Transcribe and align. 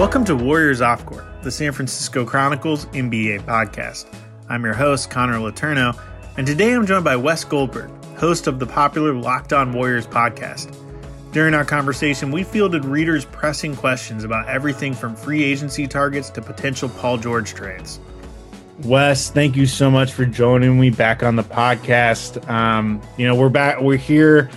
Welcome 0.00 0.24
to 0.24 0.34
Warriors 0.34 0.80
Off 0.80 1.04
Court, 1.04 1.26
the 1.42 1.50
San 1.50 1.72
Francisco 1.72 2.24
Chronicles 2.24 2.86
NBA 2.86 3.42
podcast. 3.42 4.06
I'm 4.48 4.64
your 4.64 4.72
host, 4.72 5.10
Connor 5.10 5.34
Letourneau, 5.34 5.94
and 6.38 6.46
today 6.46 6.72
I'm 6.72 6.86
joined 6.86 7.04
by 7.04 7.16
Wes 7.16 7.44
Goldberg, 7.44 7.90
host 8.16 8.46
of 8.46 8.58
the 8.58 8.66
popular 8.66 9.12
Locked 9.12 9.52
On 9.52 9.74
Warriors 9.74 10.06
podcast. 10.06 10.74
During 11.32 11.52
our 11.52 11.66
conversation, 11.66 12.32
we 12.32 12.44
fielded 12.44 12.86
readers' 12.86 13.26
pressing 13.26 13.76
questions 13.76 14.24
about 14.24 14.48
everything 14.48 14.94
from 14.94 15.14
free 15.14 15.44
agency 15.44 15.86
targets 15.86 16.30
to 16.30 16.40
potential 16.40 16.88
Paul 16.88 17.18
George 17.18 17.52
trades. 17.52 18.00
Wes, 18.84 19.28
thank 19.28 19.54
you 19.54 19.66
so 19.66 19.90
much 19.90 20.14
for 20.14 20.24
joining 20.24 20.80
me 20.80 20.88
back 20.88 21.22
on 21.22 21.36
the 21.36 21.44
podcast. 21.44 22.48
Um, 22.48 23.02
you 23.18 23.26
know, 23.26 23.34
we're 23.34 23.50
back, 23.50 23.82
we're 23.82 23.98
here 23.98 24.48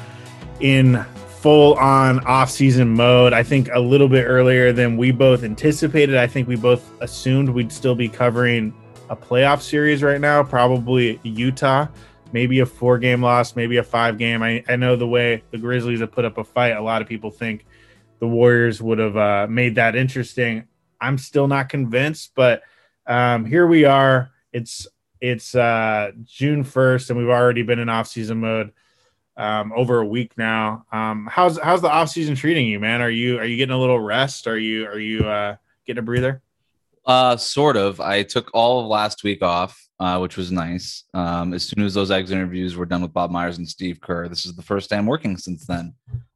in 0.62 1.06
full 1.44 1.74
on 1.74 2.22
off 2.22 2.50
season 2.50 2.88
mode. 2.88 3.34
I 3.34 3.44
think 3.44 3.68
a 3.74 3.80
little 3.80 4.08
bit 4.08 4.24
earlier 4.24 4.72
than 4.72 4.96
we 4.96 5.12
both 5.12 5.44
anticipated. 5.44 6.16
I 6.16 6.26
think 6.26 6.48
we 6.48 6.56
both 6.56 6.90
assumed 7.02 7.50
we'd 7.50 7.70
still 7.70 7.96
be 7.96 8.08
covering 8.08 8.74
a 9.10 9.16
playoff 9.18 9.60
series 9.60 10.02
right 10.02 10.22
now, 10.22 10.42
probably 10.42 11.20
Utah, 11.24 11.88
maybe 12.32 12.62
a 12.62 12.66
four 12.66 12.98
game 12.98 13.22
loss, 13.22 13.58
maybe 13.58 13.76
a 13.76 13.84
five 13.84 14.18
game. 14.18 14.42
I, 14.42 14.64
I 14.70 14.78
know 14.78 14.96
the 14.96 15.06
way 15.06 15.44
the 15.52 15.58
Grizzlies 15.58 16.00
have 16.00 16.14
put 16.14 16.24
up 16.24 16.38
a 16.38 16.46
fight, 16.46 16.78
a 16.78 16.82
lot 16.82 17.02
of 17.02 17.10
people 17.10 17.30
think 17.30 17.66
the 18.20 18.28
Warriors 18.28 18.82
would 18.82 19.00
have 19.00 19.18
uh, 19.18 19.46
made 19.50 19.76
that 19.76 19.98
interesting. 19.98 20.64
I'm 21.02 21.18
still 21.18 21.50
not 21.50 21.68
convinced, 21.68 22.32
but 22.36 22.64
um, 23.06 23.44
here 23.44 23.68
we 23.68 23.84
are. 23.84 24.32
It's 24.54 24.88
it's 25.20 25.56
uh, 25.56 26.12
June 26.24 26.64
1st, 26.64 27.10
and 27.10 27.20
we've 27.20 27.28
already 27.28 27.64
been 27.64 27.80
in 27.80 27.90
off 27.90 28.08
season 28.08 28.40
mode 28.40 28.72
um, 29.38 29.74
over 29.76 30.00
a 30.00 30.06
week 30.06 30.32
now. 30.38 30.86
Um, 30.92 31.28
how's 31.32 31.60
how's 31.60 31.82
the 31.82 31.90
off 31.90 32.10
season 32.10 32.36
treating 32.36 32.68
you, 32.68 32.80
man? 32.80 33.02
Are 33.02 33.10
you 33.10 33.40
are 33.40 33.46
you 33.46 33.58
getting 33.58 33.76
a 33.76 33.80
little 33.80 34.00
rest? 34.00 34.48
Are 34.48 34.58
you 34.58 34.86
are 34.86 35.00
you 35.00 35.28
uh, 35.28 35.56
getting 35.86 36.00
a 36.00 36.04
breather? 36.04 36.42
Uh, 37.06 37.36
sort 37.36 37.76
of. 37.76 38.00
I 38.00 38.24
took 38.24 38.50
all 38.54 38.80
of 38.80 38.88
last 38.88 39.24
week 39.24 39.42
off, 39.42 39.88
uh, 40.00 40.20
which 40.20 40.38
was 40.38 40.52
nice. 40.52 41.04
Um, 41.14 41.54
as 41.54 41.64
soon 41.64 41.84
as 41.84 41.94
those 41.94 42.12
eggs 42.12 42.32
interviews 42.32 42.76
were 42.76 42.86
done 42.86 43.02
with 43.02 43.12
Bob 43.14 43.30
Myers 43.30 43.58
and 43.58 43.68
Steve 43.68 44.00
Kerr, 44.00 44.30
this 44.30 44.46
is 44.46 44.56
the 44.56 44.62
first 44.62 44.90
time 44.90 45.06
working 45.06 45.38
since 45.38 45.66
then. 45.66 45.94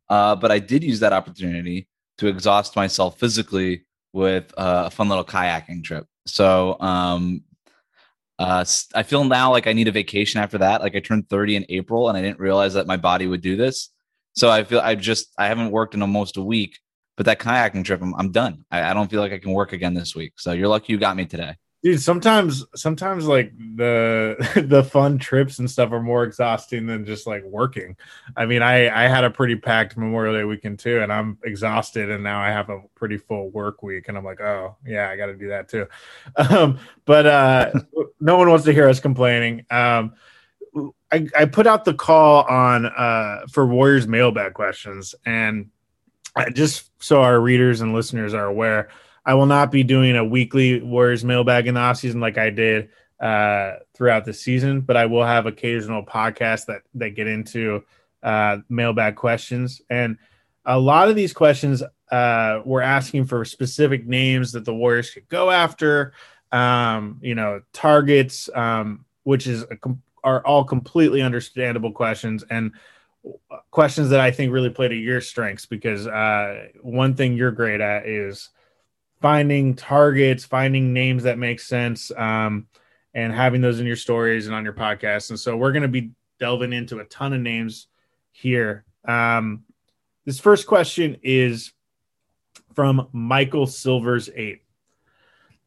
Uh, 0.10 0.36
but 0.36 0.52
I 0.52 0.60
did 0.60 0.84
use 0.84 1.00
that 1.00 1.14
opportunity 1.14 1.88
to 2.18 2.28
exhaust 2.28 2.76
myself 2.76 3.20
physically 3.20 3.86
with 4.12 4.54
uh, 4.58 4.84
a 4.88 4.90
fun 4.90 5.08
little 5.10 5.24
kayaking 5.24 5.84
trip. 5.84 6.06
So 6.26 6.78
um, 6.80 7.44
uh, 8.40 8.64
I 8.94 9.04
feel 9.04 9.24
now 9.24 9.52
like 9.52 9.68
I 9.68 9.74
need 9.74 9.88
a 9.88 9.92
vacation 9.92 10.42
after 10.42 10.60
that. 10.60 10.82
Like 10.82 10.96
I 10.96 11.00
turned 11.00 11.30
30 11.30 11.56
in 11.56 11.66
April 11.70 12.10
and 12.10 12.18
I 12.18 12.22
didn't 12.22 12.40
realize 12.40 12.74
that 12.76 12.88
my 12.88 12.98
body 12.98 13.28
would 13.28 13.42
do 13.42 13.56
this. 13.56 13.90
So 14.34 14.50
I 14.50 14.64
feel 14.64 14.80
I 14.80 14.96
just 14.96 15.34
I 15.38 15.48
haven't 15.48 15.72
worked 15.72 15.96
in 15.96 16.02
almost 16.02 16.38
a 16.38 16.44
week, 16.44 16.78
but 17.16 17.26
that 17.26 17.40
kayaking 17.40 17.84
trip, 17.86 18.02
I'm, 18.02 18.14
I'm 18.16 18.32
done. 18.32 18.66
I, 18.70 18.92
I 18.92 18.94
don't 18.94 19.10
feel 19.10 19.22
like 19.22 19.34
I 19.34 19.40
can 19.40 19.52
work 19.52 19.74
again 19.74 19.96
this 19.96 20.16
week. 20.16 20.34
So 20.38 20.52
you're 20.52 20.68
lucky 20.68 20.94
you 20.94 21.00
got 21.00 21.16
me 21.16 21.26
today 21.26 21.56
dude 21.84 22.02
sometimes 22.02 22.66
sometimes 22.76 23.28
like 23.28 23.54
the 23.76 24.36
the 24.68 24.84
fun 24.84 25.18
trips 25.18 25.60
and 25.60 25.70
stuff 25.70 25.92
are 25.92 26.02
more 26.02 26.24
exhausting 26.24 26.88
than 26.88 27.06
just 27.06 27.28
like 27.28 27.44
working. 27.44 27.96
I 28.36 28.46
mean 28.46 28.62
i 28.62 28.90
i 28.90 29.08
had 29.08 29.24
a 29.24 29.30
pretty 29.30 29.56
packed 29.56 29.98
memorial 29.98 30.34
day 30.36 30.44
weekend 30.44 30.80
too 30.80 31.02
and 31.02 31.12
i'm 31.14 31.38
exhausted 31.44 32.10
and 32.10 32.24
now 32.24 32.42
i 32.42 32.50
have 32.50 32.70
a 32.70 32.82
pretty 32.96 33.18
full 33.18 33.50
work 33.50 33.84
week 33.84 34.08
and 34.08 34.18
i'm 34.18 34.26
like 34.26 34.42
oh 34.42 34.76
yeah 34.86 35.10
i 35.10 35.16
gotta 35.16 35.36
do 35.36 35.50
that 35.50 35.70
too. 35.70 35.88
Um 36.38 36.80
but 37.06 37.26
uh 37.26 37.72
no 38.20 38.38
one 38.38 38.50
wants 38.50 38.66
to 38.66 38.74
hear 38.74 38.90
us 38.90 39.00
complaining. 39.00 39.66
Um 39.70 40.14
I, 41.12 41.28
I 41.38 41.46
put 41.46 41.66
out 41.68 41.86
the 41.86 41.94
call 41.94 42.44
on 42.44 42.86
uh 42.86 43.42
for 43.52 43.66
warriors 43.66 44.08
mailbag 44.08 44.54
questions 44.54 45.16
and 45.26 45.70
just 46.54 46.92
so 47.02 47.22
our 47.22 47.40
readers 47.40 47.82
and 47.82 47.94
listeners 47.94 48.34
are 48.34 48.46
aware 48.46 48.90
I 49.28 49.34
will 49.34 49.46
not 49.46 49.72
be 49.72 49.84
doing 49.84 50.16
a 50.16 50.24
weekly 50.24 50.82
Warriors 50.82 51.26
mailbag 51.26 51.68
in 51.68 51.74
the 51.74 51.82
offseason 51.82 52.22
like 52.22 52.38
I 52.38 52.50
did 52.50 52.90
uh, 53.20 53.74
throughout 53.94 54.24
the 54.24 54.34
season, 54.34 54.80
but 54.80 54.96
I 54.96 55.06
will 55.06 55.26
have 55.26 55.46
occasional 55.46 56.02
podcasts 56.02 56.66
that 56.68 56.84
that 56.96 57.10
get 57.10 57.28
into 57.28 57.84
uh, 58.24 58.60
mailbag 58.70 59.18
questions. 59.18 59.82
And 59.90 60.18
a 60.66 60.80
lot 60.80 61.10
of 61.10 61.18
these 61.18 61.34
questions 61.34 61.84
uh, 62.10 62.62
were 62.64 62.82
asking 62.82 63.26
for 63.26 63.44
specific 63.44 64.08
names 64.08 64.54
that 64.54 64.64
the 64.64 64.74
Warriors 64.74 65.10
could 65.10 65.28
go 65.28 65.52
after, 65.52 66.14
um, 66.54 67.20
you 67.22 67.36
know, 67.36 67.62
targets, 67.74 68.50
um, 68.56 69.04
which 69.24 69.46
is 69.46 69.64
a, 69.64 69.78
are 70.24 70.46
all 70.46 70.64
completely 70.64 71.22
understandable 71.22 71.92
questions 71.92 72.46
and 72.50 72.72
questions 73.72 74.10
that 74.10 74.22
I 74.22 74.32
think 74.32 74.54
really 74.54 74.70
play 74.70 74.88
to 74.88 74.96
your 74.96 75.20
strengths 75.20 75.66
because 75.66 76.08
uh, 76.08 76.68
one 76.82 77.14
thing 77.14 77.36
you're 77.36 77.52
great 77.52 77.82
at 77.82 78.06
is 78.08 78.52
finding 79.22 79.76
targets, 79.76 80.46
finding 80.46 80.94
names 80.94 81.24
that 81.24 81.38
make 81.38 81.60
sense, 81.60 82.12
um, 82.16 82.68
and 83.14 83.34
having 83.34 83.62
those 83.62 83.80
in 83.80 83.88
your 83.88 83.96
stories 83.96 84.48
and 84.48 84.56
on 84.56 84.64
your 84.64 84.74
podcast. 84.74 85.30
And 85.30 85.40
so 85.40 85.58
we're 85.58 85.72
going 85.72 85.82
to 85.82 85.88
be 85.88 86.12
delving 86.40 86.74
into 86.74 87.00
a 87.00 87.06
ton 87.06 87.34
of 87.34 87.42
names 87.42 87.88
here. 88.32 88.86
Um, 89.08 89.64
this 90.26 90.40
first 90.40 90.68
question 90.68 91.18
is 91.24 91.72
from 92.76 93.08
Michael 93.12 93.66
Silvers 93.66 94.30
eight. 94.36 94.62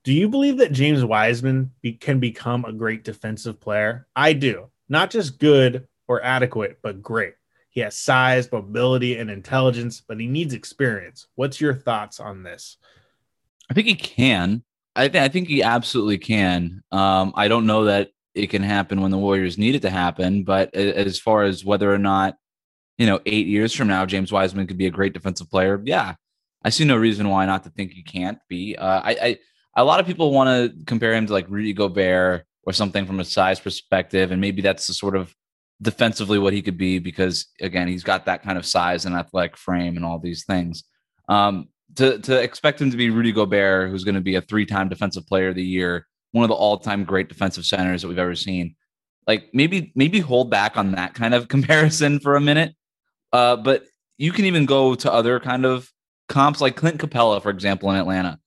Do 0.05 0.13
you 0.13 0.29
believe 0.29 0.59
that 0.59 0.73
James 0.73 1.05
Wiseman 1.05 1.73
be, 1.83 1.93
can 1.93 2.21
become 2.21 2.65
a 2.65 2.73
great 2.73 3.05
defensive 3.05 3.61
player? 3.61 4.07
I 4.15 4.33
do. 4.33 4.71
Not 4.89 5.11
just 5.11 5.39
good 5.39 5.89
or 6.09 6.23
adequate, 6.23 6.79
but 6.83 7.03
great. 7.03 7.35
He 7.69 7.81
has 7.81 7.97
size, 7.97 8.51
mobility, 8.51 9.17
and 9.17 9.31
intelligence, 9.31 10.03
but 10.07 10.19
he 10.19 10.27
needs 10.27 10.55
experience. 10.55 11.27
What's 11.35 11.61
your 11.61 11.75
thoughts 11.75 12.19
on 12.19 12.43
this? 12.43 12.79
I 13.71 13.75
think 13.75 13.87
he 13.87 13.95
can. 13.95 14.65
I, 14.97 15.09
th- 15.09 15.23
I 15.23 15.29
think 15.29 15.49
he 15.49 15.63
absolutely 15.63 16.19
can. 16.19 16.83
Um, 16.91 17.33
I 17.37 17.47
don't 17.49 17.67
know 17.67 17.85
that 17.85 18.11
it 18.35 18.49
can 18.49 18.63
happen 18.63 19.01
when 19.01 19.13
the 19.13 19.19
Warriors 19.19 19.57
need 19.57 19.77
it 19.77 19.83
to 19.83 19.91
happen, 19.91 20.43
but 20.43 20.75
as 20.75 21.19
far 21.19 21.45
as 21.45 21.65
whether 21.65 21.93
or 21.93 21.99
not, 21.99 22.37
you 22.99 23.07
know, 23.07 23.21
eight 23.27 23.47
years 23.47 23.73
from 23.73 23.89
now, 23.89 24.05
James 24.05 24.33
Wiseman 24.33 24.67
could 24.67 24.77
be 24.77 24.87
a 24.87 24.91
great 24.91 25.15
defensive 25.15 25.49
player, 25.49 25.81
yeah, 25.85 26.15
I 26.65 26.71
see 26.71 26.85
no 26.85 26.97
reason 26.97 27.29
why 27.29 27.47
not 27.47 27.65
to 27.65 27.71
think 27.71 27.93
he 27.93 28.03
can't 28.03 28.39
be. 28.49 28.77
Uh, 28.77 29.01
I, 29.03 29.11
I, 29.11 29.39
a 29.77 29.85
lot 29.85 30.01
of 30.01 30.07
people 30.07 30.33
want 30.33 30.49
to 30.49 30.85
compare 30.85 31.15
him 31.15 31.27
to 31.27 31.33
like 31.33 31.49
Rudy 31.49 31.73
Gobert 31.73 32.45
or 32.65 32.73
something 32.73 33.07
from 33.07 33.21
a 33.21 33.25
size 33.25 33.61
perspective, 33.61 34.33
and 34.33 34.41
maybe 34.41 34.61
that's 34.61 34.87
the 34.87 34.95
sort 34.95 35.17
of 35.17 35.35
defensively 35.81 36.39
what 36.39 36.53
he 36.53 36.61
could 36.61 36.77
be 36.77 36.99
because 36.99 37.47
again, 37.61 37.89
he's 37.89 38.05
got 38.05 38.27
that 38.27 38.43
kind 38.43 38.59
of 38.59 38.67
size 38.67 39.07
and 39.07 39.15
athletic 39.15 39.57
frame 39.57 39.97
and 39.97 40.05
all 40.05 40.19
these 40.19 40.45
things. 40.45 40.85
Um, 41.29 41.69
to 41.97 42.19
to 42.21 42.41
expect 42.41 42.81
him 42.81 42.91
to 42.91 42.97
be 42.97 43.11
Rudy 43.11 43.33
Gobert, 43.33 43.91
who's 43.91 44.05
going 44.05 44.15
to 44.15 44.21
be 44.21 44.37
a 44.37 44.41
three-time 44.41 44.89
defensive 44.89 45.27
player 45.27 45.49
of 45.49 45.55
the 45.55 45.65
year, 45.65 46.07
one 46.33 46.45
of 46.45 46.49
the 46.49 46.55
all-time 46.55 47.05
great 47.05 47.29
defensive 47.29 47.65
centers 47.65 48.03
that 48.03 48.09
we've 48.09 48.19
ever 48.19 48.35
seen. 48.35 48.77
Like 49.27 49.51
maybe 49.53 49.93
maybe 49.95 50.21
hold 50.21 50.51
back 50.51 50.77
on 50.77 50.93
that 50.93 51.15
kind 51.15 51.35
of 51.35 51.49
comparison 51.55 52.21
for 52.21 52.37
a 52.37 52.41
minute. 52.41 52.75
Uh, 53.33 53.57
but 53.57 53.85
you 54.19 54.33
can 54.33 54.45
even 54.45 54.67
go 54.67 54.95
to 54.95 55.13
other 55.13 55.41
kind 55.41 55.65
of 55.65 55.91
comps 56.29 56.61
like 56.61 56.77
Clint 56.77 56.99
Capela, 57.01 57.43
for 57.43 57.51
example, 57.51 57.91
in 57.91 57.97
Atlanta. 57.97 58.39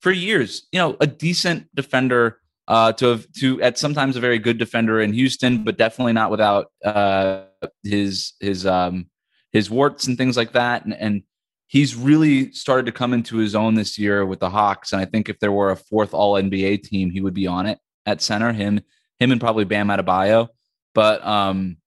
For 0.00 0.10
years, 0.10 0.66
you 0.70 0.78
know, 0.78 0.96
a 1.00 1.06
decent 1.06 1.68
defender 1.74 2.38
uh, 2.68 2.92
to 2.92 3.06
have 3.06 3.32
to 3.40 3.60
at 3.62 3.78
sometimes 3.78 4.16
a 4.16 4.20
very 4.20 4.38
good 4.38 4.58
defender 4.58 5.00
in 5.00 5.12
Houston, 5.12 5.64
but 5.64 5.78
definitely 5.78 6.12
not 6.12 6.30
without 6.30 6.66
uh, 6.84 7.44
his 7.82 8.34
his 8.40 8.66
um, 8.66 9.06
his 9.52 9.70
warts 9.70 10.06
and 10.06 10.18
things 10.18 10.36
like 10.36 10.52
that. 10.52 10.84
And, 10.84 10.94
and 10.94 11.22
he's 11.66 11.94
really 11.94 12.52
started 12.52 12.86
to 12.86 12.92
come 12.92 13.12
into 13.12 13.36
his 13.36 13.54
own 13.54 13.74
this 13.74 13.98
year 13.98 14.24
with 14.24 14.40
the 14.40 14.50
Hawks. 14.50 14.92
And 14.92 15.00
I 15.00 15.04
think 15.04 15.28
if 15.28 15.38
there 15.40 15.52
were 15.52 15.70
a 15.70 15.76
fourth 15.76 16.14
All 16.14 16.34
NBA 16.34 16.82
team, 16.82 17.10
he 17.10 17.20
would 17.20 17.34
be 17.34 17.46
on 17.46 17.66
it 17.66 17.78
at 18.06 18.22
center. 18.22 18.52
Him, 18.52 18.80
him, 19.18 19.32
and 19.32 19.40
probably 19.40 19.64
Bam 19.64 19.88
Adebayo. 19.88 20.48
But 20.94 21.24
um, 21.26 21.78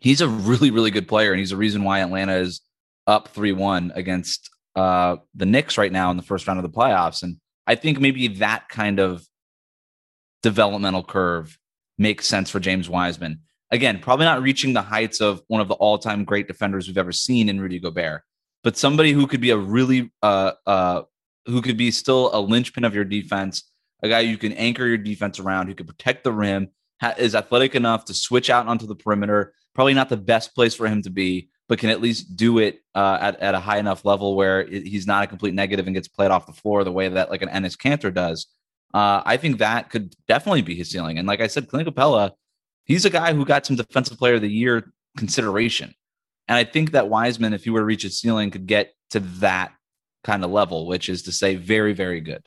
he's 0.00 0.20
a 0.20 0.28
really, 0.28 0.70
really 0.70 0.90
good 0.90 1.08
player, 1.08 1.32
and 1.32 1.38
he's 1.38 1.52
a 1.52 1.56
reason 1.56 1.84
why 1.84 2.00
Atlanta 2.00 2.36
is 2.36 2.60
up 3.06 3.28
three 3.28 3.52
one 3.52 3.92
against 3.94 4.50
uh, 4.76 5.16
the 5.34 5.46
Knicks 5.46 5.78
right 5.78 5.90
now 5.90 6.10
in 6.10 6.16
the 6.16 6.22
first 6.22 6.46
round 6.46 6.58
of 6.58 6.62
the 6.62 6.76
playoffs. 6.76 7.22
And 7.22 7.36
I 7.66 7.74
think 7.74 8.00
maybe 8.00 8.28
that 8.28 8.68
kind 8.68 9.00
of 9.00 9.24
developmental 10.42 11.02
curve 11.02 11.58
makes 11.96 12.26
sense 12.26 12.50
for 12.50 12.60
James 12.60 12.88
Wiseman. 12.88 13.40
Again, 13.70 13.98
probably 13.98 14.24
not 14.24 14.42
reaching 14.42 14.72
the 14.72 14.82
heights 14.82 15.20
of 15.20 15.42
one 15.48 15.60
of 15.60 15.68
the 15.68 15.74
all-time 15.74 16.24
great 16.24 16.46
defenders 16.46 16.86
we've 16.86 16.96
ever 16.96 17.12
seen 17.12 17.48
in 17.48 17.60
Rudy 17.60 17.78
Gobert, 17.78 18.22
but 18.62 18.76
somebody 18.76 19.12
who 19.12 19.26
could 19.26 19.40
be 19.40 19.50
a 19.50 19.56
really 19.56 20.10
uh 20.22 20.52
uh 20.66 21.02
who 21.46 21.62
could 21.62 21.76
be 21.76 21.90
still 21.90 22.30
a 22.34 22.40
linchpin 22.40 22.84
of 22.84 22.94
your 22.94 23.04
defense, 23.04 23.70
a 24.02 24.08
guy 24.08 24.20
you 24.20 24.36
can 24.36 24.52
anchor 24.52 24.86
your 24.86 24.98
defense 24.98 25.38
around, 25.38 25.66
who 25.66 25.74
can 25.74 25.86
protect 25.86 26.24
the 26.24 26.32
rim, 26.32 26.68
ha- 27.00 27.14
is 27.18 27.34
athletic 27.34 27.74
enough 27.74 28.04
to 28.06 28.14
switch 28.14 28.50
out 28.50 28.66
onto 28.66 28.86
the 28.86 28.94
perimeter. 28.94 29.54
Probably 29.74 29.94
not 29.94 30.08
the 30.08 30.16
best 30.16 30.54
place 30.54 30.74
for 30.74 30.86
him 30.86 31.02
to 31.02 31.10
be, 31.10 31.48
but 31.68 31.78
can 31.78 31.90
at 31.90 32.00
least 32.00 32.36
do 32.36 32.58
it 32.58 32.82
uh, 32.94 33.18
at, 33.20 33.40
at 33.40 33.54
a 33.54 33.60
high 33.60 33.78
enough 33.78 34.04
level 34.04 34.36
where 34.36 34.60
it, 34.62 34.86
he's 34.86 35.06
not 35.06 35.24
a 35.24 35.26
complete 35.26 35.54
negative 35.54 35.86
and 35.86 35.94
gets 35.94 36.08
played 36.08 36.30
off 36.30 36.46
the 36.46 36.52
floor 36.52 36.84
the 36.84 36.92
way 36.92 37.08
that 37.08 37.30
like 37.30 37.42
an 37.42 37.48
Enes 37.48 37.76
Kanter 37.76 38.12
does. 38.12 38.46
Uh, 38.92 39.22
I 39.24 39.36
think 39.36 39.58
that 39.58 39.90
could 39.90 40.14
definitely 40.26 40.62
be 40.62 40.74
his 40.74 40.90
ceiling. 40.90 41.18
And 41.18 41.28
like 41.28 41.40
I 41.40 41.46
said, 41.46 41.68
Clint 41.68 41.88
Capela, 41.88 42.32
he's 42.84 43.04
a 43.04 43.10
guy 43.10 43.34
who 43.34 43.44
got 43.44 43.66
some 43.66 43.76
defensive 43.76 44.18
player 44.18 44.34
of 44.34 44.40
the 44.40 44.50
year 44.50 44.92
consideration. 45.16 45.94
And 46.48 46.56
I 46.56 46.64
think 46.64 46.92
that 46.92 47.08
Wiseman, 47.08 47.52
if 47.52 47.64
he 47.64 47.70
were 47.70 47.80
to 47.80 47.84
reach 47.84 48.02
his 48.02 48.18
ceiling, 48.18 48.50
could 48.50 48.66
get 48.66 48.94
to 49.10 49.20
that 49.20 49.72
kind 50.24 50.42
of 50.42 50.50
level, 50.50 50.86
which 50.86 51.08
is 51.08 51.22
to 51.22 51.32
say, 51.32 51.54
very, 51.56 51.92
very 51.92 52.20
good. 52.20 52.42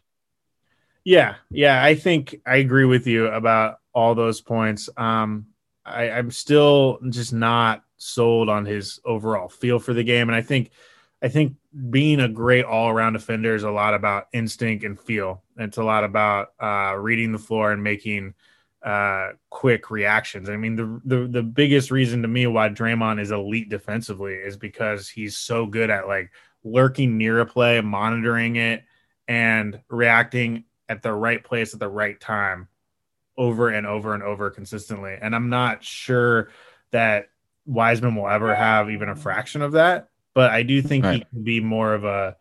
Yeah, 1.03 1.36
yeah, 1.50 1.83
I 1.83 1.95
think 1.95 2.36
I 2.45 2.57
agree 2.57 2.86
with 2.86 3.07
you 3.07 3.27
about 3.27 3.77
all 3.94 4.13
those 4.13 4.42
points. 4.42 4.89
Um, 4.98 5.48
I, 5.86 6.12
I'm 6.12 6.30
still 6.31 7.00
just 7.09 7.33
not 7.33 7.83
sold 7.98 8.50
on 8.50 8.65
his 8.65 9.00
overall 9.06 9.50
feel 9.50 9.80
for 9.80 9.94
the 9.94 10.03
game, 10.03 10.30
and 10.30 10.36
I 10.36 10.42
think, 10.42 10.71
I 11.24 11.27
think 11.27 11.56
being 11.89 12.19
a 12.19 12.27
great 12.27 12.65
all-around 12.65 13.13
defender 13.13 13.56
is 13.56 13.63
a 13.63 13.71
lot 13.71 13.94
about 13.94 14.27
instinct 14.33 14.83
and 14.83 15.00
feel. 15.00 15.44
It's 15.57 15.77
a 15.77 15.83
lot 15.83 16.03
about 16.03 16.50
uh, 16.59 16.95
reading 16.98 17.31
the 17.31 17.39
floor 17.39 17.71
and 17.71 17.83
making 17.83 18.33
uh, 18.83 19.30
quick 19.50 19.92
reactions. 19.92 20.50
I 20.50 20.57
mean, 20.57 20.75
the, 20.75 21.01
the 21.06 21.28
the 21.28 21.44
biggest 21.44 21.92
reason 21.92 22.22
to 22.24 22.28
me 22.28 22.48
why 22.48 22.69
Draymond 22.69 23.22
is 23.22 23.31
elite 23.31 23.69
defensively 23.69 24.33
is 24.33 24.57
because 24.57 25.07
he's 25.07 25.38
so 25.38 25.66
good 25.66 25.89
at 25.89 26.07
like 26.07 26.31
lurking 26.63 27.18
near 27.18 27.39
a 27.39 27.45
play, 27.45 27.80
monitoring 27.81 28.56
it, 28.56 28.83
and 29.28 29.80
reacting 29.89 30.66
at 30.89 31.04
the 31.04 31.13
right 31.13 31.44
place 31.44 31.74
at 31.74 31.80
the 31.80 31.88
right 31.88 32.19
time 32.19 32.68
over 33.38 33.69
and 33.69 33.88
over 33.88 34.13
and 34.13 34.24
over 34.24 34.50
consistently. 34.50 35.18
And 35.19 35.36
I'm 35.36 35.50
not 35.50 35.84
sure 35.84 36.50
that 36.92 37.30
Wiseman 37.66 38.16
will 38.16 38.27
ever 38.27 38.54
have 38.54 38.89
even 38.89 39.10
a 39.10 39.16
fraction 39.16 39.62
of 39.62 39.74
that, 39.74 40.10
but 40.34 40.51
I 40.51 40.63
do 40.63 40.81
think 40.81 41.06
right. 41.06 41.13
he 41.16 41.25
can 41.25 41.44
be 41.44 41.60
more 41.60 41.94
of 41.94 42.04
a 42.04 42.36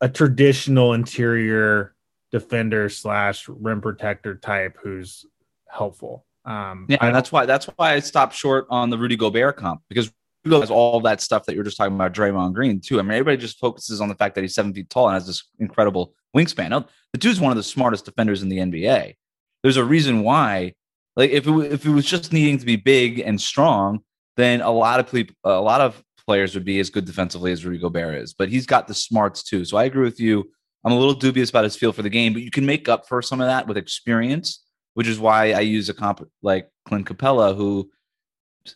a 0.00 0.08
traditional 0.08 0.94
interior 0.94 1.94
defender 2.30 2.88
slash 2.88 3.48
rim 3.48 3.80
protector 3.80 4.36
type 4.36 4.78
who's 4.82 5.26
helpful. 5.70 6.24
Um, 6.44 6.86
yeah, 6.88 6.98
and 7.00 7.14
that's 7.14 7.30
why 7.30 7.46
that's 7.46 7.66
why 7.66 7.94
I 7.94 8.00
stopped 8.00 8.34
short 8.34 8.66
on 8.70 8.90
the 8.90 8.98
Rudy 8.98 9.16
Gobert 9.16 9.56
comp 9.56 9.82
because 9.88 10.10
Rudy 10.44 10.60
has 10.60 10.70
all 10.70 11.00
that 11.00 11.20
stuff 11.20 11.44
that 11.46 11.54
you're 11.54 11.64
just 11.64 11.76
talking 11.76 11.94
about, 11.94 12.14
Draymond 12.14 12.54
Green 12.54 12.80
too. 12.80 12.98
I 12.98 13.02
mean, 13.02 13.12
everybody 13.12 13.36
just 13.36 13.58
focuses 13.58 14.00
on 14.00 14.08
the 14.08 14.14
fact 14.14 14.34
that 14.34 14.42
he's 14.42 14.54
seven 14.54 14.72
feet 14.72 14.88
tall 14.88 15.08
and 15.08 15.14
has 15.14 15.26
this 15.26 15.44
incredible 15.58 16.14
wingspan. 16.36 16.70
Now, 16.70 16.86
the 17.12 17.18
dude's 17.18 17.40
one 17.40 17.52
of 17.52 17.56
the 17.56 17.62
smartest 17.62 18.04
defenders 18.04 18.42
in 18.42 18.48
the 18.48 18.58
NBA. 18.58 19.14
There's 19.62 19.76
a 19.76 19.84
reason 19.84 20.22
why. 20.22 20.74
Like, 21.16 21.30
if 21.30 21.48
it, 21.48 21.72
if 21.72 21.84
it 21.84 21.90
was 21.90 22.06
just 22.06 22.32
needing 22.32 22.58
to 22.58 22.66
be 22.66 22.76
big 22.76 23.18
and 23.18 23.40
strong, 23.40 24.00
then 24.36 24.60
a 24.60 24.70
lot 24.70 25.00
of 25.00 25.10
people, 25.10 25.34
a 25.42 25.60
lot 25.60 25.80
of 25.80 26.02
players 26.28 26.54
would 26.54 26.64
be 26.64 26.78
as 26.78 26.90
good 26.90 27.04
defensively 27.04 27.50
as 27.50 27.64
Rudy 27.64 27.78
Gobert 27.78 28.14
is. 28.14 28.34
But 28.34 28.50
he's 28.50 28.66
got 28.66 28.86
the 28.86 28.94
smarts 28.94 29.42
too. 29.42 29.64
So 29.64 29.76
I 29.76 29.84
agree 29.84 30.04
with 30.04 30.20
you. 30.20 30.48
I'm 30.84 30.92
a 30.92 30.98
little 30.98 31.14
dubious 31.14 31.50
about 31.50 31.64
his 31.64 31.74
feel 31.74 31.92
for 31.92 32.02
the 32.02 32.10
game, 32.10 32.32
but 32.32 32.42
you 32.42 32.50
can 32.50 32.64
make 32.64 32.88
up 32.88 33.08
for 33.08 33.20
some 33.20 33.40
of 33.40 33.48
that 33.48 33.66
with 33.66 33.76
experience, 33.76 34.64
which 34.98 35.06
is 35.06 35.20
why 35.20 35.52
I 35.52 35.60
use 35.60 35.88
a 35.88 35.94
comp 35.94 36.28
like 36.42 36.68
Clint 36.84 37.06
Capela, 37.06 37.56
who 37.56 37.88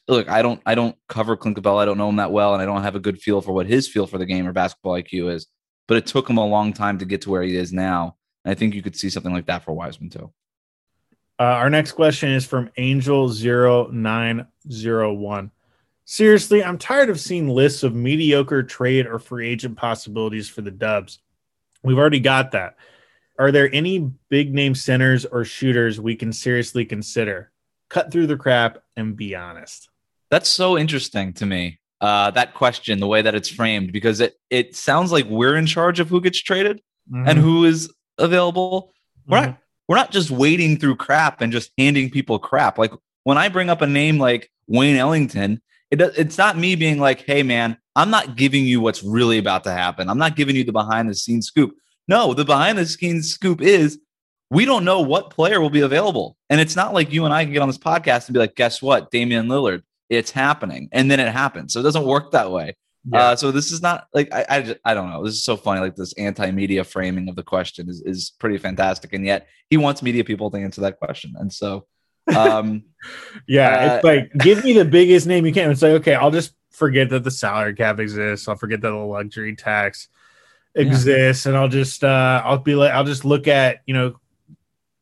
look, 0.07 0.29
I 0.29 0.41
don't 0.41 0.63
I 0.65 0.77
don't 0.77 0.97
cover 1.09 1.37
Clint 1.37 1.57
Capela. 1.57 1.83
I 1.83 1.85
don't 1.85 1.99
know 1.99 2.09
him 2.09 2.15
that 2.15 2.31
well, 2.31 2.55
and 2.55 2.63
I 2.63 2.65
don't 2.65 2.85
have 2.85 2.95
a 2.95 3.01
good 3.01 3.21
feel 3.21 3.41
for 3.41 3.51
what 3.51 3.67
his 3.67 3.89
feel 3.89 4.07
for 4.07 4.19
the 4.19 4.25
game 4.25 4.47
or 4.47 4.53
basketball 4.53 4.93
IQ 4.93 5.33
is. 5.33 5.49
But 5.89 5.97
it 5.97 6.07
took 6.07 6.31
him 6.31 6.37
a 6.37 6.47
long 6.47 6.75
time 6.75 6.99
to 6.99 7.05
get 7.05 7.23
to 7.23 7.31
where 7.31 7.43
he 7.43 7.57
is 7.57 7.73
now. 7.73 8.15
And 8.45 8.53
I 8.53 8.55
think 8.55 8.77
you 8.77 8.83
could 8.83 8.95
see 8.95 9.11
something 9.11 9.33
like 9.33 9.47
that 9.47 9.65
for 9.65 9.73
Wiseman 9.73 10.11
too. 10.11 10.33
Uh, 11.41 11.43
our 11.43 11.69
next 11.69 11.91
question 11.91 12.31
is 12.31 12.47
from 12.47 12.71
Angel0901. 12.79 15.51
Seriously, 16.05 16.63
I'm 16.63 16.79
tired 16.79 17.11
of 17.11 17.19
seeing 17.19 17.49
lists 17.49 17.83
of 17.83 17.97
mediocre 17.97 18.63
trade 18.63 19.09
or 19.09 19.19
free 19.19 19.49
agent 19.49 19.77
possibilities 19.77 20.49
for 20.49 20.61
the 20.61 20.71
Dubs. 20.71 21.19
We've 21.83 21.99
already 21.99 22.21
got 22.21 22.53
that. 22.53 22.77
Are 23.38 23.50
there 23.50 23.73
any 23.73 24.11
big 24.29 24.55
name 24.55 24.75
centers 24.75 25.25
or 25.25 25.44
shooters 25.44 26.00
we 26.00 26.17
can 26.17 26.32
seriously 26.32 26.84
consider? 26.84 27.52
cut 27.93 28.11
through 28.11 28.26
the 28.26 28.37
crap 28.37 28.79
and 28.96 29.14
be 29.14 29.37
honest? 29.37 29.88
That's 30.31 30.49
so 30.49 30.79
interesting 30.79 31.34
to 31.34 31.46
me. 31.46 31.79
Uh, 32.00 32.32
that 32.32 32.55
question, 32.55 32.99
the 32.99 33.06
way 33.06 33.23
that 33.23 33.34
it's 33.34 33.49
framed, 33.49 33.93
because 33.93 34.19
it 34.19 34.34
it 34.50 34.75
sounds 34.75 35.12
like 35.12 35.26
we're 35.26 35.55
in 35.55 35.67
charge 35.67 36.00
of 36.00 36.08
who 36.08 36.20
gets 36.20 36.43
traded 36.43 36.81
mm-hmm. 37.08 37.29
and 37.29 37.38
who 37.38 37.64
is 37.64 37.93
available. 38.19 38.93
We're 39.29 39.38
mm-hmm. 39.38 39.50
not 39.50 39.58
we're 39.87 39.96
not 39.96 40.11
just 40.11 40.31
wading 40.31 40.78
through 40.78 40.96
crap 40.96 41.43
and 41.43 41.52
just 41.52 41.70
handing 41.78 42.11
people 42.11 42.40
crap. 42.40 42.76
Like 42.76 42.93
when 43.23 43.38
I 43.38 43.49
bring 43.49 43.70
up 43.70 43.82
a 43.82 43.87
name 43.87 44.19
like 44.19 44.50
Wayne 44.67 44.96
Ellington, 44.96 45.61
it 45.93 46.00
it's 46.00 46.38
not 46.38 46.58
me 46.58 46.75
being 46.75 46.99
like, 46.99 47.20
"Hey, 47.20 47.44
man, 47.44 47.76
I'm 47.94 48.11
not 48.11 48.37
giving 48.37 48.64
you 48.64 48.81
what's 48.81 49.05
really 49.05 49.38
about 49.38 49.62
to 49.64 49.73
happen. 49.73 50.08
I'm 50.08 50.19
not 50.19 50.35
giving 50.35 50.56
you 50.56 50.64
the 50.64 50.73
behind 50.73 51.08
the 51.08 51.14
scenes 51.14 51.46
scoop." 51.46 51.76
No, 52.12 52.35
the 52.35 52.44
behind 52.44 52.76
the 52.76 52.85
scenes 52.85 53.32
scoop 53.32 53.62
is 53.62 53.99
we 54.50 54.67
don't 54.67 54.85
know 54.85 55.00
what 55.00 55.31
player 55.31 55.62
will 55.62 55.70
be 55.70 55.81
available. 55.81 56.37
And 56.50 56.61
it's 56.61 56.76
not 56.76 56.93
like 56.93 57.11
you 57.11 57.25
and 57.25 57.32
I 57.32 57.43
can 57.43 57.55
get 57.55 57.62
on 57.62 57.70
this 57.70 57.79
podcast 57.79 58.26
and 58.26 58.35
be 58.35 58.38
like, 58.38 58.55
guess 58.55 58.82
what? 58.82 59.11
Damian 59.11 59.47
Lillard, 59.47 59.82
it's 60.11 60.31
happening. 60.31 60.91
And 60.93 61.11
then 61.11 61.20
it 61.20 61.32
happens. 61.32 61.73
So 61.73 61.81
it 61.81 61.85
doesn't 61.85 62.05
work 62.05 62.32
that 62.32 62.50
way. 62.50 62.76
Yeah. 63.11 63.19
Uh, 63.19 63.37
so 63.37 63.50
this 63.50 63.73
is 63.73 63.81
not 63.81 64.09
like, 64.12 64.31
I, 64.31 64.44
I, 64.47 64.61
just, 64.61 64.79
I 64.85 64.93
don't 64.93 65.09
know. 65.09 65.25
This 65.25 65.32
is 65.32 65.43
so 65.43 65.56
funny. 65.56 65.81
Like 65.81 65.97
this 65.97 66.12
anti-media 66.19 66.85
framing 66.85 67.31
of 67.31 67.35
the 67.35 67.43
question 67.43 67.88
is, 67.88 68.03
is 68.05 68.32
pretty 68.38 68.59
fantastic. 68.59 69.14
And 69.14 69.25
yet 69.25 69.49
he 69.70 69.79
wants 69.79 70.03
media 70.03 70.23
people 70.23 70.50
to 70.50 70.59
answer 70.59 70.82
that 70.82 70.99
question. 70.99 71.32
And 71.38 71.50
so, 71.50 71.87
um, 72.37 72.85
yeah, 73.49 73.70
uh, 73.70 73.94
it's 73.94 74.05
like, 74.05 74.32
give 74.35 74.62
me 74.64 74.75
the 74.75 74.85
biggest 74.85 75.26
name 75.26 75.47
you 75.47 75.53
can. 75.55 75.70
It's 75.70 75.81
like, 75.81 75.93
okay, 75.93 76.14
I'll 76.14 76.31
just 76.31 76.53
forget 76.73 77.09
that 77.09 77.25
the 77.25 77.31
salary 77.31 77.73
cap 77.73 77.99
exists. 78.00 78.47
I'll 78.49 78.56
forget 78.56 78.82
that 78.82 78.91
the 78.91 78.97
luxury 78.97 79.56
tax 79.56 80.09
exists. 80.75 81.45
Yeah. 81.45 81.51
And 81.51 81.59
I'll 81.59 81.69
just, 81.69 82.05
uh, 82.05 82.43
I'll 82.45 82.59
be 82.59 82.75
like, 82.75 82.93
I'll 82.93 83.05
just 83.05 83.25
look 83.25 83.49
at, 83.49 83.83
you 83.87 83.95
know, 83.95 84.17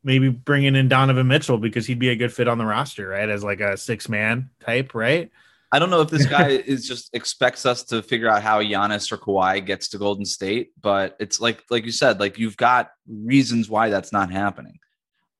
maybe 0.03 0.29
bringing 0.29 0.75
in 0.75 0.87
Donovan 0.87 1.27
Mitchell 1.27 1.57
because 1.57 1.85
he'd 1.85 1.99
be 1.99 2.09
a 2.09 2.15
good 2.15 2.33
fit 2.33 2.47
on 2.47 2.57
the 2.57 2.65
roster, 2.65 3.07
right? 3.07 3.29
As 3.29 3.43
like 3.43 3.59
a 3.59 3.77
six 3.77 4.09
man 4.09 4.49
type, 4.59 4.95
right? 4.95 5.31
I 5.71 5.79
don't 5.79 5.89
know 5.89 6.01
if 6.01 6.09
this 6.09 6.25
guy 6.25 6.49
is 6.65 6.87
just 6.87 7.15
expects 7.15 7.65
us 7.65 7.83
to 7.85 8.01
figure 8.01 8.27
out 8.27 8.41
how 8.41 8.61
Giannis 8.61 9.11
or 9.11 9.17
Kawhi 9.17 9.65
gets 9.65 9.89
to 9.89 9.97
Golden 9.97 10.25
State, 10.25 10.71
but 10.81 11.15
it's 11.19 11.39
like 11.39 11.63
like 11.69 11.85
you 11.85 11.91
said, 11.91 12.19
like 12.19 12.37
you've 12.37 12.57
got 12.57 12.91
reasons 13.07 13.69
why 13.69 13.89
that's 13.89 14.11
not 14.11 14.31
happening. 14.31 14.79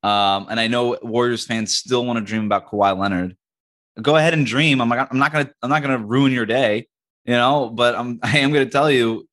Um, 0.02 0.46
and 0.50 0.58
I 0.58 0.68
know 0.68 0.98
Warriors 1.02 1.46
fans 1.46 1.76
still 1.76 2.04
want 2.04 2.18
to 2.18 2.24
dream 2.24 2.46
about 2.46 2.68
Kawhi 2.68 2.98
Leonard. 2.98 3.36
Go 4.00 4.16
ahead 4.16 4.32
and 4.32 4.46
dream. 4.46 4.80
I'm 4.80 4.88
like, 4.88 5.06
I'm 5.10 5.18
not 5.18 5.32
gonna 5.32 5.50
I'm 5.62 5.68
not 5.68 5.82
gonna 5.82 5.98
ruin 5.98 6.32
your 6.32 6.46
day, 6.46 6.88
you 7.24 7.34
know, 7.34 7.68
but 7.68 7.94
I'm 7.94 8.18
I 8.22 8.38
am 8.38 8.52
gonna 8.52 8.66
tell 8.66 8.90
you 8.90 9.28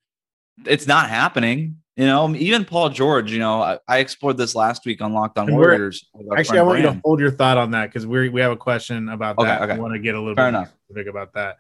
it's 0.66 0.88
not 0.88 1.10
happening. 1.10 1.78
You 1.96 2.06
know, 2.06 2.34
even 2.36 2.64
Paul 2.64 2.90
George, 2.90 3.30
you 3.32 3.40
know, 3.40 3.62
I, 3.62 3.80
I 3.88 3.98
explored 3.98 4.38
this 4.38 4.56
last 4.56 4.86
week 4.86 5.02
on 5.02 5.14
Locked 5.14 5.38
On 5.38 5.54
Warriors. 5.54 6.08
Actually, 6.38 6.60
I 6.60 6.62
want 6.62 6.80
Brand. 6.80 6.96
you 6.96 7.02
to 7.02 7.02
hold 7.04 7.20
your 7.20 7.32
thought 7.32 7.58
on 7.58 7.72
that 7.72 7.88
because 7.88 8.08
we 8.08 8.30
we 8.30 8.40
have 8.40 8.54
a 8.54 8.58
question 8.58 9.10
about 9.10 9.38
okay, 9.38 9.48
that. 9.48 9.62
Okay. 9.64 9.74
I 9.74 9.78
want 9.78 9.94
to 9.94 10.00
get 10.00 10.16
a 10.16 10.20
little 10.20 10.36
Fair 10.36 10.46
bit 10.46 10.58
enough. 10.58 10.72
specific 10.86 11.08
about 11.08 11.34
that. 11.34 11.58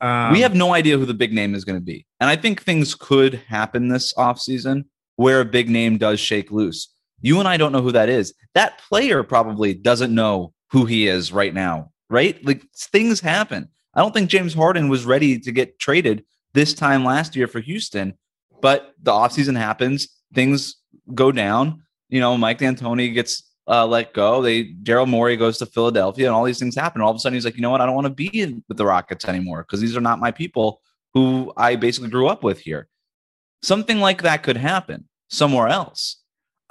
Um, 0.00 0.32
we 0.32 0.40
have 0.40 0.54
no 0.54 0.74
idea 0.74 0.98
who 0.98 1.06
the 1.06 1.14
big 1.14 1.32
name 1.32 1.54
is 1.54 1.64
going 1.64 1.78
to 1.78 1.84
be. 1.84 2.06
And 2.20 2.28
I 2.28 2.36
think 2.36 2.62
things 2.62 2.94
could 2.94 3.34
happen 3.34 3.88
this 3.88 4.12
offseason 4.14 4.84
where 5.16 5.40
a 5.40 5.44
big 5.44 5.68
name 5.68 5.98
does 5.98 6.18
shake 6.18 6.50
loose. 6.50 6.88
You 7.20 7.38
and 7.38 7.48
I 7.48 7.56
don't 7.56 7.72
know 7.72 7.82
who 7.82 7.92
that 7.92 8.08
is. 8.08 8.34
That 8.54 8.78
player 8.78 9.22
probably 9.22 9.74
doesn't 9.74 10.14
know 10.14 10.52
who 10.70 10.86
he 10.86 11.06
is 11.06 11.32
right 11.32 11.54
now, 11.54 11.92
right? 12.10 12.44
Like 12.44 12.64
things 12.76 13.20
happen. 13.20 13.68
I 13.94 14.00
don't 14.00 14.12
think 14.12 14.30
James 14.30 14.54
Harden 14.54 14.88
was 14.88 15.04
ready 15.04 15.38
to 15.38 15.52
get 15.52 15.78
traded 15.78 16.24
this 16.54 16.74
time 16.74 17.04
last 17.04 17.36
year 17.36 17.46
for 17.46 17.60
Houston 17.60 18.14
but 18.62 18.94
the 19.02 19.10
offseason 19.10 19.58
happens, 19.58 20.08
things 20.32 20.76
go 21.14 21.30
down. 21.30 21.82
You 22.08 22.20
know, 22.20 22.38
Mike 22.38 22.58
D'Antoni 22.58 23.12
gets 23.12 23.42
uh, 23.68 23.86
let 23.86 24.14
go. 24.14 24.40
They 24.40 24.64
Daryl 24.64 25.06
Morey 25.06 25.36
goes 25.36 25.58
to 25.58 25.66
Philadelphia, 25.66 26.26
and 26.26 26.34
all 26.34 26.44
these 26.44 26.58
things 26.58 26.74
happen. 26.74 27.02
All 27.02 27.10
of 27.10 27.16
a 27.16 27.18
sudden, 27.18 27.34
he's 27.34 27.44
like, 27.44 27.56
you 27.56 27.62
know 27.62 27.70
what? 27.70 27.80
I 27.80 27.86
don't 27.86 27.94
want 27.94 28.06
to 28.06 28.14
be 28.14 28.28
in, 28.40 28.64
with 28.68 28.78
the 28.78 28.86
Rockets 28.86 29.26
anymore 29.26 29.62
because 29.62 29.80
these 29.80 29.96
are 29.96 30.00
not 30.00 30.20
my 30.20 30.30
people 30.30 30.80
who 31.14 31.52
I 31.56 31.76
basically 31.76 32.08
grew 32.08 32.28
up 32.28 32.42
with 32.42 32.60
here. 32.60 32.88
Something 33.62 34.00
like 34.00 34.22
that 34.22 34.42
could 34.42 34.56
happen 34.56 35.08
somewhere 35.28 35.68
else. 35.68 36.22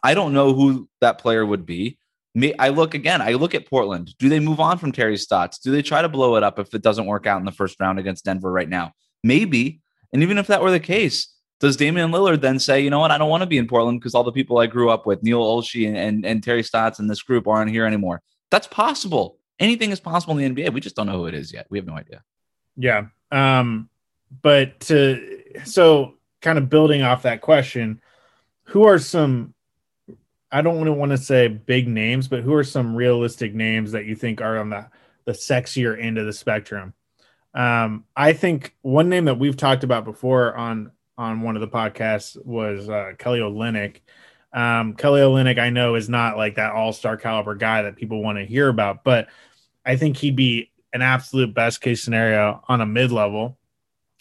I 0.03 0.13
don't 0.13 0.33
know 0.33 0.53
who 0.53 0.89
that 0.99 1.19
player 1.19 1.45
would 1.45 1.65
be. 1.65 1.97
Me, 2.33 2.53
I 2.57 2.69
look 2.69 2.93
again. 2.93 3.21
I 3.21 3.33
look 3.33 3.53
at 3.53 3.69
Portland. 3.69 4.15
Do 4.17 4.29
they 4.29 4.39
move 4.39 4.59
on 4.59 4.77
from 4.77 4.91
Terry 4.91 5.17
Stotts? 5.17 5.59
Do 5.59 5.71
they 5.71 5.81
try 5.81 6.01
to 6.01 6.09
blow 6.09 6.37
it 6.37 6.43
up 6.43 6.59
if 6.59 6.73
it 6.73 6.81
doesn't 6.81 7.05
work 7.05 7.27
out 7.27 7.39
in 7.39 7.45
the 7.45 7.51
first 7.51 7.79
round 7.79 7.99
against 7.99 8.25
Denver 8.25 8.51
right 8.51 8.69
now? 8.69 8.93
Maybe. 9.23 9.81
And 10.13 10.23
even 10.23 10.37
if 10.37 10.47
that 10.47 10.61
were 10.61 10.71
the 10.71 10.79
case, 10.79 11.33
does 11.61 11.77
Damian 11.77 12.11
Lillard 12.11 12.41
then 12.41 12.59
say, 12.59 12.81
you 12.81 12.89
know 12.89 12.99
what, 12.99 13.11
I 13.11 13.17
don't 13.17 13.29
want 13.29 13.41
to 13.41 13.47
be 13.47 13.57
in 13.57 13.67
Portland 13.67 13.99
because 13.99 14.15
all 14.15 14.23
the 14.23 14.31
people 14.31 14.57
I 14.57 14.67
grew 14.67 14.89
up 14.89 15.05
with, 15.05 15.23
Neil 15.23 15.41
Olshey 15.41 15.87
and, 15.87 15.95
and, 15.95 16.25
and 16.25 16.43
Terry 16.43 16.63
Stotts 16.63 16.99
and 16.99 17.09
this 17.09 17.21
group 17.21 17.47
aren't 17.47 17.71
here 17.71 17.85
anymore? 17.85 18.21
That's 18.49 18.67
possible. 18.67 19.37
Anything 19.59 19.91
is 19.91 19.99
possible 19.99 20.37
in 20.37 20.53
the 20.53 20.63
NBA. 20.63 20.73
We 20.73 20.81
just 20.81 20.95
don't 20.95 21.05
know 21.05 21.19
who 21.19 21.27
it 21.27 21.35
is 21.35 21.53
yet. 21.53 21.67
We 21.69 21.77
have 21.77 21.85
no 21.85 21.95
idea. 21.95 22.23
Yeah. 22.75 23.05
Um, 23.31 23.89
but 24.41 24.79
to, 24.81 25.43
so 25.63 26.15
kind 26.41 26.57
of 26.57 26.69
building 26.69 27.03
off 27.03 27.23
that 27.23 27.41
question, 27.41 28.01
who 28.63 28.83
are 28.83 28.99
some 28.99 29.53
I 30.51 30.61
don't 30.61 30.83
to 30.83 30.91
want 30.91 31.11
to 31.11 31.17
say 31.17 31.47
big 31.47 31.87
names, 31.87 32.27
but 32.27 32.43
who 32.43 32.53
are 32.53 32.63
some 32.63 32.93
realistic 32.93 33.53
names 33.53 33.93
that 33.93 34.05
you 34.05 34.15
think 34.15 34.41
are 34.41 34.57
on 34.57 34.69
the 34.69 34.87
the 35.23 35.31
sexier 35.31 36.01
end 36.01 36.17
of 36.17 36.25
the 36.25 36.33
spectrum? 36.33 36.93
Um, 37.53 38.05
I 38.15 38.33
think 38.33 38.75
one 38.81 39.09
name 39.09 39.25
that 39.25 39.39
we've 39.39 39.55
talked 39.55 39.83
about 39.83 40.03
before 40.03 40.55
on 40.55 40.91
on 41.21 41.41
one 41.41 41.55
of 41.55 41.61
the 41.61 41.67
podcasts 41.67 42.35
was 42.43 42.89
uh, 42.89 43.13
Kelly 43.17 43.39
Olynyk. 43.39 43.97
Um, 44.51 44.95
Kelly 44.95 45.21
Olynyk, 45.21 45.59
I 45.59 45.69
know, 45.69 45.95
is 45.95 46.09
not 46.09 46.35
like 46.35 46.55
that 46.55 46.73
all 46.73 46.91
star 46.91 47.15
caliber 47.15 47.55
guy 47.55 47.83
that 47.83 47.95
people 47.95 48.21
want 48.23 48.39
to 48.39 48.45
hear 48.45 48.67
about, 48.67 49.03
but 49.03 49.27
I 49.85 49.95
think 49.95 50.17
he'd 50.17 50.35
be 50.35 50.71
an 50.93 51.01
absolute 51.01 51.53
best 51.53 51.79
case 51.79 52.03
scenario 52.03 52.63
on 52.67 52.81
a 52.81 52.85
mid 52.85 53.11
level. 53.11 53.57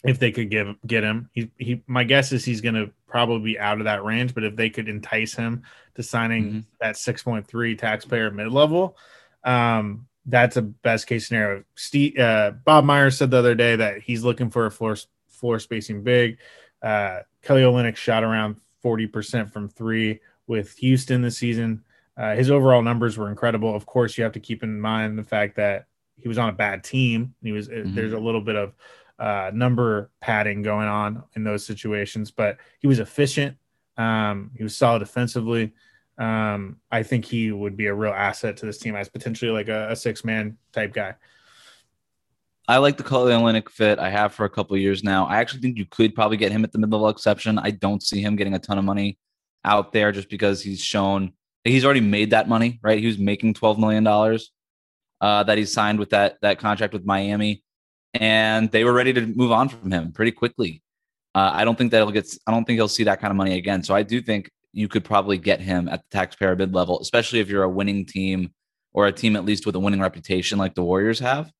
if 0.03 0.19
they 0.19 0.31
could 0.31 0.49
give 0.49 0.75
get 0.85 1.03
him. 1.03 1.29
He 1.33 1.51
he 1.57 1.83
my 1.87 2.03
guess 2.03 2.31
is 2.31 2.45
he's 2.45 2.61
going 2.61 2.75
to 2.75 2.91
probably 3.07 3.53
be 3.53 3.59
out 3.59 3.79
of 3.79 3.85
that 3.85 4.03
range, 4.03 4.33
but 4.33 4.43
if 4.43 4.55
they 4.55 4.69
could 4.69 4.87
entice 4.87 5.33
him 5.33 5.63
to 5.95 6.03
signing 6.03 6.45
mm-hmm. 6.45 6.59
that 6.79 6.95
6.3 6.95 7.77
taxpayer 7.77 8.31
mid 8.31 8.51
level, 8.51 8.95
um, 9.43 10.07
that's 10.25 10.55
a 10.55 10.61
best 10.61 11.07
case 11.07 11.27
scenario. 11.27 11.63
Steve 11.75 12.17
uh, 12.17 12.51
Bob 12.63 12.85
Myers 12.85 13.17
said 13.17 13.31
the 13.31 13.37
other 13.37 13.55
day 13.55 13.75
that 13.75 14.01
he's 14.01 14.23
looking 14.23 14.49
for 14.49 14.67
a 14.67 14.71
floor 14.71 14.95
floor 15.27 15.59
spacing 15.59 16.03
big. 16.03 16.37
Uh, 16.81 17.19
Kelly 17.41 17.61
Olynyk 17.61 17.95
shot 17.95 18.23
around 18.23 18.57
40% 18.83 19.51
from 19.51 19.69
three 19.69 20.19
with 20.47 20.77
Houston 20.77 21.21
this 21.21 21.37
season. 21.37 21.83
Uh, 22.17 22.35
his 22.35 22.51
overall 22.51 22.81
numbers 22.81 23.17
were 23.17 23.29
incredible. 23.29 23.75
Of 23.75 23.85
course, 23.85 24.17
you 24.17 24.23
have 24.23 24.33
to 24.33 24.39
keep 24.39 24.63
in 24.63 24.79
mind 24.79 25.17
the 25.17 25.23
fact 25.23 25.55
that 25.55 25.85
he 26.17 26.27
was 26.27 26.37
on 26.37 26.49
a 26.49 26.53
bad 26.53 26.83
team. 26.83 27.33
He 27.41 27.51
was 27.51 27.69
mm-hmm. 27.69 27.95
there's 27.95 28.13
a 28.13 28.19
little 28.19 28.41
bit 28.41 28.55
of 28.55 28.73
uh, 29.17 29.51
number 29.53 30.11
padding 30.19 30.61
going 30.61 30.87
on 30.87 31.23
in 31.35 31.43
those 31.43 31.65
situations, 31.65 32.31
but 32.31 32.57
he 32.79 32.87
was 32.87 32.99
efficient. 32.99 33.57
Um, 33.97 34.51
he 34.57 34.63
was 34.63 34.75
solid 34.75 34.99
defensively. 34.99 35.73
Um, 36.17 36.77
I 36.91 37.03
think 37.03 37.25
he 37.25 37.51
would 37.51 37.77
be 37.77 37.87
a 37.87 37.93
real 37.93 38.13
asset 38.13 38.57
to 38.57 38.65
this 38.65 38.77
team 38.77 38.95
as 38.95 39.09
potentially 39.09 39.51
like 39.51 39.69
a, 39.69 39.91
a 39.91 39.95
six 39.95 40.23
man 40.23 40.57
type 40.71 40.93
guy. 40.93 41.15
I 42.67 42.77
like 42.77 42.97
the 42.97 43.03
Kelly 43.03 43.33
Olynyk 43.33 43.69
fit. 43.69 43.99
I 43.99 44.09
have 44.09 44.33
for 44.33 44.45
a 44.45 44.49
couple 44.49 44.77
years 44.77 45.03
now. 45.03 45.25
I 45.25 45.37
actually 45.37 45.61
think 45.61 45.77
you 45.77 45.85
could 45.85 46.15
probably 46.15 46.37
get 46.37 46.51
him 46.51 46.63
at 46.63 46.71
the 46.71 46.77
mid 46.77 46.91
level 46.91 47.09
exception. 47.09 47.57
I 47.59 47.71
don't 47.71 48.03
see 48.03 48.21
him 48.21 48.35
getting 48.35 48.53
a 48.53 48.59
ton 48.59 48.77
of 48.77 48.85
money 48.85 49.17
out 49.65 49.93
there 49.93 50.11
just 50.11 50.29
because 50.29 50.61
he's 50.61 50.81
shown 50.81 51.33
he's 51.63 51.85
already 51.85 52.01
made 52.01 52.31
that 52.31 52.49
money, 52.49 52.79
right? 52.81 52.99
He 52.99 53.07
was 53.07 53.17
making 53.17 53.55
twelve 53.55 53.79
million 53.79 54.03
dollars 54.03 54.51
uh, 55.19 55.43
that 55.43 55.57
he 55.57 55.65
signed 55.65 55.99
with 55.99 56.11
that 56.11 56.37
that 56.41 56.59
contract 56.59 56.93
with 56.93 57.05
Miami 57.05 57.63
and 58.13 58.69
they 58.71 58.83
were 58.83 58.93
ready 58.93 59.13
to 59.13 59.25
move 59.25 59.51
on 59.51 59.69
from 59.69 59.91
him 59.91 60.11
pretty 60.11 60.31
quickly. 60.31 60.81
Uh, 61.33 61.51
I 61.53 61.63
don't 61.63 61.77
think 61.77 61.91
that 61.91 61.97
he'll 61.97 62.11
get. 62.11 62.33
I 62.45 62.51
don't 62.51 62.65
think 62.65 62.77
he'll 62.77 62.87
see 62.87 63.05
that 63.05 63.21
kind 63.21 63.31
of 63.31 63.37
money 63.37 63.57
again. 63.57 63.83
So 63.83 63.95
I 63.95 64.03
do 64.03 64.21
think 64.21 64.49
you 64.73 64.87
could 64.87 65.05
probably 65.05 65.37
get 65.37 65.61
him 65.61 65.87
at 65.87 66.01
the 66.01 66.17
taxpayer 66.17 66.55
bid 66.55 66.73
level, 66.73 66.99
especially 66.99 67.39
if 67.39 67.49
you're 67.49 67.63
a 67.63 67.69
winning 67.69 68.05
team 68.05 68.53
or 68.93 69.07
a 69.07 69.11
team 69.11 69.35
at 69.35 69.45
least 69.45 69.65
with 69.65 69.75
a 69.75 69.79
winning 69.79 70.01
reputation 70.01 70.57
like 70.57 70.75
the 70.75 70.83
Warriors 70.83 71.19
have. 71.19 71.51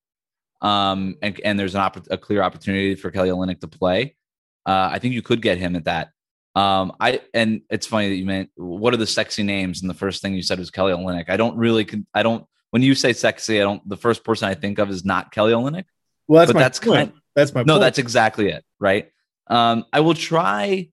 Um, 0.62 1.16
and, 1.22 1.40
and 1.44 1.60
there's 1.60 1.76
an 1.76 1.82
opp- 1.82 2.12
a 2.12 2.18
clear 2.18 2.42
opportunity 2.42 2.96
for 2.96 3.12
Kelly 3.12 3.30
Olynyk 3.30 3.62
to 3.62 3.68
play. 3.68 4.16
Uh, 4.66 4.90
I 4.92 5.00
think 5.00 5.14
you 5.14 5.22
could 5.22 5.42
get 5.42 5.58
him 5.58 5.76
at 5.76 5.86
that. 5.86 6.10
Um, 6.54 6.94
I 7.00 7.22
and 7.34 7.62
it's 7.70 7.88
funny 7.88 8.10
that 8.10 8.16
you 8.16 8.26
meant 8.26 8.50
what 8.56 8.94
are 8.94 8.98
the 8.98 9.08
sexy 9.08 9.42
names, 9.42 9.82
and 9.82 9.90
the 9.90 9.96
first 9.96 10.22
thing 10.22 10.34
you 10.34 10.42
said 10.42 10.60
was 10.60 10.70
Kelly 10.70 10.92
Olynyk. 10.92 11.30
I 11.30 11.38
don't 11.38 11.58
really, 11.58 11.88
I 12.14 12.24
don't. 12.24 12.46
When 12.72 12.82
you 12.82 12.94
say 12.94 13.14
sexy, 13.14 13.60
I 13.60 13.64
don't. 13.64 13.88
The 13.88 13.98
first 13.98 14.24
person 14.24 14.50
I 14.50 14.54
think 14.54 14.78
of 14.78 14.90
is 14.90 15.06
not 15.06 15.32
Kelly 15.32 15.54
Olynyk. 15.54 15.86
Well, 16.28 16.40
that's 16.40 16.52
but 16.52 16.56
my 16.56 16.62
that's 16.62 16.80
point. 16.80 17.12
Kind, 17.12 17.22
that's 17.36 17.54
my 17.54 17.64
no. 17.64 17.74
Point. 17.74 17.82
That's 17.82 18.00
exactly 18.00 18.50
it, 18.50 18.66
right? 18.80 19.10
Um, 19.48 19.86
I 19.94 20.02
will 20.02 20.14
try. 20.14 20.90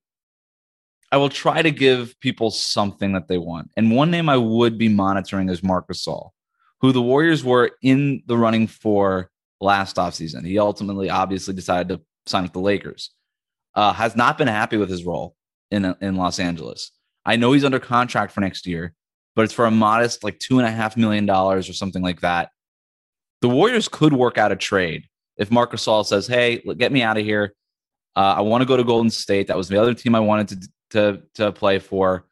I 1.11 1.17
will 1.17 1.29
try 1.29 1.61
to 1.61 1.71
give 1.71 2.17
people 2.21 2.51
something 2.51 3.13
that 3.13 3.27
they 3.27 3.37
want, 3.37 3.71
and 3.75 3.91
one 3.91 4.11
name 4.11 4.29
I 4.29 4.37
would 4.37 4.77
be 4.77 4.87
monitoring 4.87 5.49
is 5.49 5.61
Marc 5.61 5.89
Gasol, 5.89 6.29
who 6.79 6.93
the 6.93 7.01
Warriors 7.01 7.43
were 7.43 7.71
in 7.81 8.23
the 8.27 8.37
running 8.37 8.67
for 8.67 9.29
last 9.61 9.95
offseason. 9.97 10.45
He 10.45 10.59
ultimately, 10.59 11.09
obviously, 11.09 11.53
decided 11.53 11.89
to 11.89 12.01
sign 12.25 12.43
with 12.43 12.53
the 12.53 12.59
Lakers. 12.59 13.11
Uh, 13.75 13.93
has 13.93 14.15
not 14.15 14.37
been 14.37 14.47
happy 14.47 14.77
with 14.77 14.89
his 14.89 15.05
role 15.05 15.35
in 15.71 15.95
in 16.01 16.15
Los 16.15 16.39
Angeles. 16.39 16.91
I 17.25 17.35
know 17.35 17.51
he's 17.51 17.65
under 17.65 17.79
contract 17.79 18.31
for 18.31 18.41
next 18.41 18.65
year, 18.65 18.93
but 19.35 19.43
it's 19.43 19.53
for 19.53 19.65
a 19.65 19.71
modest 19.71 20.23
like 20.23 20.39
two 20.39 20.59
and 20.59 20.67
a 20.67 20.71
half 20.71 20.97
million 20.97 21.25
dollars 21.25 21.69
or 21.69 21.73
something 21.73 22.01
like 22.01 22.21
that. 22.21 22.49
The 23.41 23.49
Warriors 23.49 23.87
could 23.87 24.13
work 24.13 24.37
out 24.37 24.51
a 24.51 24.55
trade 24.55 25.07
if 25.37 25.51
Marc 25.51 25.71
Gasol 25.71 26.05
says, 26.05 26.27
"Hey, 26.27 26.57
get 26.77 26.91
me 26.91 27.03
out 27.03 27.17
of 27.17 27.23
here. 27.23 27.53
Uh, 28.15 28.35
I 28.37 28.41
want 28.41 28.61
to 28.61 28.65
go 28.65 28.75
to 28.75 28.83
Golden 28.83 29.09
State. 29.09 29.47
That 29.47 29.57
was 29.57 29.69
the 29.69 29.79
other 29.79 29.93
team 29.93 30.15
I 30.15 30.19
wanted 30.19 30.47
to 30.49 30.69
to 30.91 31.21
to 31.35 31.51
play 31.51 31.79
for." 31.79 32.25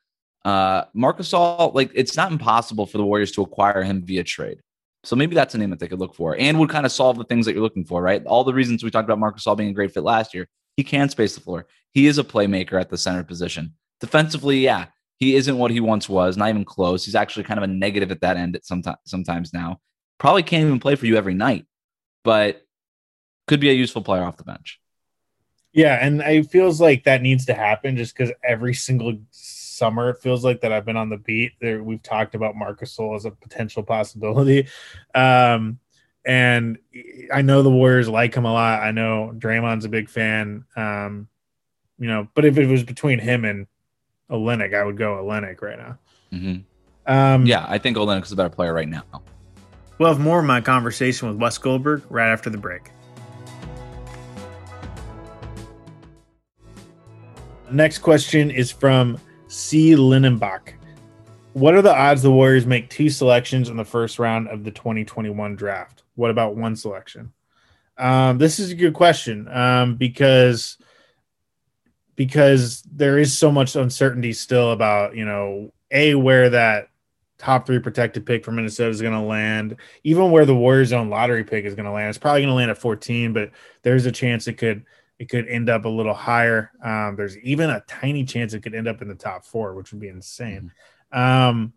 Uh, 0.43 0.85
Gasol, 0.95 1.73
like 1.73 1.91
it's 1.93 2.17
not 2.17 2.31
impossible 2.31 2.85
for 2.85 2.97
the 2.97 3.05
Warriors 3.05 3.31
to 3.33 3.41
acquire 3.41 3.83
him 3.83 4.01
via 4.03 4.23
trade. 4.23 4.59
So 5.03 5.15
maybe 5.15 5.35
that's 5.35 5.55
a 5.55 5.57
name 5.57 5.69
that 5.69 5.79
they 5.79 5.87
could 5.87 5.99
look 5.99 6.15
for 6.15 6.35
and 6.37 6.59
would 6.59 6.69
kind 6.69 6.85
of 6.85 6.91
solve 6.91 7.17
the 7.17 7.23
things 7.23 7.45
that 7.45 7.53
you're 7.53 7.61
looking 7.61 7.85
for, 7.85 8.01
right? 8.01 8.25
All 8.25 8.43
the 8.43 8.53
reasons 8.53 8.83
we 8.83 8.91
talked 8.91 9.07
about 9.07 9.19
Marc 9.19 9.37
Gasol 9.37 9.55
being 9.55 9.69
a 9.69 9.73
great 9.73 9.93
fit 9.93 10.03
last 10.03 10.33
year. 10.33 10.47
He 10.75 10.83
can 10.83 11.09
space 11.09 11.35
the 11.35 11.41
floor. 11.41 11.65
He 11.91 12.07
is 12.07 12.17
a 12.17 12.23
playmaker 12.23 12.79
at 12.79 12.89
the 12.89 12.97
center 12.97 13.23
position. 13.23 13.73
Defensively, 13.99 14.59
yeah, 14.59 14.87
he 15.17 15.35
isn't 15.35 15.57
what 15.57 15.71
he 15.71 15.79
once 15.79 16.07
was, 16.07 16.37
not 16.37 16.49
even 16.49 16.65
close. 16.65 17.05
He's 17.05 17.15
actually 17.15 17.43
kind 17.43 17.57
of 17.57 17.63
a 17.63 17.67
negative 17.67 18.11
at 18.11 18.21
that 18.21 18.37
end 18.37 18.55
at 18.55 18.65
sometimes 18.65 18.97
sometimes 19.05 19.53
now. 19.53 19.79
Probably 20.19 20.43
can't 20.43 20.65
even 20.65 20.79
play 20.79 20.95
for 20.95 21.05
you 21.05 21.15
every 21.15 21.33
night. 21.33 21.65
But 22.23 22.63
could 23.47 23.59
be 23.59 23.69
a 23.69 23.73
useful 23.73 24.01
player 24.01 24.23
off 24.23 24.37
the 24.37 24.43
bench. 24.43 24.79
Yeah, 25.73 25.97
and 26.01 26.21
it 26.21 26.49
feels 26.49 26.81
like 26.81 27.03
that 27.03 27.21
needs 27.21 27.45
to 27.45 27.53
happen 27.53 27.97
just 27.97 28.15
because 28.15 28.33
every 28.43 28.73
single 28.73 29.17
summer 29.77 30.09
it 30.09 30.21
feels 30.21 30.43
like 30.43 30.61
that 30.61 30.73
I've 30.73 30.85
been 30.85 30.97
on 30.97 31.09
the 31.09 31.17
beat. 31.17 31.53
There, 31.59 31.83
we've 31.83 32.01
talked 32.01 32.35
about 32.35 32.55
Marc 32.55 32.81
Gasol 32.81 33.15
as 33.15 33.25
a 33.25 33.31
potential 33.31 33.83
possibility, 33.83 34.67
um, 35.15 35.79
and 36.25 36.77
I 37.33 37.41
know 37.41 37.63
the 37.63 37.71
Warriors 37.71 38.09
like 38.09 38.35
him 38.35 38.45
a 38.45 38.51
lot. 38.51 38.81
I 38.81 38.91
know 38.91 39.33
Draymond's 39.37 39.85
a 39.85 39.89
big 39.89 40.09
fan, 40.09 40.65
um, 40.75 41.27
you 41.97 42.07
know. 42.07 42.27
But 42.33 42.45
if 42.45 42.57
it 42.57 42.67
was 42.67 42.83
between 42.83 43.19
him 43.19 43.45
and 43.45 43.67
Olynyk, 44.29 44.75
I 44.75 44.83
would 44.83 44.97
go 44.97 45.15
Olynyk 45.23 45.61
right 45.61 45.77
now. 45.77 45.97
Mm-hmm. 46.33 47.11
Um, 47.11 47.45
yeah, 47.45 47.65
I 47.69 47.77
think 47.77 47.95
Olynyk 47.95 48.23
is 48.23 48.31
a 48.33 48.35
better 48.35 48.49
player 48.49 48.73
right 48.73 48.89
now. 48.89 49.03
We'll 49.97 50.09
have 50.09 50.19
more 50.19 50.39
of 50.39 50.45
my 50.45 50.61
conversation 50.61 51.29
with 51.29 51.37
Wes 51.37 51.57
Goldberg 51.57 52.03
right 52.09 52.29
after 52.29 52.49
the 52.49 52.57
break. 52.57 52.91
Next 57.71 57.99
question 57.99 58.51
is 58.51 58.71
from 58.71 59.17
C. 59.47 59.95
Linenbach. 59.95 60.73
What 61.53 61.73
are 61.73 61.81
the 61.81 61.95
odds 61.95 62.21
the 62.21 62.31
Warriors 62.31 62.65
make 62.65 62.89
two 62.89 63.09
selections 63.09 63.69
in 63.69 63.77
the 63.77 63.85
first 63.85 64.19
round 64.19 64.47
of 64.47 64.63
the 64.63 64.71
2021 64.71 65.55
draft? 65.55 66.03
What 66.15 66.29
about 66.29 66.55
one 66.55 66.75
selection? 66.75 67.33
Um, 67.97 68.37
this 68.37 68.59
is 68.59 68.71
a 68.71 68.75
good 68.75 68.93
question 68.93 69.47
um, 69.47 69.95
because 69.95 70.77
because 72.15 72.83
there 72.91 73.17
is 73.17 73.37
so 73.37 73.51
much 73.51 73.75
uncertainty 73.75 74.33
still 74.33 74.71
about 74.71 75.15
you 75.15 75.25
know 75.25 75.73
a 75.91 76.13
where 76.15 76.49
that 76.49 76.89
top 77.37 77.65
three 77.65 77.79
protected 77.79 78.25
pick 78.25 78.43
for 78.43 78.51
Minnesota 78.51 78.89
is 78.89 79.01
going 79.01 79.13
to 79.13 79.19
land, 79.21 79.77
even 80.03 80.31
where 80.31 80.45
the 80.45 80.55
Warriors' 80.55 80.93
own 80.93 81.09
lottery 81.09 81.43
pick 81.43 81.65
is 81.65 81.75
going 81.75 81.85
to 81.85 81.91
land. 81.91 82.09
It's 82.09 82.17
probably 82.17 82.41
going 82.41 82.49
to 82.49 82.55
land 82.55 82.71
at 82.71 82.79
14, 82.79 83.33
but 83.33 83.51
there's 83.83 84.05
a 84.05 84.11
chance 84.11 84.47
it 84.47 84.57
could 84.57 84.85
it 85.19 85.29
could 85.29 85.47
end 85.47 85.69
up 85.69 85.85
a 85.85 85.89
little 85.89 86.13
higher. 86.13 86.71
Um, 86.83 87.15
there's 87.15 87.37
even 87.39 87.69
a 87.69 87.83
tiny 87.87 88.23
chance 88.23 88.53
it 88.53 88.61
could 88.61 88.75
end 88.75 88.87
up 88.87 89.01
in 89.01 89.07
the 89.07 89.15
top 89.15 89.45
four, 89.45 89.73
which 89.73 89.91
would 89.91 90.01
be 90.01 90.09
insane. 90.09 90.71
Mm-hmm. 91.13 91.19
Um, 91.19 91.73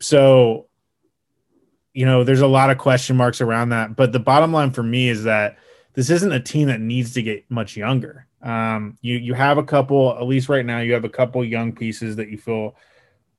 so, 0.00 0.66
you 1.92 2.06
know, 2.06 2.24
there's 2.24 2.40
a 2.40 2.46
lot 2.46 2.70
of 2.70 2.78
question 2.78 3.16
marks 3.16 3.40
around 3.40 3.70
that. 3.70 3.96
But 3.96 4.12
the 4.12 4.20
bottom 4.20 4.52
line 4.52 4.70
for 4.70 4.82
me 4.82 5.08
is 5.08 5.24
that 5.24 5.58
this 5.94 6.10
isn't 6.10 6.32
a 6.32 6.40
team 6.40 6.68
that 6.68 6.80
needs 6.80 7.14
to 7.14 7.22
get 7.22 7.50
much 7.50 7.76
younger. 7.76 8.26
Um, 8.42 8.98
you 9.00 9.16
you 9.16 9.34
have 9.34 9.58
a 9.58 9.62
couple, 9.62 10.16
at 10.16 10.26
least 10.26 10.48
right 10.48 10.64
now, 10.64 10.80
you 10.80 10.92
have 10.92 11.04
a 11.04 11.10
couple 11.10 11.44
young 11.44 11.72
pieces 11.72 12.16
that 12.16 12.28
you 12.28 12.38
feel 12.38 12.76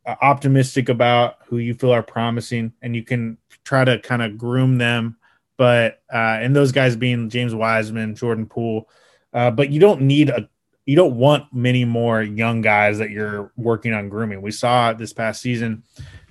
uh, 0.06 0.16
optimistic 0.22 0.90
about, 0.90 1.38
who 1.46 1.60
you 1.60 1.74
feel 1.74 1.92
are 1.92 2.04
promising, 2.04 2.74
and 2.82 2.96
you 2.96 3.04
can 3.04 3.38
try 3.64 3.86
to 3.86 4.00
kind 4.00 4.22
of 4.22 4.38
groom 4.38 4.78
them. 4.78 5.18
But 5.56 6.02
uh, 6.12 6.40
and 6.42 6.56
those 6.56 6.72
guys 6.72 6.96
being 6.96 7.30
James 7.30 7.54
Wiseman, 7.54 8.16
Jordan 8.16 8.48
Poole, 8.48 8.90
uh, 9.38 9.52
but 9.52 9.70
you 9.70 9.80
don't 9.80 10.02
need 10.02 10.30
a 10.30 10.50
you 10.88 10.96
don't 10.96 11.16
want 11.16 11.54
many 11.54 11.86
more 11.86 12.24
young 12.24 12.62
guys 12.62 12.98
that 12.98 13.12
you're 13.12 13.52
working 13.56 13.94
on 13.94 14.10
grooming. 14.10 14.42
We 14.42 14.50
saw 14.50 14.94
this 14.94 15.14
past 15.14 15.42
season 15.42 15.84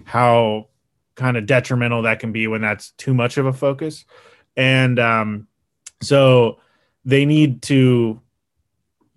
how 0.04 0.70
kind 1.14 1.36
of 1.36 1.46
detrimental 1.46 2.02
that 2.02 2.18
can 2.18 2.32
be 2.32 2.48
when 2.48 2.62
that's 2.62 2.90
too 2.92 3.14
much 3.14 3.36
of 3.36 3.46
a 3.46 3.52
focus. 3.52 4.06
And 4.56 4.98
um, 4.98 5.46
so 6.02 6.58
they 7.04 7.26
need 7.26 7.62
to 7.62 8.20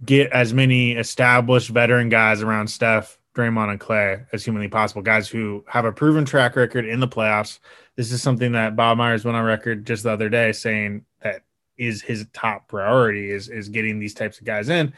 get 0.05 0.31
as 0.33 0.53
many 0.53 0.91
established 0.91 1.69
veteran 1.69 2.09
guys 2.09 2.43
around 2.43 2.67
Steph, 2.67 3.17
Draymond, 3.33 3.71
and 3.71 3.79
Klay 3.79 4.23
as 4.31 4.43
humanly 4.43 4.67
possible. 4.67 5.01
Guys 5.01 5.27
who 5.27 5.65
have 5.67 5.85
a 5.85 5.91
proven 5.91 6.25
track 6.25 6.55
record 6.55 6.85
in 6.85 6.99
the 6.99 7.07
playoffs. 7.07 7.57
This 7.95 8.11
is 8.11 8.21
something 8.21 8.51
that 8.51 8.75
Bob 8.75 8.99
Myers 8.99 9.25
went 9.25 9.35
on 9.35 9.45
record 9.45 9.87
just 9.87 10.03
the 10.03 10.11
other 10.11 10.29
day 10.29 10.51
saying 10.51 11.05
that 11.23 11.41
is 11.79 12.01
his 12.01 12.27
top 12.33 12.67
priority 12.67 13.31
is 13.31 13.49
is 13.49 13.69
getting 13.69 13.99
these 13.99 14.13
types 14.13 14.39
of 14.39 14.45
guys 14.45 14.69
in. 14.69 14.93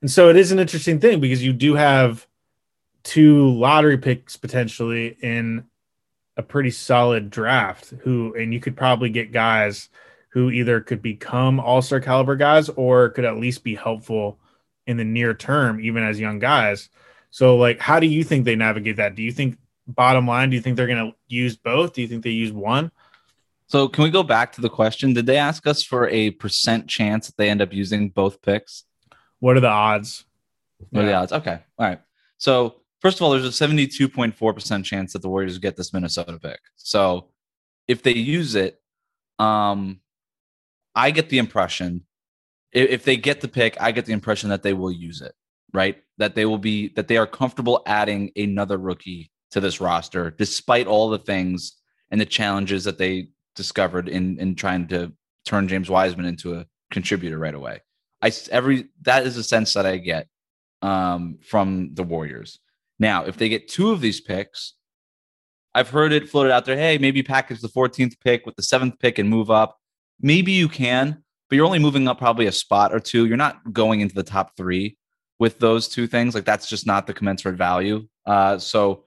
And 0.00 0.10
so 0.10 0.30
it 0.30 0.36
is 0.36 0.52
an 0.52 0.58
interesting 0.58 1.00
thing 1.00 1.20
because 1.20 1.44
you 1.44 1.52
do 1.52 1.74
have 1.74 2.26
two 3.02 3.50
lottery 3.50 3.98
picks 3.98 4.36
potentially 4.36 5.16
in 5.22 5.64
a 6.36 6.42
pretty 6.42 6.70
solid 6.70 7.30
draft 7.30 7.92
who 8.02 8.34
and 8.34 8.54
you 8.54 8.60
could 8.60 8.76
probably 8.76 9.10
get 9.10 9.32
guys 9.32 9.88
who 10.30 10.50
either 10.50 10.80
could 10.80 11.02
become 11.02 11.58
all-star 11.58 12.00
caliber 12.00 12.36
guys 12.36 12.68
or 12.70 13.10
could 13.10 13.24
at 13.24 13.36
least 13.36 13.64
be 13.64 13.74
helpful 13.74 14.38
in 14.86 14.96
the 14.96 15.04
near 15.04 15.34
term 15.34 15.80
even 15.80 16.02
as 16.02 16.20
young 16.20 16.38
guys. 16.38 16.88
So 17.30 17.56
like 17.56 17.80
how 17.80 18.00
do 18.00 18.06
you 18.06 18.22
think 18.24 18.44
they 18.44 18.56
navigate 18.56 18.96
that? 18.96 19.16
Do 19.16 19.22
you 19.22 19.32
think 19.32 19.58
bottom 19.86 20.26
line 20.26 20.50
do 20.50 20.56
you 20.56 20.62
think 20.62 20.76
they're 20.76 20.86
going 20.86 21.10
to 21.10 21.16
use 21.28 21.56
both? 21.56 21.94
Do 21.94 22.02
you 22.02 22.08
think 22.08 22.22
they 22.22 22.30
use 22.30 22.52
one? 22.52 22.92
So 23.70 23.88
can 23.88 24.02
we 24.02 24.10
go 24.10 24.24
back 24.24 24.52
to 24.54 24.60
the 24.60 24.68
question? 24.68 25.12
Did 25.12 25.26
they 25.26 25.36
ask 25.36 25.64
us 25.64 25.80
for 25.80 26.08
a 26.08 26.32
percent 26.32 26.88
chance 26.88 27.28
that 27.28 27.36
they 27.36 27.48
end 27.48 27.62
up 27.62 27.72
using 27.72 28.08
both 28.10 28.42
picks? 28.42 28.82
What 29.38 29.56
are 29.56 29.60
the 29.60 29.68
odds? 29.68 30.24
What 30.90 31.04
are 31.04 31.06
the 31.06 31.14
odds? 31.14 31.32
Okay. 31.32 31.60
All 31.78 31.86
right. 31.86 32.00
So 32.36 32.80
first 33.00 33.18
of 33.18 33.22
all, 33.22 33.30
there's 33.30 33.46
a 33.46 33.66
72.4% 33.66 34.84
chance 34.84 35.12
that 35.12 35.22
the 35.22 35.28
Warriors 35.28 35.58
get 35.58 35.76
this 35.76 35.92
Minnesota 35.92 36.36
pick. 36.36 36.58
So 36.74 37.28
if 37.86 38.02
they 38.02 38.14
use 38.14 38.56
it, 38.56 38.82
um, 39.38 40.00
I 40.96 41.12
get 41.12 41.28
the 41.28 41.38
impression 41.38 42.02
if, 42.72 42.90
if 42.90 43.04
they 43.04 43.16
get 43.16 43.40
the 43.40 43.48
pick, 43.48 43.80
I 43.80 43.92
get 43.92 44.04
the 44.04 44.12
impression 44.12 44.50
that 44.50 44.64
they 44.64 44.72
will 44.72 44.90
use 44.90 45.20
it, 45.20 45.34
right? 45.72 46.02
That 46.18 46.34
they 46.34 46.44
will 46.44 46.58
be 46.58 46.88
that 46.96 47.06
they 47.06 47.18
are 47.18 47.26
comfortable 47.26 47.82
adding 47.86 48.32
another 48.36 48.78
rookie 48.78 49.30
to 49.52 49.60
this 49.60 49.80
roster, 49.80 50.30
despite 50.30 50.86
all 50.86 51.08
the 51.10 51.18
things 51.18 51.76
and 52.10 52.20
the 52.20 52.26
challenges 52.26 52.84
that 52.84 52.98
they 52.98 53.28
discovered 53.54 54.08
in 54.08 54.38
in 54.38 54.54
trying 54.54 54.88
to 54.88 55.12
turn 55.44 55.68
James 55.68 55.90
Wiseman 55.90 56.26
into 56.26 56.54
a 56.54 56.66
contributor 56.90 57.38
right 57.38 57.54
away. 57.54 57.80
I 58.22 58.32
every 58.50 58.88
that 59.02 59.26
is 59.26 59.36
a 59.36 59.42
sense 59.42 59.74
that 59.74 59.86
I 59.86 59.96
get 59.96 60.28
um, 60.82 61.38
from 61.42 61.94
the 61.94 62.02
Warriors. 62.02 62.58
Now, 62.98 63.24
if 63.24 63.36
they 63.36 63.48
get 63.48 63.68
two 63.68 63.90
of 63.90 64.00
these 64.00 64.20
picks, 64.20 64.74
I've 65.74 65.88
heard 65.88 66.12
it 66.12 66.28
floated 66.28 66.52
out 66.52 66.64
there. 66.64 66.76
Hey, 66.76 66.98
maybe 66.98 67.22
package 67.22 67.60
the 67.60 67.68
14th 67.68 68.20
pick 68.20 68.44
with 68.44 68.56
the 68.56 68.62
seventh 68.62 68.98
pick 68.98 69.18
and 69.18 69.28
move 69.28 69.50
up. 69.50 69.78
Maybe 70.20 70.52
you 70.52 70.68
can, 70.68 71.22
but 71.48 71.56
you're 71.56 71.64
only 71.64 71.78
moving 71.78 72.08
up 72.08 72.18
probably 72.18 72.46
a 72.46 72.52
spot 72.52 72.92
or 72.92 73.00
two. 73.00 73.26
You're 73.26 73.36
not 73.36 73.72
going 73.72 74.00
into 74.00 74.14
the 74.14 74.22
top 74.22 74.56
three 74.56 74.98
with 75.38 75.58
those 75.58 75.88
two 75.88 76.06
things. 76.06 76.34
Like 76.34 76.44
that's 76.44 76.68
just 76.68 76.86
not 76.86 77.06
the 77.06 77.14
commensurate 77.14 77.56
value. 77.56 78.06
Uh, 78.26 78.58
so, 78.58 79.04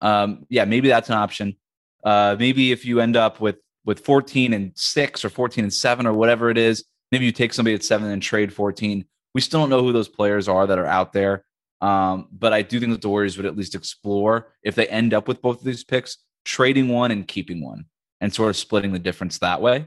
um, 0.00 0.46
yeah, 0.48 0.64
maybe 0.64 0.88
that's 0.88 1.10
an 1.10 1.16
option. 1.16 1.56
Uh, 2.02 2.36
maybe 2.38 2.72
if 2.72 2.84
you 2.84 3.00
end 3.00 3.16
up 3.16 3.40
with 3.40 3.56
with 3.84 4.00
14 4.00 4.52
and 4.52 4.72
six 4.74 5.24
or 5.24 5.28
14 5.28 5.64
and 5.64 5.72
seven 5.72 6.06
or 6.06 6.12
whatever 6.12 6.50
it 6.50 6.58
is, 6.58 6.84
maybe 7.12 7.24
you 7.24 7.32
take 7.32 7.52
somebody 7.52 7.74
at 7.74 7.84
seven 7.84 8.10
and 8.10 8.22
trade 8.22 8.52
14. 8.52 9.04
We 9.34 9.40
still 9.40 9.60
don't 9.60 9.70
know 9.70 9.82
who 9.82 9.92
those 9.92 10.08
players 10.08 10.48
are 10.48 10.66
that 10.66 10.78
are 10.78 10.86
out 10.86 11.12
there. 11.12 11.44
Um, 11.80 12.28
but 12.32 12.52
I 12.52 12.62
do 12.62 12.80
think 12.80 12.92
that 12.92 13.02
the 13.02 13.08
Warriors 13.08 13.36
would 13.36 13.46
at 13.46 13.56
least 13.56 13.74
explore 13.74 14.52
if 14.62 14.74
they 14.74 14.86
end 14.86 15.12
up 15.12 15.28
with 15.28 15.42
both 15.42 15.58
of 15.58 15.64
these 15.64 15.84
picks, 15.84 16.18
trading 16.44 16.88
one 16.88 17.10
and 17.10 17.26
keeping 17.26 17.62
one 17.62 17.84
and 18.20 18.32
sort 18.32 18.50
of 18.50 18.56
splitting 18.56 18.92
the 18.92 18.98
difference 18.98 19.38
that 19.38 19.60
way. 19.60 19.86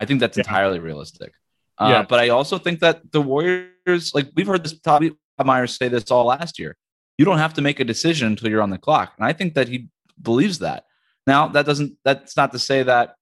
I 0.00 0.06
think 0.06 0.20
that's 0.20 0.38
yeah. 0.38 0.42
entirely 0.42 0.78
realistic. 0.78 1.32
Uh, 1.76 1.88
yeah. 1.90 2.02
But 2.02 2.20
I 2.20 2.30
also 2.30 2.58
think 2.58 2.80
that 2.80 3.12
the 3.12 3.20
Warriors, 3.20 4.14
like 4.14 4.30
we've 4.34 4.46
heard 4.46 4.64
this 4.64 4.78
Toby 4.78 5.12
Myers 5.42 5.76
say 5.76 5.88
this 5.88 6.10
all 6.10 6.26
last 6.26 6.58
year, 6.58 6.76
you 7.18 7.24
don't 7.24 7.38
have 7.38 7.54
to 7.54 7.62
make 7.62 7.80
a 7.80 7.84
decision 7.84 8.28
until 8.28 8.48
you're 8.48 8.62
on 8.62 8.70
the 8.70 8.78
clock. 8.78 9.12
And 9.18 9.26
I 9.26 9.32
think 9.32 9.54
that 9.54 9.68
he 9.68 9.88
believes 10.20 10.60
that. 10.60 10.84
Now, 11.26 11.48
that 11.48 11.66
doesn't, 11.66 11.96
that's 12.04 12.36
not 12.36 12.52
to 12.52 12.58
say 12.58 12.82
that 12.84 13.16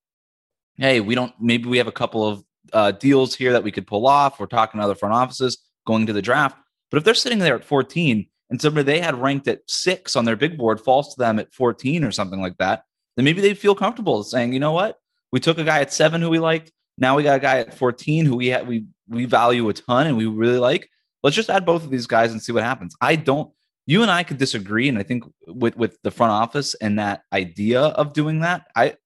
hey, 0.83 0.99
we 0.99 1.15
don't, 1.15 1.33
maybe 1.41 1.69
we 1.69 1.79
have 1.79 1.87
a 1.87 1.93
couple 1.93 2.27
of 2.27 2.45
uh, 2.73 2.91
deals 2.91 3.37
here 3.37 3.53
that 3.53 3.63
we 3.63 3.71
could 3.71 3.87
pull 3.87 4.05
off. 4.05 4.41
We're 4.41 4.47
talking 4.47 4.81
to 4.81 4.85
other 4.85 4.97
front 4.97 5.15
offices 5.15 5.59
going 5.87 6.07
to 6.07 6.13
the 6.13 6.21
draft. 6.21 6.59
But 6.91 6.99
if 6.99 7.05
they're 7.05 7.15
sitting 7.15 7.39
there 7.39 7.55
at 7.55 7.65
14 7.65 8.27
and 8.51 8.61
somebody 8.61 8.85
they 8.85 8.99
had 8.99 9.15
ranked 9.15 9.47
at 9.47 9.61
six 9.69 10.17
on 10.17 10.25
their 10.25 10.35
big 10.35 10.59
board 10.59 10.81
falls 10.81 11.15
to 11.15 11.19
them 11.21 11.39
at 11.39 11.55
14 11.55 12.03
or 12.03 12.11
something 12.11 12.41
like 12.41 12.59
that, 12.59 12.83
then 13.15 13.25
maybe 13.25 13.41
they 13.41 13.55
feel 13.55 13.77
comfortable 13.77 14.25
saying, 14.25 14.53
you 14.53 14.59
know 14.59 14.73
what? 14.73 14.99
We 15.31 15.39
took 15.39 15.59
a 15.59 15.65
guy 15.65 15.81
at 15.81 15.93
seven 15.93 16.21
who 16.21 16.31
we 16.31 16.41
liked. 16.41 16.73
Now 16.99 17.17
we 17.17 17.23
got 17.23 17.37
a 17.37 17.41
guy 17.41 17.61
at 17.61 17.79
14 17.79 18.27
who 18.27 18.37
we 18.37 18.51
ha- 18.51 18.63
we 18.63 18.87
we 19.09 19.25
value 19.25 19.69
a 19.69 19.73
ton 19.73 20.09
and 20.09 20.17
we 20.17 20.27
really 20.27 20.59
like. 20.59 20.89
Let's 21.23 21.37
just 21.37 21.49
add 21.49 21.65
both 21.65 21.85
of 21.85 21.91
these 21.91 22.09
guys 22.09 22.33
and 22.33 22.43
see 22.43 22.53
what 22.53 22.65
happens. 22.65 22.97
I 23.01 23.17
don't 23.17 23.53
you 23.87 24.03
and 24.03 24.11
I 24.11 24.23
could 24.23 24.39
disagree, 24.39 24.89
and 24.89 24.99
I 24.99 25.03
think 25.03 25.25
with 25.47 25.77
with 25.77 25.99
the 26.03 26.11
front 26.11 26.33
office 26.33 26.75
and 26.75 26.99
that 26.99 27.23
idea 27.33 27.81
of 27.81 28.13
doing 28.13 28.41
that, 28.41 28.67
I 28.77 28.97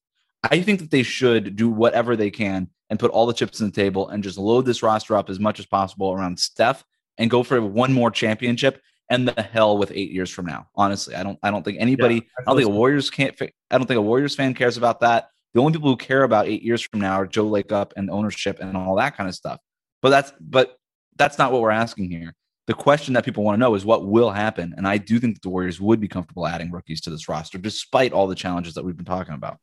I 0.50 0.60
think 0.62 0.80
that 0.80 0.90
they 0.90 1.02
should 1.02 1.56
do 1.56 1.68
whatever 1.68 2.16
they 2.16 2.30
can 2.30 2.68
and 2.90 2.98
put 2.98 3.10
all 3.10 3.26
the 3.26 3.32
chips 3.32 3.60
on 3.60 3.68
the 3.68 3.72
table 3.72 4.08
and 4.08 4.22
just 4.22 4.38
load 4.38 4.66
this 4.66 4.82
roster 4.82 5.16
up 5.16 5.28
as 5.30 5.40
much 5.40 5.58
as 5.58 5.66
possible 5.66 6.12
around 6.12 6.38
Steph 6.38 6.84
and 7.18 7.30
go 7.30 7.42
for 7.42 7.60
one 7.60 7.92
more 7.92 8.10
championship 8.10 8.80
and 9.10 9.28
the 9.28 9.42
hell 9.42 9.78
with 9.78 9.92
eight 9.94 10.10
years 10.10 10.30
from 10.30 10.46
now. 10.46 10.68
Honestly, 10.74 11.14
I 11.14 11.22
don't 11.22 11.38
I 11.42 11.50
don't 11.50 11.64
think 11.64 11.78
anybody 11.80 12.16
yeah, 12.16 12.20
I 12.40 12.42
don't 12.44 12.56
think 12.56 12.68
a 12.68 12.72
Warriors 12.72 13.10
can't 13.10 13.34
I 13.40 13.78
don't 13.78 13.86
think 13.86 13.98
a 13.98 14.02
Warriors 14.02 14.34
fan 14.34 14.54
cares 14.54 14.76
about 14.76 15.00
that. 15.00 15.30
The 15.54 15.60
only 15.60 15.72
people 15.72 15.90
who 15.90 15.96
care 15.96 16.22
about 16.22 16.46
eight 16.46 16.62
years 16.62 16.82
from 16.82 17.00
now 17.00 17.14
are 17.14 17.26
Joe 17.26 17.48
Lacob 17.48 17.92
and 17.96 18.10
ownership 18.10 18.58
and 18.60 18.76
all 18.76 18.96
that 18.96 19.16
kind 19.16 19.28
of 19.28 19.34
stuff. 19.34 19.60
But 20.02 20.10
that's 20.10 20.32
but 20.40 20.76
that's 21.16 21.38
not 21.38 21.52
what 21.52 21.62
we're 21.62 21.70
asking 21.70 22.10
here. 22.10 22.34
The 22.66 22.74
question 22.74 23.14
that 23.14 23.24
people 23.24 23.44
want 23.44 23.56
to 23.56 23.60
know 23.60 23.74
is 23.76 23.84
what 23.84 24.06
will 24.06 24.30
happen. 24.30 24.74
And 24.76 24.88
I 24.88 24.98
do 24.98 25.20
think 25.20 25.36
that 25.36 25.42
the 25.42 25.50
Warriors 25.50 25.80
would 25.80 26.00
be 26.00 26.08
comfortable 26.08 26.46
adding 26.46 26.72
rookies 26.72 27.00
to 27.02 27.10
this 27.10 27.28
roster, 27.28 27.58
despite 27.58 28.12
all 28.12 28.26
the 28.26 28.34
challenges 28.34 28.74
that 28.74 28.84
we've 28.84 28.96
been 28.96 29.04
talking 29.04 29.34
about. 29.34 29.58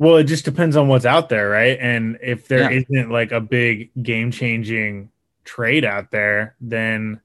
Well, 0.00 0.16
it 0.16 0.24
just 0.24 0.46
depends 0.46 0.76
on 0.76 0.88
what's 0.88 1.04
out 1.04 1.28
there, 1.28 1.50
right? 1.50 1.76
And 1.78 2.18
if 2.22 2.48
there 2.48 2.72
yeah. 2.72 2.80
not 2.88 3.10
like 3.10 3.32
a 3.32 3.40
big 3.40 3.90
game 4.02 4.30
changing 4.30 5.10
trade 5.44 5.84
out 5.84 6.10
there, 6.10 6.56
then 6.58 7.20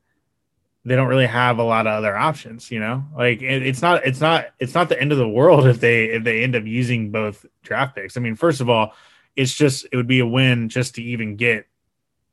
they 0.83 0.97
don't 0.97 1.07
really 1.07 1.25
have 1.25 1.57
a 1.57 1.63
lot 1.63 1.87
of 1.87 1.93
other 1.93 2.17
options, 2.17 2.69
you 2.69 2.81
know. 2.81 3.05
Like 3.15 3.41
it, 3.41 3.65
it's 3.65 3.81
not, 3.81 4.05
it's 4.05 4.19
not, 4.19 4.47
it's 4.59 4.73
not 4.73 4.89
the 4.89 5.01
end 5.01 5.13
of 5.13 5.17
the 5.17 5.27
world 5.27 5.65
if 5.67 5.79
they 5.79 6.07
if 6.07 6.25
they 6.25 6.43
end 6.43 6.53
up 6.53 6.65
using 6.65 7.11
both 7.11 7.45
draft 7.63 7.95
picks. 7.95 8.17
I 8.17 8.19
mean, 8.19 8.35
first 8.35 8.59
of 8.59 8.69
all, 8.69 8.93
it's 9.37 9.53
just 9.53 9.87
it 9.93 9.95
would 9.95 10.05
be 10.05 10.19
a 10.19 10.27
win 10.27 10.67
just 10.67 10.95
to 10.95 11.01
even 11.01 11.37
get 11.37 11.67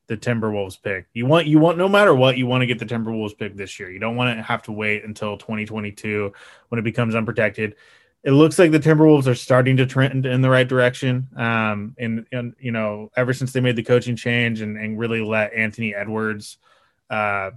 the 0.09 0.17
Timberwolves 0.17 0.83
pick. 0.83 1.07
You 1.13 1.25
want 1.25 1.47
you 1.47 1.61
want 1.61 1.79
no 1.79 1.89
matter 1.89 2.17
what, 2.17 2.37
you 2.37 2.49
want 2.49 2.63
to 2.63 2.67
get 2.67 2.81
the 2.81 2.85
Timberwolves 2.85 3.39
pick 3.39 3.57
this 3.57 3.79
year. 3.79 3.93
You 3.93 4.01
don't 4.01 4.17
want 4.17 4.37
to 4.37 4.43
have 4.43 4.65
to 4.65 4.73
wait 4.73 5.05
until 5.05 5.39
2022 5.39 6.33
when 6.69 6.81
it 6.81 6.83
becomes 6.83 7.15
unprotected 7.15 7.77
it 8.25 8.31
looks 8.31 8.59
like 8.59 8.71
the 8.71 8.79
Timberwolves 8.79 9.27
are 9.27 9.35
starting 9.35 9.77
to 9.79 9.87
trend 9.87 10.27
in 10.27 10.43
the 10.43 10.51
right 10.51 10.69
direction. 10.69 11.29
Um, 11.37 11.97
and, 11.99 12.27
and 12.31 12.55
you 12.61 12.71
know, 12.71 13.11
ever 13.17 13.33
since 13.33 13.53
they 13.53 13.61
made 13.61 13.77
the 13.77 13.83
coaching 13.83 14.15
change 14.15 14.61
and, 14.61 14.77
and 14.77 14.99
really 14.99 15.21
let 15.21 15.53
Anthony 15.53 15.95
Edwards 15.95 16.59
uh, 17.11 17.51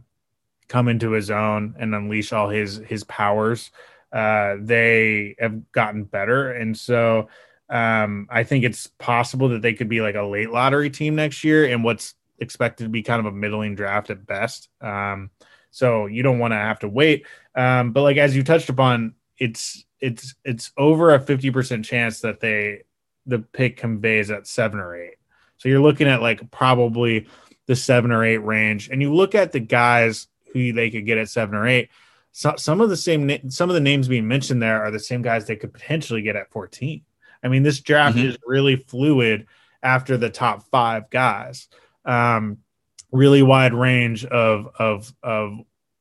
come 0.68 0.88
into 0.88 1.12
his 1.12 1.30
own 1.30 1.76
and 1.78 1.94
unleash 1.94 2.34
all 2.34 2.50
his 2.50 2.78
his 2.78 3.04
powers, 3.04 3.70
uh, 4.12 4.56
they 4.60 5.36
have 5.40 5.72
gotten 5.72 6.04
better. 6.04 6.52
And 6.52 6.76
so 6.76 7.30
um, 7.70 8.28
I 8.32 8.44
think 8.44 8.64
it's 8.64 8.88
possible 8.88 9.50
that 9.50 9.62
they 9.62 9.74
could 9.74 9.90
be 9.90 10.02
like 10.02 10.16
a 10.16 10.24
late 10.24 10.50
lottery 10.50 10.90
team 10.90 11.16
next 11.16 11.44
year 11.44 11.66
and 11.66 11.84
what's 11.84 12.16
expected 12.40 12.86
to 12.86 12.90
be 12.90 13.04
kind 13.04 13.20
of 13.20 13.26
a 13.28 13.36
middling 13.36 13.76
draft 13.76 14.10
at 14.10 14.26
best. 14.26 14.70
Um, 14.82 15.30
so 15.70 16.08
you 16.08 16.24
don't 16.24 16.40
want 16.40 16.54
to 16.54 16.58
have 16.58 16.80
to 16.80 16.88
wait. 16.88 17.26
Um, 17.54 17.92
but 17.92 18.02
like 18.02 18.18
as 18.18 18.36
you 18.36 18.44
touched 18.44 18.70
upon, 18.70 19.14
it's 19.38 19.86
it's 20.00 20.36
it's 20.44 20.72
over 20.78 21.14
a 21.14 21.20
50% 21.20 21.84
chance 21.84 22.22
that 22.22 22.40
they 22.40 22.84
the 23.26 23.40
pick 23.40 23.78
conveys 23.78 24.32
at 24.32 24.48
seven 24.48 24.80
or 24.80 24.96
eight. 24.96 25.16
So 25.58 25.70
you're 25.70 25.82
looking 25.82 26.08
at 26.08 26.22
like 26.22 26.52
probably 26.52 27.28
the 27.66 27.76
seven 27.76 28.12
or 28.12 28.24
eight 28.24 28.38
range. 28.38 28.90
And 28.90 29.02
you 29.02 29.14
look 29.14 29.36
at 29.36 29.52
the 29.52 29.60
guys 29.60 30.28
who 30.54 30.74
they 30.74 30.90
could 30.90 31.06
get 31.06 31.18
at 31.18 31.30
seven 31.30 31.56
or 31.56 31.68
eight. 31.68 31.90
So, 32.32 32.54
some 32.58 32.82
of 32.82 32.90
the 32.90 32.98
same 32.98 33.50
some 33.50 33.70
of 33.70 33.74
the 33.74 33.80
names 33.80 34.08
being 34.08 34.28
mentioned 34.28 34.62
there 34.62 34.84
are 34.84 34.92
the 34.92 35.00
same 35.00 35.22
guys 35.22 35.46
they 35.46 35.56
could 35.56 35.74
potentially 35.74 36.22
get 36.22 36.36
at 36.36 36.52
14. 36.52 37.02
I 37.44 37.48
mean, 37.48 37.64
this 37.64 37.80
draft 37.80 38.18
mm-hmm. 38.18 38.28
is 38.28 38.38
really 38.46 38.76
fluid 38.76 39.48
after 39.82 40.18
the 40.18 40.30
top 40.30 40.64
five 40.70 41.10
guys. 41.10 41.68
Um, 42.04 42.58
really 43.12 43.42
wide 43.42 43.74
range 43.74 44.26
of 44.26 44.68
of 44.78 45.14
of 45.24 45.60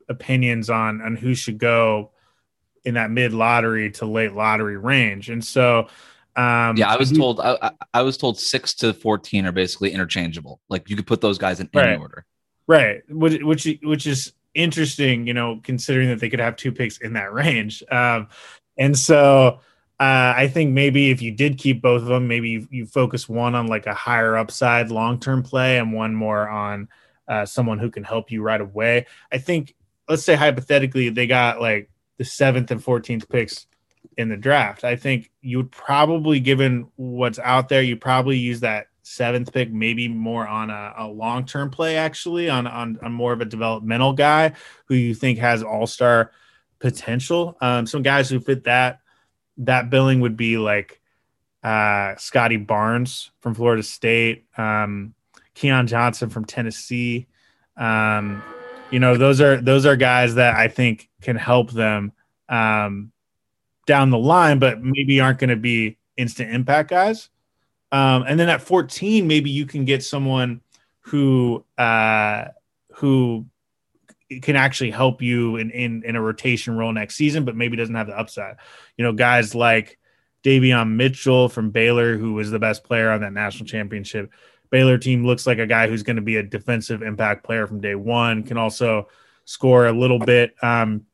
opinions 0.08 0.70
on 0.70 1.00
on 1.00 1.16
who 1.16 1.34
should 1.34 1.58
go 1.58 2.10
in 2.84 2.94
that 2.94 3.10
mid 3.10 3.32
lottery 3.32 3.90
to 3.92 4.06
late 4.06 4.32
lottery 4.34 4.76
range. 4.76 5.30
And 5.30 5.44
so, 5.44 5.88
um, 6.36 6.76
yeah, 6.76 6.88
I 6.88 6.96
was 6.96 7.12
told 7.12 7.40
I, 7.40 7.70
I, 7.92 8.02
was 8.02 8.16
told 8.16 8.38
six 8.38 8.74
to 8.74 8.92
fourteen 8.92 9.46
are 9.46 9.52
basically 9.52 9.92
interchangeable. 9.92 10.60
Like 10.68 10.90
you 10.90 10.96
could 10.96 11.06
put 11.06 11.20
those 11.20 11.38
guys 11.38 11.60
in 11.60 11.70
right. 11.74 11.90
any 11.90 11.96
order. 11.96 12.26
Right, 12.66 13.02
which 13.08 13.42
which 13.42 13.68
which 13.82 14.06
is 14.06 14.32
interesting, 14.54 15.26
you 15.26 15.34
know, 15.34 15.60
considering 15.62 16.08
that 16.08 16.20
they 16.20 16.30
could 16.30 16.40
have 16.40 16.56
two 16.56 16.72
picks 16.72 16.98
in 16.98 17.12
that 17.14 17.32
range. 17.32 17.82
Um, 17.90 18.28
and 18.76 18.98
so 18.98 19.60
uh, 20.00 20.34
I 20.36 20.48
think 20.48 20.72
maybe 20.72 21.10
if 21.10 21.22
you 21.22 21.30
did 21.30 21.58
keep 21.58 21.80
both 21.80 22.02
of 22.02 22.08
them, 22.08 22.26
maybe 22.26 22.50
you, 22.50 22.68
you 22.70 22.86
focus 22.86 23.28
one 23.28 23.54
on 23.54 23.68
like 23.68 23.86
a 23.86 23.94
higher 23.94 24.36
upside 24.36 24.90
long 24.90 25.20
term 25.20 25.42
play 25.42 25.78
and 25.78 25.92
one 25.92 26.14
more 26.14 26.48
on 26.48 26.88
uh, 27.28 27.46
someone 27.46 27.78
who 27.78 27.90
can 27.90 28.02
help 28.02 28.30
you 28.32 28.42
right 28.42 28.60
away. 28.60 29.06
I 29.30 29.38
think, 29.38 29.74
let's 30.08 30.24
say 30.24 30.34
hypothetically, 30.34 31.10
they 31.10 31.26
got 31.26 31.60
like 31.60 31.90
the 32.18 32.24
seventh 32.24 32.70
and 32.70 32.82
14th 32.82 33.28
picks 33.28 33.66
in 34.16 34.28
the 34.28 34.36
draft. 34.36 34.84
I 34.84 34.96
think 34.96 35.30
you 35.40 35.58
would 35.58 35.70
probably, 35.70 36.40
given 36.40 36.88
what's 36.96 37.38
out 37.38 37.68
there, 37.68 37.82
you 37.82 37.96
probably 37.96 38.38
use 38.38 38.60
that 38.60 38.88
seventh 39.02 39.52
pick 39.52 39.70
maybe 39.72 40.08
more 40.08 40.46
on 40.46 40.70
a, 40.70 40.94
a 40.98 41.06
long 41.06 41.44
term 41.44 41.70
play, 41.70 41.96
actually, 41.96 42.48
on, 42.48 42.66
on, 42.66 42.98
on 43.02 43.12
more 43.12 43.32
of 43.32 43.40
a 43.40 43.44
developmental 43.44 44.12
guy 44.12 44.52
who 44.86 44.94
you 44.94 45.14
think 45.14 45.38
has 45.38 45.62
all 45.62 45.86
star 45.86 46.30
potential. 46.78 47.56
Um, 47.60 47.86
some 47.86 48.02
guys 48.02 48.28
who 48.28 48.40
fit 48.40 48.64
that 48.64 49.00
that 49.58 49.90
billing 49.90 50.20
would 50.20 50.36
be 50.36 50.58
like 50.58 51.00
uh, 51.62 52.14
Scottie 52.16 52.56
Barnes 52.56 53.30
from 53.40 53.54
Florida 53.54 53.82
State, 53.82 54.46
um, 54.58 55.14
Keon 55.54 55.86
Johnson 55.86 56.28
from 56.28 56.44
Tennessee. 56.44 57.26
Um, 57.76 58.42
you 58.94 59.00
know 59.00 59.16
those 59.16 59.40
are 59.40 59.60
those 59.60 59.86
are 59.86 59.96
guys 59.96 60.36
that 60.36 60.54
I 60.54 60.68
think 60.68 61.10
can 61.20 61.34
help 61.34 61.72
them 61.72 62.12
um, 62.48 63.10
down 63.88 64.10
the 64.10 64.18
line, 64.18 64.60
but 64.60 64.80
maybe 64.80 65.18
aren't 65.18 65.40
going 65.40 65.50
to 65.50 65.56
be 65.56 65.98
instant 66.16 66.54
impact 66.54 66.90
guys. 66.90 67.28
Um, 67.90 68.24
and 68.28 68.38
then 68.38 68.48
at 68.48 68.62
14, 68.62 69.26
maybe 69.26 69.50
you 69.50 69.66
can 69.66 69.84
get 69.84 70.04
someone 70.04 70.60
who 71.00 71.64
uh, 71.76 72.44
who 72.92 73.46
can 74.42 74.54
actually 74.54 74.92
help 74.92 75.20
you 75.20 75.56
in, 75.56 75.72
in 75.72 76.04
in 76.04 76.14
a 76.14 76.22
rotation 76.22 76.76
role 76.76 76.92
next 76.92 77.16
season, 77.16 77.44
but 77.44 77.56
maybe 77.56 77.76
doesn't 77.76 77.96
have 77.96 78.06
the 78.06 78.16
upside. 78.16 78.58
You 78.96 79.02
know, 79.02 79.12
guys 79.12 79.56
like 79.56 79.98
Davion 80.44 80.92
Mitchell 80.92 81.48
from 81.48 81.70
Baylor, 81.70 82.16
who 82.16 82.34
was 82.34 82.52
the 82.52 82.60
best 82.60 82.84
player 82.84 83.10
on 83.10 83.22
that 83.22 83.32
national 83.32 83.66
championship. 83.66 84.30
Baylor 84.70 84.98
team 84.98 85.24
looks 85.24 85.46
like 85.46 85.58
a 85.58 85.66
guy 85.66 85.88
who's 85.88 86.02
going 86.02 86.16
to 86.16 86.22
be 86.22 86.36
a 86.36 86.42
defensive 86.42 87.02
impact 87.02 87.44
player 87.44 87.66
from 87.66 87.80
day 87.80 87.94
one. 87.94 88.42
Can 88.42 88.56
also 88.56 89.08
score 89.44 89.86
a 89.86 89.92
little 89.92 90.18
bit. 90.18 90.54
Um, 90.62 91.06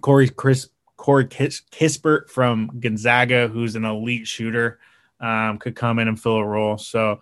Corey 0.00 0.28
Chris 0.28 0.68
Corey 0.96 1.26
Kis- 1.26 1.62
Kispert 1.70 2.28
from 2.28 2.70
Gonzaga, 2.80 3.48
who's 3.48 3.76
an 3.76 3.84
elite 3.84 4.26
shooter, 4.26 4.78
um, 5.20 5.58
could 5.58 5.76
come 5.76 5.98
in 5.98 6.08
and 6.08 6.20
fill 6.20 6.36
a 6.36 6.44
role. 6.44 6.78
So, 6.78 7.20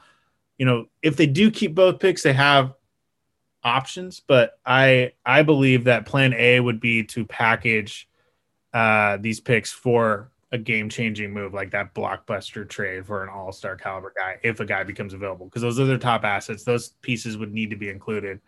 you 0.59 0.67
know, 0.67 0.87
if 1.03 1.17
they 1.17 1.27
do 1.27 1.51
keep 1.51 1.75
both 1.75 2.01
picks, 2.01 2.23
they 2.23 2.33
have 2.33 2.75
options. 3.63 4.21
But 4.21 4.59
I 4.65 5.13
I 5.25 5.43
believe 5.43 5.85
that 5.85 6.07
Plan 6.07 6.35
A 6.35 6.61
would 6.61 6.81
be 6.81 7.05
to 7.05 7.25
package 7.25 8.09
uh, 8.73 9.19
these 9.21 9.41
picks 9.41 9.71
for 9.71 10.31
a 10.55 10.59
game 10.59 10.89
changing 10.89 11.33
move 11.33 11.53
like 11.53 11.73
that 11.73 11.93
blockbuster 11.95 12.67
trade 12.67 13.05
for 13.05 13.25
an 13.25 13.29
all 13.29 13.51
star 13.51 13.75
caliber 13.75 14.13
guy 14.17 14.39
if 14.45 14.61
a 14.61 14.65
guy 14.65 14.85
becomes 14.85 15.13
available 15.13 15.47
because 15.47 15.63
those 15.63 15.81
are 15.81 15.85
their 15.85 15.99
top 15.99 16.23
assets. 16.23 16.63
Those 16.63 16.91
pieces 17.03 17.37
would 17.37 17.53
need 17.53 17.71
to 17.71 17.77
be 17.77 17.91
included. 17.91 18.41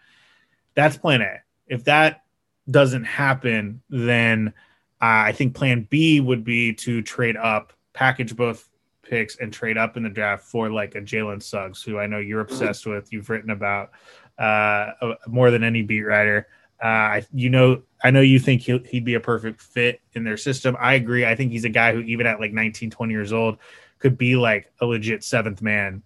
That's 0.74 0.96
Plan 0.96 1.20
A. 1.20 1.40
If 1.66 1.82
that 1.84 2.22
doesn't 2.70 3.04
happen, 3.04 3.82
then 3.90 4.54
uh, 5.02 5.26
I 5.26 5.32
think 5.32 5.56
plan 5.56 5.88
B 5.90 6.20
would 6.20 6.44
be 6.44 6.72
to 6.74 7.02
trade 7.02 7.36
up, 7.36 7.72
package 7.92 8.36
both 8.36 8.68
picks, 9.02 9.36
and 9.36 9.52
trade 9.52 9.76
up 9.76 9.96
in 9.96 10.04
the 10.04 10.08
draft 10.08 10.44
for 10.44 10.70
like 10.70 10.94
a 10.94 11.00
Jalen 11.00 11.42
Suggs, 11.42 11.82
who 11.82 11.98
I 11.98 12.06
know 12.06 12.18
you're 12.18 12.40
obsessed 12.40 12.86
with. 12.86 13.12
You've 13.12 13.28
written 13.28 13.50
about 13.50 13.90
uh, 14.38 14.92
more 15.26 15.50
than 15.50 15.64
any 15.64 15.82
beat 15.82 16.02
writer. 16.02 16.46
Uh, 16.82 17.20
you 17.32 17.48
know, 17.50 17.82
I 18.04 18.10
know 18.10 18.20
you 18.20 18.38
think 18.38 18.62
he'll, 18.62 18.80
he'd 18.84 19.04
be 19.04 19.14
a 19.14 19.20
perfect 19.20 19.60
fit 19.62 20.00
in 20.12 20.24
their 20.24 20.36
system. 20.36 20.76
I 20.78 20.94
agree. 20.94 21.24
I 21.24 21.34
think 21.34 21.52
he's 21.52 21.64
a 21.64 21.70
guy 21.70 21.92
who, 21.92 22.00
even 22.00 22.26
at 22.26 22.38
like 22.40 22.52
19, 22.52 22.90
20 22.90 23.12
years 23.12 23.32
old, 23.32 23.58
could 23.98 24.18
be 24.18 24.36
like 24.36 24.70
a 24.80 24.86
legit 24.86 25.24
seventh 25.24 25.62
man 25.62 26.02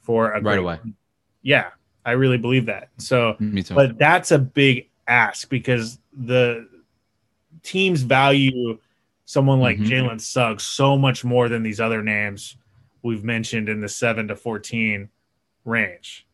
for 0.00 0.30
a 0.30 0.34
right 0.34 0.42
great, 0.42 0.58
away. 0.58 0.78
Yeah, 1.42 1.70
I 2.04 2.12
really 2.12 2.38
believe 2.38 2.66
that. 2.66 2.90
So, 2.98 3.36
Me 3.40 3.62
too. 3.62 3.74
but 3.74 3.98
that's 3.98 4.30
a 4.30 4.38
big 4.38 4.88
ask 5.08 5.48
because 5.48 5.98
the 6.16 6.68
teams 7.62 8.02
value 8.02 8.78
someone 9.24 9.58
like 9.58 9.78
Mhm. 9.78 9.86
Jalen 9.86 10.20
Suggs 10.20 10.62
so 10.64 10.96
much 10.98 11.24
more 11.24 11.48
than 11.48 11.62
these 11.62 11.80
other 11.80 12.02
names 12.02 12.56
we've 13.02 13.24
mentioned 13.24 13.68
in 13.68 13.80
the 13.80 13.88
seven 13.88 14.28
to 14.28 14.36
fourteen 14.36 15.08
range. 15.64 16.26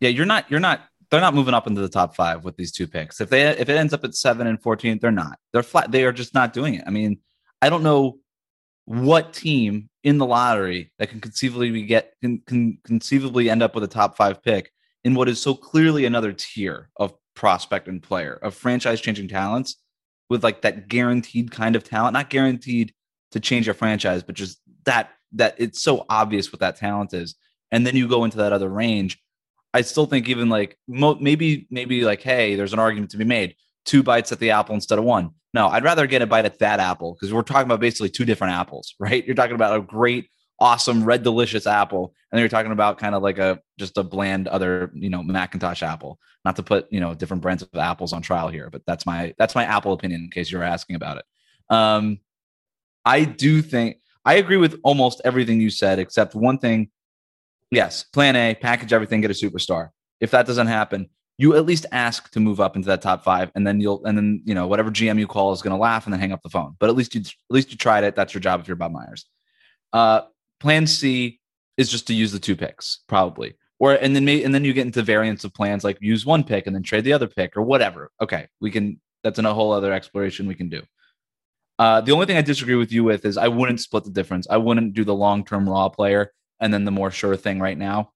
yeah, 0.00 0.10
you're 0.10 0.26
not 0.26 0.48
you're 0.50 0.60
not 0.60 0.82
they're 1.10 1.20
not 1.20 1.34
moving 1.34 1.54
up 1.54 1.66
into 1.66 1.80
the 1.80 1.88
top 1.88 2.14
five 2.14 2.44
with 2.44 2.56
these 2.56 2.72
two 2.72 2.86
picks. 2.86 3.20
If 3.20 3.30
they 3.30 3.46
if 3.46 3.68
it 3.68 3.76
ends 3.76 3.92
up 3.92 4.04
at 4.04 4.14
seven 4.14 4.46
and 4.46 4.60
fourteen, 4.60 4.98
they're 4.98 5.10
not. 5.10 5.38
They're 5.52 5.62
flat. 5.62 5.90
They 5.92 6.04
are 6.04 6.12
just 6.12 6.34
not 6.34 6.52
doing 6.52 6.74
it. 6.74 6.84
I 6.86 6.90
mean, 6.90 7.18
I 7.62 7.70
don't 7.70 7.82
know 7.82 8.18
what 8.86 9.32
team 9.32 9.88
in 10.04 10.18
the 10.18 10.26
lottery 10.26 10.92
that 10.98 11.10
can 11.10 11.20
conceivably 11.20 11.70
be 11.70 11.82
get 11.82 12.14
can, 12.22 12.40
can 12.46 12.78
conceivably 12.84 13.50
end 13.50 13.62
up 13.62 13.74
with 13.74 13.84
a 13.84 13.88
top 13.88 14.16
five 14.16 14.42
pick 14.42 14.70
in 15.04 15.14
what 15.14 15.28
is 15.28 15.40
so 15.40 15.54
clearly 15.54 16.04
another 16.04 16.32
tier 16.32 16.88
of 16.96 17.14
prospect 17.34 17.88
and 17.88 18.02
player 18.02 18.34
of 18.42 18.54
franchise 18.54 19.00
changing 19.00 19.28
talents 19.28 19.76
with 20.28 20.42
like 20.42 20.62
that 20.62 20.88
guaranteed 20.88 21.50
kind 21.50 21.76
of 21.76 21.84
talent, 21.84 22.14
not 22.14 22.30
guaranteed 22.30 22.92
to 23.32 23.40
change 23.40 23.66
your 23.66 23.74
franchise, 23.74 24.22
but 24.22 24.34
just 24.34 24.60
that 24.84 25.10
that 25.32 25.54
it's 25.58 25.82
so 25.82 26.04
obvious 26.08 26.52
what 26.52 26.60
that 26.60 26.76
talent 26.76 27.12
is. 27.12 27.34
And 27.70 27.86
then 27.86 27.96
you 27.96 28.08
go 28.08 28.24
into 28.24 28.38
that 28.38 28.52
other 28.52 28.68
range. 28.68 29.18
I 29.76 29.82
still 29.82 30.06
think 30.06 30.26
even 30.30 30.48
like 30.48 30.78
mo- 30.88 31.18
maybe 31.20 31.66
maybe 31.70 32.02
like 32.02 32.22
hey, 32.22 32.56
there's 32.56 32.72
an 32.72 32.78
argument 32.78 33.10
to 33.10 33.18
be 33.18 33.24
made. 33.24 33.56
Two 33.84 34.02
bites 34.02 34.32
at 34.32 34.38
the 34.38 34.50
apple 34.50 34.74
instead 34.74 34.98
of 34.98 35.04
one. 35.04 35.32
No, 35.52 35.68
I'd 35.68 35.84
rather 35.84 36.06
get 36.06 36.22
a 36.22 36.26
bite 36.26 36.46
at 36.46 36.58
that 36.60 36.80
apple 36.80 37.12
because 37.14 37.32
we're 37.32 37.42
talking 37.42 37.66
about 37.66 37.80
basically 37.80 38.08
two 38.08 38.24
different 38.24 38.54
apples, 38.54 38.94
right? 39.00 39.24
You're 39.24 39.34
talking 39.34 39.54
about 39.54 39.76
a 39.76 39.82
great, 39.82 40.30
awesome, 40.58 41.04
red, 41.04 41.22
delicious 41.22 41.66
apple, 41.66 42.14
and 42.32 42.38
then 42.38 42.40
you're 42.40 42.48
talking 42.48 42.72
about 42.72 42.96
kind 42.96 43.14
of 43.14 43.22
like 43.22 43.36
a 43.36 43.60
just 43.78 43.98
a 43.98 44.02
bland 44.02 44.48
other, 44.48 44.90
you 44.94 45.10
know, 45.10 45.20
McIntosh 45.20 45.82
apple. 45.82 46.18
Not 46.46 46.56
to 46.56 46.62
put 46.62 46.90
you 46.90 47.00
know 47.00 47.12
different 47.14 47.42
brands 47.42 47.62
of 47.62 47.68
apples 47.74 48.14
on 48.14 48.22
trial 48.22 48.48
here, 48.48 48.70
but 48.70 48.80
that's 48.86 49.04
my 49.04 49.34
that's 49.36 49.54
my 49.54 49.64
apple 49.64 49.92
opinion 49.92 50.22
in 50.22 50.30
case 50.30 50.50
you 50.50 50.56
were 50.56 50.64
asking 50.64 50.96
about 50.96 51.18
it. 51.18 51.24
Um, 51.68 52.20
I 53.04 53.24
do 53.24 53.60
think 53.60 53.98
I 54.24 54.34
agree 54.36 54.56
with 54.56 54.80
almost 54.82 55.20
everything 55.22 55.60
you 55.60 55.68
said, 55.68 55.98
except 55.98 56.34
one 56.34 56.58
thing. 56.58 56.90
Yes, 57.70 58.04
plan 58.04 58.36
A, 58.36 58.54
package 58.54 58.92
everything, 58.92 59.20
get 59.20 59.30
a 59.30 59.34
superstar. 59.34 59.90
If 60.20 60.30
that 60.30 60.46
doesn't 60.46 60.68
happen, 60.68 61.08
you 61.38 61.56
at 61.56 61.66
least 61.66 61.84
ask 61.92 62.30
to 62.30 62.40
move 62.40 62.60
up 62.60 62.76
into 62.76 62.86
that 62.88 63.02
top 63.02 63.22
five, 63.22 63.50
and 63.54 63.66
then 63.66 63.80
you'll, 63.80 64.04
and 64.04 64.16
then 64.16 64.42
you 64.44 64.54
know 64.54 64.66
whatever 64.66 64.90
GM 64.90 65.18
you 65.18 65.26
call 65.26 65.52
is 65.52 65.62
going 65.62 65.76
to 65.76 65.80
laugh 65.80 66.06
and 66.06 66.12
then 66.12 66.20
hang 66.20 66.32
up 66.32 66.42
the 66.42 66.48
phone. 66.48 66.76
But 66.78 66.88
at 66.88 66.96
least 66.96 67.14
you, 67.14 67.20
at 67.20 67.34
least 67.50 67.70
you 67.70 67.76
tried 67.76 68.04
it. 68.04 68.16
That's 68.16 68.32
your 68.32 68.40
job 68.40 68.60
if 68.60 68.68
you're 68.68 68.76
Bob 68.76 68.92
Myers. 68.92 69.26
Uh, 69.92 70.22
plan 70.60 70.86
C 70.86 71.40
is 71.76 71.90
just 71.90 72.06
to 72.06 72.14
use 72.14 72.32
the 72.32 72.38
two 72.38 72.56
picks, 72.56 73.00
probably, 73.08 73.54
or 73.78 73.92
and 73.92 74.16
then 74.16 74.26
and 74.28 74.54
then 74.54 74.64
you 74.64 74.72
get 74.72 74.86
into 74.86 75.02
variants 75.02 75.44
of 75.44 75.52
plans 75.52 75.84
like 75.84 75.98
use 76.00 76.24
one 76.24 76.44
pick 76.44 76.66
and 76.66 76.74
then 76.74 76.82
trade 76.82 77.04
the 77.04 77.12
other 77.12 77.28
pick 77.28 77.56
or 77.56 77.62
whatever. 77.62 78.10
Okay, 78.20 78.46
we 78.60 78.70
can. 78.70 79.00
That's 79.22 79.38
in 79.38 79.44
a 79.46 79.52
whole 79.52 79.72
other 79.72 79.92
exploration 79.92 80.46
we 80.46 80.54
can 80.54 80.68
do. 80.68 80.82
Uh, 81.78 82.00
the 82.00 82.12
only 82.12 82.26
thing 82.26 82.36
I 82.36 82.42
disagree 82.42 82.76
with 82.76 82.92
you 82.92 83.04
with 83.04 83.24
is 83.24 83.36
I 83.36 83.48
wouldn't 83.48 83.80
split 83.80 84.04
the 84.04 84.10
difference. 84.10 84.46
I 84.48 84.56
wouldn't 84.56 84.94
do 84.94 85.04
the 85.04 85.14
long 85.14 85.44
term 85.44 85.68
raw 85.68 85.88
player 85.88 86.32
and 86.60 86.72
then 86.72 86.84
the 86.84 86.90
more 86.90 87.10
sure 87.10 87.36
thing 87.36 87.60
right 87.60 87.76
now. 87.78 88.12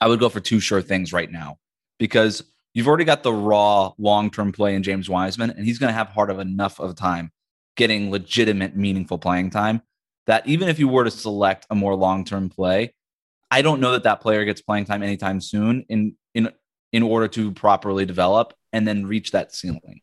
I 0.00 0.08
would 0.08 0.20
go 0.20 0.28
for 0.28 0.40
two 0.40 0.60
sure 0.60 0.82
things 0.82 1.12
right 1.12 1.30
now 1.30 1.58
because 1.98 2.42
you've 2.74 2.86
already 2.88 3.04
got 3.04 3.22
the 3.22 3.32
raw 3.32 3.92
long 3.98 4.30
term 4.30 4.52
play 4.52 4.74
in 4.74 4.82
James 4.82 5.08
Wiseman, 5.08 5.50
and 5.50 5.64
he's 5.64 5.78
going 5.78 5.88
to 5.88 5.96
have 5.96 6.08
hard 6.08 6.30
of 6.30 6.38
enough 6.38 6.78
of 6.80 6.94
time 6.96 7.32
getting 7.76 8.10
legitimate, 8.10 8.76
meaningful 8.76 9.18
playing 9.18 9.50
time 9.50 9.82
that 10.26 10.46
even 10.46 10.68
if 10.68 10.78
you 10.78 10.88
were 10.88 11.04
to 11.04 11.10
select 11.10 11.66
a 11.70 11.74
more 11.74 11.94
long 11.94 12.24
term 12.24 12.48
play, 12.50 12.92
I 13.50 13.62
don't 13.62 13.80
know 13.80 13.92
that 13.92 14.02
that 14.02 14.20
player 14.20 14.44
gets 14.44 14.60
playing 14.60 14.84
time 14.86 15.02
anytime 15.02 15.40
soon 15.40 15.84
in 15.88 16.16
in 16.34 16.52
in 16.92 17.02
order 17.02 17.28
to 17.28 17.52
properly 17.52 18.04
develop 18.04 18.52
and 18.72 18.86
then 18.86 19.06
reach 19.06 19.30
that 19.32 19.54
ceiling. 19.54 20.00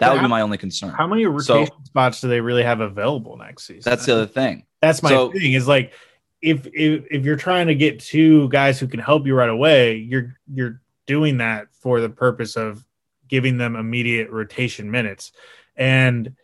That 0.00 0.08
But 0.08 0.12
would 0.12 0.20
how- 0.20 0.26
be 0.26 0.30
my 0.30 0.40
only 0.42 0.58
concern. 0.58 0.90
How 0.90 1.06
many 1.06 1.24
rotation 1.26 1.84
spots 1.84 2.20
do 2.20 2.28
they 2.28 2.40
really 2.40 2.62
have 2.62 2.80
available 2.80 3.36
next 3.36 3.66
season? 3.66 3.82
That's 3.90 4.04
the 4.06 4.12
other 4.12 4.26
thing. 4.26 4.64
That's 4.82 5.02
my 5.02 5.10
So- 5.10 5.32
thing. 5.32 5.52
Is 5.52 5.66
like 5.68 5.92
if 6.42 6.66
if 6.72 7.04
if 7.10 7.24
you're 7.24 7.36
trying 7.36 7.66
to 7.66 7.74
get 7.74 8.00
two 8.00 8.48
guys 8.48 8.78
who 8.80 8.86
can 8.86 9.00
help 9.00 9.26
you 9.26 9.34
right 9.34 9.48
away, 9.48 9.96
you're 9.96 10.36
you're 10.52 10.80
doing 11.06 11.38
that 11.38 11.68
for 11.72 12.00
the 12.00 12.08
purpose 12.08 12.56
of 12.56 12.84
giving 13.28 13.58
them 13.58 13.76
immediate 13.76 14.30
rotation 14.30 14.90
minutes, 14.90 15.32
and 15.76 16.34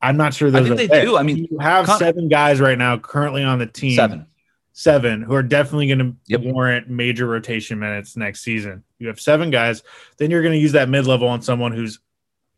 I'm 0.00 0.16
not 0.16 0.34
sure 0.34 0.54
I 0.54 0.62
think 0.62 0.76
they 0.76 1.02
do. 1.02 1.16
I 1.16 1.22
mean, 1.22 1.48
you 1.50 1.58
have 1.58 1.86
Con- 1.86 1.98
seven 1.98 2.28
guys 2.28 2.60
right 2.60 2.76
now 2.78 2.98
currently 2.98 3.42
on 3.42 3.58
the 3.58 3.66
team, 3.66 3.96
Seven. 3.96 4.26
seven 4.72 5.22
who 5.22 5.34
are 5.34 5.42
definitely 5.42 5.86
going 5.88 5.98
to 5.98 6.16
Yep. 6.26 6.40
warrant 6.42 6.88
major 6.90 7.26
rotation 7.26 7.78
minutes 7.78 8.16
next 8.16 8.42
season. 8.42 8.84
You 8.98 9.08
have 9.08 9.18
seven 9.20 9.50
guys, 9.50 9.82
then 10.18 10.30
you're 10.30 10.42
going 10.42 10.54
to 10.54 10.58
use 10.60 10.72
that 10.72 10.88
mid 10.88 11.06
level 11.06 11.28
on 11.28 11.40
someone 11.40 11.72
who's 11.72 11.98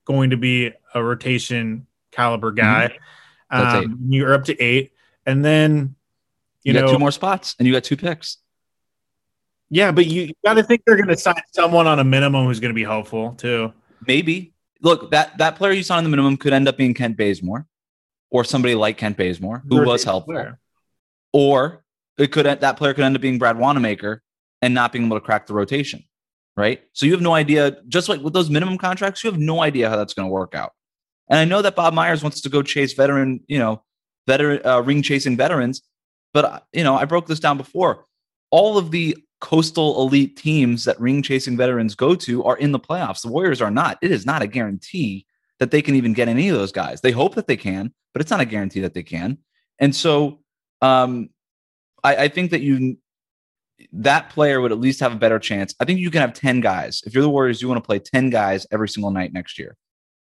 going 0.04 0.30
to 0.30 0.36
be 0.36 0.72
a 0.94 1.02
rotation 1.02 1.86
caliber 2.10 2.50
guy. 2.50 2.98
Mm-hmm. 3.52 3.84
Um, 3.84 3.98
you're 4.08 4.34
up 4.34 4.44
to 4.46 4.60
eight, 4.60 4.92
and 5.24 5.44
then 5.44 5.94
You, 6.64 6.72
you, 6.72 6.80
got 6.80 6.86
know, 6.86 6.92
two 6.92 6.98
more 6.98 7.12
spots 7.12 7.54
and 7.58 7.66
you 7.66 7.74
got 7.74 7.84
two 7.84 7.96
picks. 7.96 8.38
yeah, 9.70 9.92
but 9.92 10.06
you, 10.06 10.22
you 10.22 10.34
got 10.44 10.54
to 10.54 10.62
think 10.62 10.82
they're 10.86 10.96
going 10.96 11.08
to 11.08 11.16
sign 11.16 11.40
someone 11.52 11.86
on 11.86 11.98
a 11.98 12.04
minimum 12.04 12.46
who's 12.46 12.60
going 12.60 12.70
to 12.70 12.74
be 12.74 12.84
helpful 12.84 13.32
too. 13.32 13.72
Maybe. 14.06 14.54
Look, 14.80 15.10
that 15.10 15.38
that 15.38 15.56
player 15.56 15.72
you 15.72 15.82
signed 15.82 15.98
on 15.98 16.04
the 16.04 16.10
minimum 16.10 16.36
could 16.36 16.52
end 16.52 16.68
up 16.68 16.76
being 16.76 16.94
Kent 16.94 17.16
Bazemore 17.16 17.66
or 18.30 18.44
somebody 18.44 18.74
like 18.74 18.96
Kent 18.96 19.16
Bazemore 19.16 19.62
who 19.68 19.84
was 19.84 20.04
helpful. 20.04 20.34
player. 20.34 20.58
Or 21.32 21.84
it 22.16 22.28
could 22.28 22.46
that 22.46 22.76
player 22.76 22.94
could 22.94 23.04
end 23.04 23.16
up 23.16 23.22
being 23.22 23.38
Brad 23.38 23.58
Wanamaker 23.58 24.22
and 24.62 24.74
not 24.74 24.92
being 24.92 25.06
able 25.06 25.16
to 25.16 25.24
crack 25.24 25.46
the 25.46 25.54
rotation. 25.54 26.04
Right. 26.56 26.82
So 26.92 27.06
you 27.06 27.12
have 27.12 27.20
no 27.20 27.34
idea, 27.34 27.78
just 27.86 28.08
like 28.08 28.20
with 28.20 28.32
those 28.32 28.50
minimum 28.50 28.78
contracts, 28.78 29.22
you 29.22 29.30
have 29.30 29.38
no 29.38 29.62
idea 29.62 29.88
how 29.88 29.96
that's 29.96 30.14
going 30.14 30.26
to 30.26 30.32
work 30.32 30.56
out. 30.56 30.72
And 31.30 31.38
I 31.38 31.44
know 31.44 31.62
that 31.62 31.76
Bob 31.76 31.94
Myers 31.94 32.22
wants 32.22 32.40
to 32.40 32.48
go 32.48 32.62
chase 32.62 32.94
veteran, 32.94 33.40
you 33.46 33.58
know, 33.58 33.84
veteran 34.26 34.60
uh, 34.64 34.80
ring 34.80 35.02
chasing 35.02 35.36
veterans, 35.36 35.82
but 36.32 36.44
uh, 36.44 36.60
you 36.72 36.84
know, 36.84 36.96
I 36.96 37.04
broke 37.04 37.26
this 37.26 37.40
down 37.40 37.56
before. 37.56 38.06
All 38.50 38.78
of 38.78 38.90
the 38.90 39.16
coastal 39.40 40.02
elite 40.02 40.36
teams 40.36 40.84
that 40.84 41.00
ring 41.00 41.22
chasing 41.22 41.56
veterans 41.56 41.94
go 41.94 42.14
to 42.14 42.44
are 42.44 42.56
in 42.56 42.72
the 42.72 42.80
playoffs. 42.80 43.22
The 43.22 43.28
Warriors 43.28 43.62
are 43.62 43.70
not. 43.70 43.98
It 44.02 44.10
is 44.10 44.26
not 44.26 44.42
a 44.42 44.46
guarantee 44.46 45.26
that 45.58 45.70
they 45.70 45.82
can 45.82 45.94
even 45.94 46.12
get 46.12 46.28
any 46.28 46.48
of 46.48 46.56
those 46.56 46.72
guys. 46.72 47.00
They 47.00 47.10
hope 47.10 47.34
that 47.34 47.46
they 47.46 47.56
can, 47.56 47.92
but 48.12 48.20
it's 48.20 48.30
not 48.30 48.40
a 48.40 48.44
guarantee 48.44 48.80
that 48.80 48.94
they 48.94 49.02
can. 49.02 49.38
And 49.78 49.94
so 49.94 50.40
um, 50.82 51.30
I, 52.02 52.16
I 52.16 52.28
think 52.28 52.50
that 52.50 52.62
you 52.62 52.98
that 53.92 54.30
player 54.30 54.60
would 54.60 54.72
at 54.72 54.80
least 54.80 55.00
have 55.00 55.12
a 55.12 55.16
better 55.16 55.38
chance. 55.38 55.74
I 55.78 55.84
think 55.84 56.00
you 56.00 56.10
can 56.10 56.20
have 56.20 56.32
10 56.32 56.60
guys. 56.60 57.02
If 57.06 57.14
you're 57.14 57.22
the 57.22 57.28
Warriors, 57.28 57.62
you 57.62 57.68
want 57.68 57.82
to 57.82 57.86
play 57.86 58.00
10 58.00 58.28
guys 58.30 58.66
every 58.72 58.88
single 58.88 59.12
night 59.12 59.32
next 59.32 59.58
year. 59.58 59.76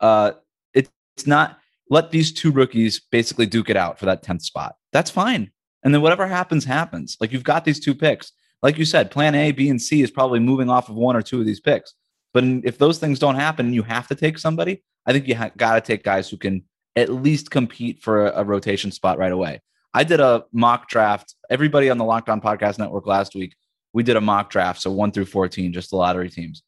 Uh, 0.01 0.33
it, 0.75 0.91
it's 1.17 1.27
not 1.27 1.59
let 1.89 2.11
these 2.11 2.31
two 2.33 2.51
rookies 2.51 3.01
basically 3.11 3.47
duke 3.47 3.71
it 3.71 3.77
out 3.77 3.99
for 3.99 4.05
that 4.05 4.23
10th 4.23 4.43
spot. 4.43 4.75
That's 4.93 5.11
fine. 5.11 5.51
And 5.85 5.95
then 5.95 6.03
whatever 6.03 6.27
happens, 6.27 6.65
happens. 6.65 7.17
Like 7.21 7.33
you've 7.33 7.45
got 7.45 7.65
these 7.65 7.81
two 7.81 7.95
picks. 7.95 8.33
Like 8.63 8.79
you 8.79 8.85
said, 8.85 9.11
plan 9.11 9.35
A, 9.35 9.53
B, 9.53 9.69
and 9.69 9.81
C 9.81 10.03
is 10.03 10.11
probably 10.11 10.41
moving 10.41 10.69
off 10.69 10.89
of 10.89 10.97
one 10.97 11.15
or 11.15 11.23
two 11.23 11.41
of 11.41 11.47
these 11.47 11.61
picks. 11.61 11.95
But 12.35 12.45
if 12.65 12.79
those 12.79 12.99
things 12.99 13.19
don't 13.19 13.37
happen 13.37 13.67
and 13.67 13.75
you 13.75 13.83
have 13.85 14.09
to 14.09 14.15
take 14.15 14.39
somebody, 14.39 14.83
I 15.07 15.13
think 15.13 15.29
you 15.29 15.37
ha- 15.37 15.51
got 15.57 15.75
to 15.75 15.81
take 15.81 16.03
guys 16.03 16.29
who 16.29 16.37
can 16.37 16.65
at 16.97 17.09
least 17.09 17.51
compete 17.51 18.03
for 18.03 18.27
a, 18.27 18.41
a, 18.41 18.45
rotation 18.45 18.91
spot 18.91 19.19
right 19.19 19.33
away. 19.33 19.61
I 19.95 20.05
did 20.05 20.21
a 20.21 20.45
mock 20.53 20.89
draft. 20.89 21.35
Everybody 21.49 21.89
on 21.89 21.99
the 21.99 22.05
Locked 22.05 22.29
On 22.29 22.41
Podcast 22.41 22.79
Network 22.79 23.07
last 23.07 23.35
week, 23.35 23.55
we 23.93 24.03
did 24.03 24.17
a 24.17 24.21
mock 24.21 24.51
draft. 24.51 24.83
So 24.83 24.91
one 24.91 25.13
through 25.13 25.27
14, 25.27 25.73
just 25.73 25.91
the 25.91 25.97
lottery 25.97 26.29
teams. 26.29 26.63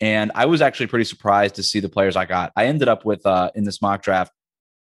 And 0.00 0.32
I 0.34 0.46
was 0.46 0.62
actually 0.62 0.88
pretty 0.88 1.04
surprised 1.04 1.54
to 1.56 1.62
see 1.62 1.80
the 1.80 1.88
players 1.88 2.16
I 2.16 2.24
got. 2.24 2.52
I 2.56 2.66
ended 2.66 2.88
up 2.88 3.04
with, 3.04 3.24
uh, 3.24 3.50
in 3.54 3.64
this 3.64 3.80
mock 3.80 4.02
draft, 4.02 4.32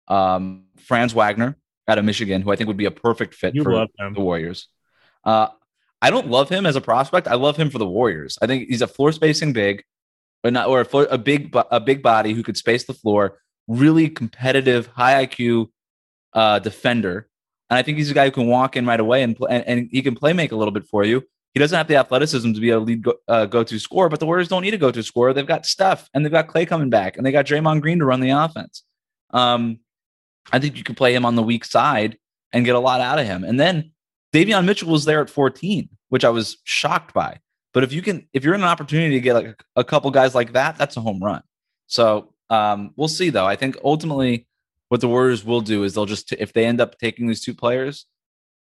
um, 0.07 0.65
Franz 0.79 1.13
Wagner 1.13 1.57
out 1.87 1.97
of 1.97 2.05
Michigan, 2.05 2.41
who 2.41 2.51
I 2.51 2.55
think 2.55 2.67
would 2.67 2.77
be 2.77 2.85
a 2.85 2.91
perfect 2.91 3.33
fit 3.33 3.55
you 3.55 3.63
for 3.63 3.87
the 3.97 4.21
Warriors. 4.21 4.67
Uh, 5.23 5.47
I 6.01 6.09
don't 6.09 6.27
love 6.27 6.49
him 6.49 6.65
as 6.65 6.75
a 6.75 6.81
prospect. 6.81 7.27
I 7.27 7.35
love 7.35 7.57
him 7.57 7.69
for 7.69 7.79
the 7.79 7.87
Warriors. 7.87 8.37
I 8.41 8.47
think 8.47 8.67
he's 8.69 8.81
a 8.81 8.87
floor 8.87 9.11
spacing 9.11 9.53
big 9.53 9.83
or 10.43 10.51
not, 10.51 10.67
or 10.67 10.81
a, 10.81 10.97
a 10.97 11.17
big 11.17 11.55
a 11.71 11.79
big 11.79 12.03
body 12.03 12.33
who 12.33 12.43
could 12.43 12.57
space 12.57 12.83
the 12.85 12.93
floor. 12.93 13.39
Really 13.67 14.09
competitive, 14.09 14.87
high 14.87 15.25
IQ 15.25 15.69
uh, 16.33 16.59
defender, 16.59 17.27
and 17.69 17.77
I 17.77 17.81
think 17.81 17.97
he's 17.97 18.11
a 18.11 18.13
guy 18.13 18.25
who 18.25 18.31
can 18.31 18.47
walk 18.47 18.75
in 18.75 18.85
right 18.85 18.99
away 18.99 19.23
and, 19.23 19.35
and 19.49 19.63
and 19.65 19.89
he 19.91 20.01
can 20.01 20.15
play 20.15 20.33
make 20.33 20.51
a 20.51 20.55
little 20.55 20.71
bit 20.71 20.85
for 20.85 21.03
you. 21.03 21.23
He 21.55 21.59
doesn't 21.59 21.75
have 21.75 21.87
the 21.87 21.95
athleticism 21.95 22.51
to 22.51 22.59
be 22.59 22.69
a 22.71 22.79
lead 22.79 23.01
go, 23.01 23.13
uh, 23.29 23.47
to 23.47 23.79
score, 23.79 24.09
but 24.09 24.19
the 24.19 24.25
Warriors 24.25 24.49
don't 24.49 24.61
need 24.61 24.73
a 24.73 24.77
go 24.77 24.91
to 24.91 25.01
score. 25.01 25.33
They've 25.33 25.47
got 25.47 25.65
Steph 25.65 26.09
and 26.13 26.23
they've 26.23 26.31
got 26.31 26.47
Klay 26.47 26.67
coming 26.67 26.89
back, 26.89 27.17
and 27.17 27.25
they 27.25 27.31
got 27.31 27.45
Draymond 27.45 27.81
Green 27.81 27.99
to 27.99 28.05
run 28.05 28.19
the 28.19 28.31
offense. 28.31 28.83
Um, 29.31 29.79
I 30.51 30.59
think 30.59 30.77
you 30.77 30.83
can 30.83 30.95
play 30.95 31.13
him 31.13 31.25
on 31.25 31.35
the 31.35 31.43
weak 31.43 31.65
side 31.65 32.17
and 32.53 32.65
get 32.65 32.75
a 32.75 32.79
lot 32.79 33.01
out 33.01 33.19
of 33.19 33.25
him. 33.25 33.43
And 33.43 33.59
then 33.59 33.91
Davion 34.33 34.65
Mitchell 34.65 34.91
was 34.91 35.05
there 35.05 35.21
at 35.21 35.29
14, 35.29 35.89
which 36.09 36.25
I 36.25 36.29
was 36.29 36.57
shocked 36.63 37.13
by. 37.13 37.39
But 37.73 37.83
if 37.83 37.91
you 37.91 38.01
can, 38.01 38.27
if 38.33 38.43
you're 38.43 38.53
in 38.53 38.61
an 38.61 38.67
opportunity 38.67 39.15
to 39.15 39.21
get 39.21 39.33
like 39.33 39.63
a, 39.75 39.83
couple 39.83 40.09
guys 40.11 40.33
like 40.33 40.53
that, 40.53 40.77
that's 40.77 40.95
a 40.97 41.01
home 41.01 41.21
run. 41.21 41.41
So 41.87 42.33
um, 42.49 42.91
we'll 42.95 43.07
see 43.07 43.29
though. 43.29 43.45
I 43.45 43.55
think 43.55 43.77
ultimately 43.83 44.47
what 44.89 45.01
the 45.01 45.09
Warriors 45.09 45.43
will 45.43 45.61
do 45.61 45.83
is 45.83 45.93
they'll 45.93 46.05
just, 46.05 46.31
if 46.33 46.53
they 46.53 46.65
end 46.65 46.79
up 46.79 46.97
taking 46.99 47.27
these 47.27 47.41
two 47.41 47.53
players, 47.53 48.05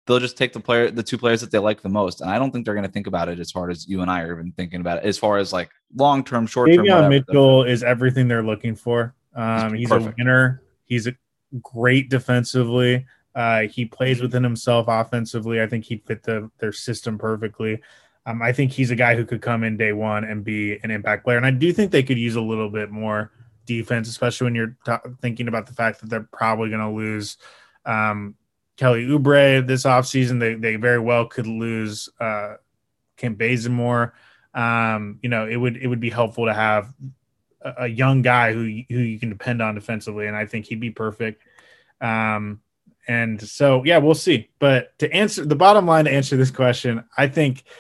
they'll 0.07 0.19
just 0.19 0.37
take 0.37 0.53
the 0.53 0.61
player, 0.61 0.91
the 0.91 1.03
two 1.03 1.19
players 1.19 1.41
that 1.43 1.51
they 1.51 1.59
like 1.59 1.83
the 1.83 1.89
most. 1.89 2.21
And 2.21 2.31
I 2.31 2.39
don't 2.39 2.51
think 2.51 2.65
they're 2.65 2.75
going 2.75 2.87
to 2.87 2.93
think 2.93 3.07
about 3.07 3.29
it 3.29 3.39
as 3.39 3.53
hard 3.53 3.71
as 3.71 3.87
you 3.87 4.01
and 4.01 4.11
I 4.11 4.23
are 4.23 4.33
even 4.33 4.53
thinking 4.53 4.81
about 4.81 4.99
it, 4.99 5.05
as 5.05 5.19
far 5.19 5.39
as 5.39 5.53
like 5.53 5.71
long 5.95 6.25
term, 6.25 6.47
short 6.47 6.73
term. 6.73 6.87
Davion 6.87 7.09
Mitchell 7.09 7.65
is 7.65 7.83
everything 7.83 8.29
they're 8.29 8.43
looking 8.43 8.75
for. 8.75 9.15
Um, 9.35 9.75
he's, 9.75 9.91
he's 9.91 10.07
a 10.07 10.15
winner. 10.17 10.63
He's 10.87 11.07
a 11.07 11.15
great 11.61 12.09
defensively. 12.09 13.07
Uh, 13.35 13.63
he 13.63 13.85
plays 13.85 14.21
within 14.21 14.43
himself 14.43 14.87
offensively. 14.89 15.61
I 15.61 15.67
think 15.67 15.85
he'd 15.85 16.05
fit 16.05 16.23
the, 16.23 16.51
their 16.59 16.73
system 16.73 17.19
perfectly. 17.19 17.81
Um, 18.27 18.41
I 18.43 18.53
think 18.53 18.73
he's 18.73 18.91
a 18.91 18.97
guy 18.97 19.17
who 19.17 19.25
could 19.25 19.43
come 19.43 19.65
in 19.65 19.77
day 19.77 19.93
one 19.93 20.25
and 20.25 20.45
be 20.45 20.79
an 20.83 20.91
impact 20.91 21.25
player. 21.25 21.39
And 21.39 21.47
I 21.47 21.51
do 21.51 21.73
think 21.73 21.91
they 21.91 22.03
could 22.03 22.19
use 22.19 22.37
a 22.37 22.41
little 22.41 22.71
bit 22.71 22.91
more 22.91 23.33
defense, 23.67 24.09
especially 24.09 24.47
when 24.47 24.55
you're 24.55 24.77
t- 24.85 25.11
thinking 25.21 25.49
about 25.49 25.67
the 25.67 25.73
fact 25.73 26.01
that 26.01 26.11
they're 26.11 26.29
probably 26.33 26.69
going 26.69 26.81
to 26.81 26.91
lose 26.91 27.37
um, 27.85 28.37
Kelly 28.77 29.07
Oubre 29.07 29.67
this 29.67 29.85
offseason. 29.85 30.39
They, 30.39 30.55
they 30.55 30.77
very 30.77 31.01
well 31.01 31.27
could 31.27 31.47
lose 31.47 32.09
uh, 32.21 32.55
Kent 33.17 33.39
Bazemore. 33.39 34.15
Um, 34.55 35.19
you 35.23 35.29
know, 35.29 35.47
it 35.47 35.57
would 35.57 35.77
it 35.79 35.87
would 35.87 36.01
be 36.01 36.11
helpful 36.11 36.47
to 36.47 36.55
have 36.55 36.93
a, 37.65 37.85
a, 37.85 37.87
young 37.87 38.23
guy 38.23 38.53
who 38.53 38.63
who 38.63 38.99
you 38.99 39.19
can 39.19 39.29
depend 39.29 39.63
on 39.63 39.75
defensively, 39.75 40.27
and 40.27 40.37
I 40.37 40.47
think 40.47 40.67
he'd 40.67 40.81
be 40.81 40.91
perfect. 40.91 41.43
Um, 42.01 42.61
and 43.09 43.41
so, 43.41 43.85
yeah, 43.85 43.99
we'll 43.99 44.15
see. 44.15 44.51
But 44.59 44.99
to 45.01 45.13
answer 45.13 45.45
the 45.45 45.57
bottom 45.57 45.87
line 45.87 46.05
to 46.05 46.13
answer 46.13 46.37
this 46.37 46.51
question, 46.51 47.05
I 47.17 47.29
think– 47.29 47.65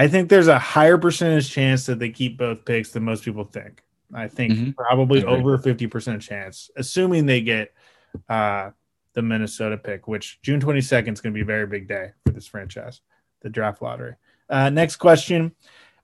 I 0.00 0.08
think 0.08 0.30
there's 0.30 0.48
a 0.48 0.58
higher 0.58 0.96
percentage 0.96 1.50
chance 1.50 1.84
that 1.84 1.98
they 1.98 2.08
keep 2.08 2.38
both 2.38 2.64
picks 2.64 2.90
than 2.92 3.04
most 3.04 3.22
people 3.22 3.44
think. 3.44 3.82
I 4.14 4.28
think 4.28 4.52
mm-hmm. 4.54 4.70
probably 4.70 5.22
over 5.26 5.58
50% 5.58 6.22
chance, 6.22 6.70
assuming 6.74 7.26
they 7.26 7.42
get 7.42 7.74
uh, 8.26 8.70
the 9.12 9.20
Minnesota 9.20 9.76
pick, 9.76 10.08
which 10.08 10.40
June 10.40 10.58
22nd 10.58 11.12
is 11.12 11.20
going 11.20 11.34
to 11.34 11.36
be 11.36 11.42
a 11.42 11.44
very 11.44 11.66
big 11.66 11.86
day 11.86 12.12
for 12.24 12.32
this 12.32 12.46
franchise, 12.46 13.02
the 13.42 13.50
draft 13.50 13.82
lottery. 13.82 14.14
Uh, 14.48 14.70
next 14.70 14.96
question 14.96 15.52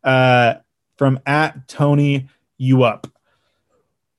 uh, 0.04 0.56
from 0.98 1.18
at 1.24 1.66
Tony 1.66 2.28
You 2.58 2.84
Up. 2.84 3.06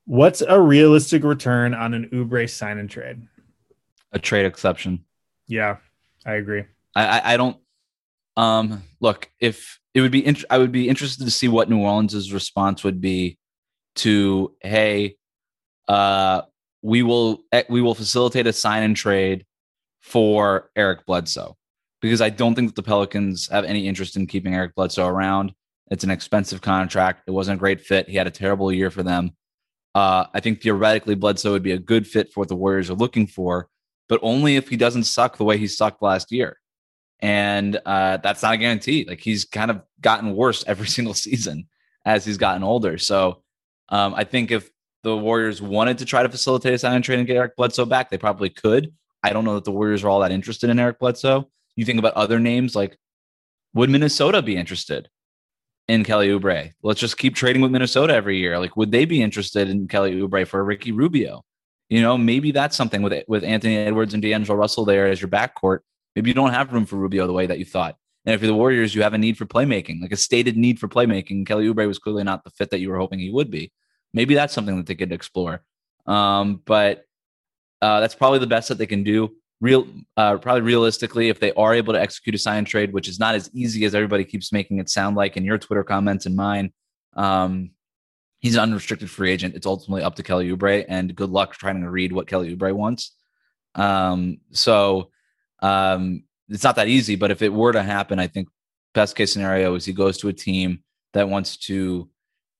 What's 0.06 0.42
a 0.42 0.60
realistic 0.60 1.24
return 1.24 1.74
on 1.74 1.94
an 1.94 2.10
Oubre 2.14 2.50
sign 2.50 2.78
and 2.78 2.90
trade? 2.90 3.28
A 4.14 4.20
trade 4.20 4.46
exception. 4.46 5.04
Yeah, 5.48 5.78
I 6.26 6.36
agree. 6.36 6.64
I, 6.96 7.06
I, 7.06 7.34
I 7.34 7.38
don't 7.38 7.58
um, 8.38 8.84
look, 9.02 9.30
if 9.40 9.80
it 9.96 10.02
would 10.02 10.12
be, 10.12 10.26
int- 10.26 10.46
I 10.50 10.60
would 10.60 10.72
be 10.72 10.88
interested 10.88 11.26
to 11.26 11.32
see 11.32 11.48
what 11.48 11.70
New 11.70 11.80
Orleans's 11.80 12.32
response 12.32 12.84
would 12.84 13.02
be 13.02 13.40
to, 13.96 14.56
hey, 14.62 15.16
uh, 15.88 16.44
we 16.84 17.02
will 17.02 17.44
eh, 17.52 17.64
we 17.70 17.82
will 17.82 17.96
facilitate 17.96 18.46
a 18.46 18.54
sign 18.54 18.84
and 18.84 18.96
trade 18.96 19.46
for 20.00 20.70
Eric 20.76 21.06
Bledsoe 21.08 21.58
because 22.02 22.22
I 22.22 22.30
don't 22.30 22.54
think 22.54 22.70
that 22.70 22.76
the 22.76 22.84
Pelicans 22.84 23.50
have 23.50 23.66
any 23.66 23.88
interest 23.88 24.16
in 24.16 24.28
keeping 24.28 24.54
Eric 24.54 24.76
Bledsoe 24.76 25.08
around. 25.08 25.54
It's 25.90 26.04
an 26.04 26.12
expensive 26.12 26.62
contract. 26.62 27.24
It 27.28 27.32
wasn't 27.32 27.58
a 27.58 27.60
great 27.60 27.82
fit. 27.82 28.10
He 28.10 28.18
had 28.18 28.28
a 28.28 28.32
terrible 28.32 28.72
year 28.72 28.92
for 28.92 29.04
them. 29.04 29.32
Uh, 29.96 30.26
I 30.34 30.40
think 30.40 30.62
theoretically 30.62 31.16
Bledsoe 31.16 31.54
would 31.54 31.64
be 31.64 31.72
a 31.72 31.80
good 31.80 32.06
fit 32.06 32.32
for 32.32 32.42
what 32.42 32.50
the 32.50 32.56
Warriors 32.56 32.90
are 32.90 32.96
looking 32.96 33.26
for, 33.26 33.70
but 34.10 34.20
only 34.22 34.56
if 34.56 34.70
he 34.70 34.78
doesn't 34.78 35.06
suck 35.06 35.38
the 35.38 35.44
way 35.44 35.58
he 35.58 35.68
sucked 35.68 36.02
last 36.02 36.32
year 36.32 36.58
and 37.20 37.80
uh, 37.86 38.18
that's 38.18 38.44
not 38.44 38.54
a 38.54 38.58
guarantee. 38.58 39.06
Like 39.08 39.20
he's 39.20 39.46
kind 39.46 39.72
of 39.72 39.82
gotten 40.02 40.36
worse 40.36 40.64
every 40.68 40.88
single 40.98 41.14
season 41.14 41.68
as 42.06 42.26
he's 42.26 42.38
gotten 42.38 42.64
older. 42.64 42.98
So 42.98 43.44
um, 43.90 44.14
I 44.16 44.24
think 44.24 44.52
if 44.52 44.70
the 45.04 45.16
Warriors 45.16 45.62
wanted 45.62 46.00
to 46.00 46.06
try 46.06 46.24
to 46.24 46.30
facilitate 46.30 46.74
a 46.74 46.78
sign 46.78 46.96
and 46.96 47.04
trade 47.04 47.20
and 47.20 47.28
get 47.28 47.38
Eric 47.38 47.56
Bledsoe 47.56 47.86
back, 47.86 48.10
they 48.10 48.18
probably 48.18 48.50
could. 48.50 48.94
I 49.24 49.32
don't 49.32 49.46
know 49.46 49.56
that 49.56 49.66
the 49.66 49.72
Warriors 49.72 50.04
are 50.04 50.10
all 50.10 50.20
that 50.20 50.32
interested 50.32 50.70
in 50.70 50.80
Eric 50.80 51.00
Bledsoe. 51.00 51.50
You 51.76 51.86
think 51.86 52.00
about 52.00 52.14
other 52.14 52.40
names 52.40 52.76
like 52.76 52.98
would 53.74 53.90
Minnesota 53.90 54.42
be 54.42 54.56
interested 54.56 55.10
in 55.88 56.04
Kelly 56.04 56.30
Oubre? 56.30 56.74
Let's 56.84 57.00
just 57.00 57.18
keep 57.18 57.36
trading 57.36 57.62
with 57.62 57.72
Minnesota 57.72 58.14
every 58.14 58.38
year. 58.38 58.60
Like, 58.60 58.76
would 58.78 58.92
they 58.92 59.06
be 59.06 59.22
interested 59.22 59.70
in 59.70 59.88
Kelly 59.88 60.14
Oubre 60.14 60.48
for 60.48 60.64
Ricky 60.64 60.92
Rubio? 60.92 61.44
You 61.90 62.02
know, 62.02 62.18
maybe 62.18 62.52
that's 62.52 62.76
something 62.76 63.02
with 63.02 63.24
with 63.28 63.44
Anthony 63.44 63.78
Edwards 63.78 64.14
and 64.14 64.22
D'Angelo 64.22 64.58
Russell 64.58 64.86
there 64.86 65.08
as 65.08 65.22
your 65.22 65.30
backcourt 65.30 65.80
Maybe 66.18 66.32
you 66.32 66.34
don't 66.34 66.52
have 66.52 66.74
room 66.74 66.88
for 66.88 66.96
Rubio 66.96 67.28
the 67.28 67.34
way 67.34 67.46
that 67.46 67.60
you 67.60 67.66
thought. 67.66 67.96
And 68.26 68.34
if 68.34 68.42
you're 68.42 68.48
the 68.48 68.56
Warriors, 68.56 68.96
you 68.96 69.04
have 69.04 69.14
a 69.14 69.20
need 69.20 69.38
for 69.38 69.46
playmaking, 69.46 70.02
like 70.02 70.12
a 70.12 70.18
stated 70.18 70.58
need 70.58 70.80
for 70.80 70.88
playmaking. 70.88 71.46
Kelly 71.46 71.68
Oubre 71.68 71.88
was 71.88 72.00
clearly 72.00 72.24
not 72.24 72.44
the 72.44 72.50
fit 72.50 72.72
that 72.72 72.80
you 72.80 72.90
were 72.90 72.98
hoping 72.98 73.20
he 73.20 73.30
would 73.30 73.52
be. 73.52 73.72
Maybe 74.16 74.34
that's 74.34 74.52
something 74.52 74.78
that 74.78 74.88
they 74.88 74.96
could 74.96 75.12
explore. 75.12 75.64
Um, 76.08 76.60
but 76.66 77.06
uh, 77.84 78.00
that's 78.00 78.16
probably 78.16 78.40
the 78.40 78.48
best 78.48 78.70
that 78.70 78.80
they 78.80 78.88
can 78.88 79.04
do. 79.04 79.36
Real, 79.60 79.88
uh, 80.16 80.38
probably 80.38 80.62
realistically, 80.62 81.30
if 81.30 81.40
they 81.40 81.52
are 81.54 81.74
able 81.74 81.94
to 81.94 82.00
execute 82.00 82.36
a 82.36 82.38
sign 82.38 82.64
trade, 82.64 82.94
which 82.94 83.08
is 83.08 83.20
not 83.20 83.34
as 83.34 83.50
easy 83.54 83.86
as 83.86 83.96
everybody 83.96 84.24
keeps 84.24 84.54
making 84.54 84.78
it 84.78 84.90
sound 84.90 85.16
like 85.16 85.36
in 85.36 85.44
your 85.44 85.58
Twitter 85.58 85.84
comments 85.84 86.28
and 86.28 86.36
mine. 86.36 86.72
Um, 87.16 87.72
he's 88.40 88.56
an 88.56 88.62
unrestricted 88.62 89.10
free 89.10 89.32
agent. 89.32 89.56
It's 89.56 89.66
ultimately 89.66 90.04
up 90.04 90.16
to 90.16 90.24
Kelly 90.24 90.50
Oubre, 90.50 90.86
and 90.88 91.16
good 91.16 91.32
luck 91.32 91.54
trying 91.54 91.82
to 91.82 91.90
read 91.90 92.14
what 92.14 92.28
Kelly 92.28 92.56
Oubre 92.56 92.74
wants. 92.74 93.16
Um, 93.74 94.38
so 94.52 95.10
um, 95.62 96.24
it's 96.50 96.64
not 96.64 96.76
that 96.76 96.88
easy, 96.88 97.16
but 97.16 97.32
if 97.32 97.42
it 97.42 97.52
were 97.52 97.72
to 97.74 97.82
happen, 97.82 98.20
I 98.20 98.28
think 98.28 98.50
best 98.94 99.16
case 99.16 99.34
scenario 99.34 99.74
is 99.76 99.86
he 99.86 99.94
goes 99.94 100.18
to 100.20 100.28
a 100.28 100.34
team 100.34 100.84
that 101.14 101.30
wants 101.30 101.58
to 101.58 102.10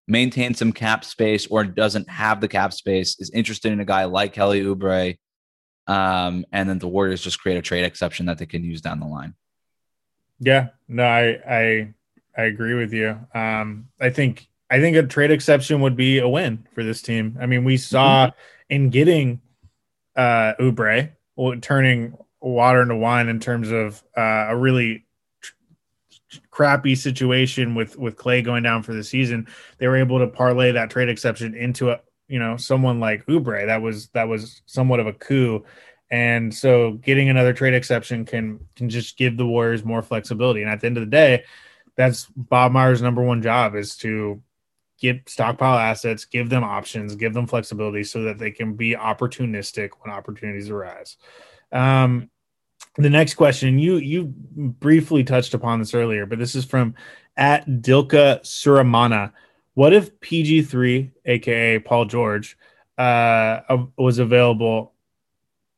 maintain 0.08 0.54
some 0.54 0.72
cap 0.72 1.04
space 1.04 1.48
or 1.48 1.64
doesn't 1.64 2.10
have 2.10 2.42
the 2.42 2.48
cap 2.48 2.74
space, 2.74 3.20
is 3.20 3.30
interested 3.32 3.72
in 3.72 3.80
a 3.80 3.86
guy 3.86 4.06
like 4.06 4.34
Kelly 4.34 4.64
Oubre, 4.64 5.18
um, 5.88 6.46
and 6.52 6.70
then 6.70 6.80
the 6.80 6.88
Warriors 6.88 7.22
just 7.22 7.40
create 7.40 7.58
a 7.58 7.62
trade 7.62 7.86
exception 7.86 8.26
that 8.28 8.38
they 8.38 8.46
can 8.46 8.64
use 8.64 8.82
down 8.82 9.00
the 9.00 9.08
line. 9.08 9.34
Yeah, 10.40 10.68
no, 10.88 11.04
I 11.04 11.40
I 11.50 11.94
I 12.38 12.44
agree 12.44 12.76
with 12.76 12.94
you. 12.94 13.20
Um, 13.34 13.88
I 14.00 14.10
think 14.10 14.48
I 14.70 14.80
think 14.80 14.98
a 14.98 15.04
trade 15.04 15.32
exception 15.32 15.82
would 15.82 15.96
be 15.96 16.20
a 16.20 16.28
win 16.28 16.68
for 16.76 16.84
this 16.84 17.02
team. 17.02 17.38
I 17.40 17.46
mean, 17.46 17.64
we 17.64 17.78
saw 17.78 18.28
mm-hmm. 18.28 18.36
in 18.70 18.90
getting 18.90 19.42
uh 20.16 20.54
Oubre 20.60 21.12
turning 21.62 22.18
water 22.42 22.82
into 22.82 22.96
wine 22.96 23.30
in 23.30 23.40
terms 23.40 23.72
of 23.72 24.04
uh, 24.16 24.48
a 24.50 24.58
really 24.58 25.06
crappy 26.52 26.96
situation 26.96 27.76
with 27.76 27.98
with 27.98 28.18
Klay 28.18 28.44
going 28.44 28.64
down 28.64 28.84
for 28.84 28.94
the 28.94 29.04
season. 29.04 29.48
They 29.78 29.88
were 29.88 29.98
able 29.98 30.20
to 30.20 30.28
parlay 30.28 30.72
that 30.74 30.90
trade 30.90 31.10
exception 31.10 31.56
into 31.56 31.92
a 31.92 32.00
you 32.28 32.40
know 32.40 32.58
someone 32.58 33.00
like 33.00 33.26
Oubre. 33.26 33.66
That 33.66 33.82
was 33.82 34.08
that 34.10 34.28
was 34.28 34.62
somewhat 34.66 35.00
of 35.00 35.08
a 35.08 35.14
coup. 35.14 35.66
And 36.10 36.54
so 36.54 36.94
getting 36.94 37.30
another 37.30 37.54
trade 37.54 37.74
exception 37.74 38.26
can 38.26 38.60
can 38.76 38.90
just 38.90 39.18
give 39.18 39.38
the 39.38 39.46
Warriors 39.46 39.84
more 39.84 40.02
flexibility. 40.02 40.62
And 40.62 40.72
at 40.72 40.82
the 40.82 40.88
end 40.88 40.98
of 40.98 41.02
the 41.02 41.12
day, 41.12 41.44
that's 41.96 42.28
Bob 42.36 42.72
Myers' 42.72 43.02
number 43.02 43.22
one 43.22 43.42
job 43.42 43.76
is 43.76 43.98
to 43.98 44.42
get 45.00 45.30
stockpile 45.30 45.78
assets, 45.78 46.26
give 46.26 46.50
them 46.50 46.64
options, 46.64 47.16
give 47.16 47.34
them 47.34 47.46
flexibility 47.46 48.04
so 48.04 48.24
that 48.24 48.40
they 48.40 48.52
can 48.52 48.74
be 48.74 48.96
opportunistic 48.96 49.90
when 50.02 50.14
opportunities 50.14 50.70
arise. 50.70 51.18
Um, 51.72 52.30
the 52.98 53.10
next 53.10 53.36
question 53.36 53.78
you 53.78 53.98
you 53.98 54.34
briefly 54.36 55.24
touched 55.24 55.54
upon 55.54 55.80
this 55.80 55.94
earlier, 55.94 56.26
but 56.26 56.40
this 56.40 56.56
is 56.56 56.66
from 56.66 56.96
at 57.36 57.68
Dilka 57.68 58.42
Suramana. 58.42 59.34
What 59.78 59.94
if 59.94 60.20
PG3, 60.22 61.12
aka 61.26 61.78
Paul 61.78 62.06
George, 62.06 62.58
uh, 62.98 63.60
was 63.96 64.18
available 64.18 64.94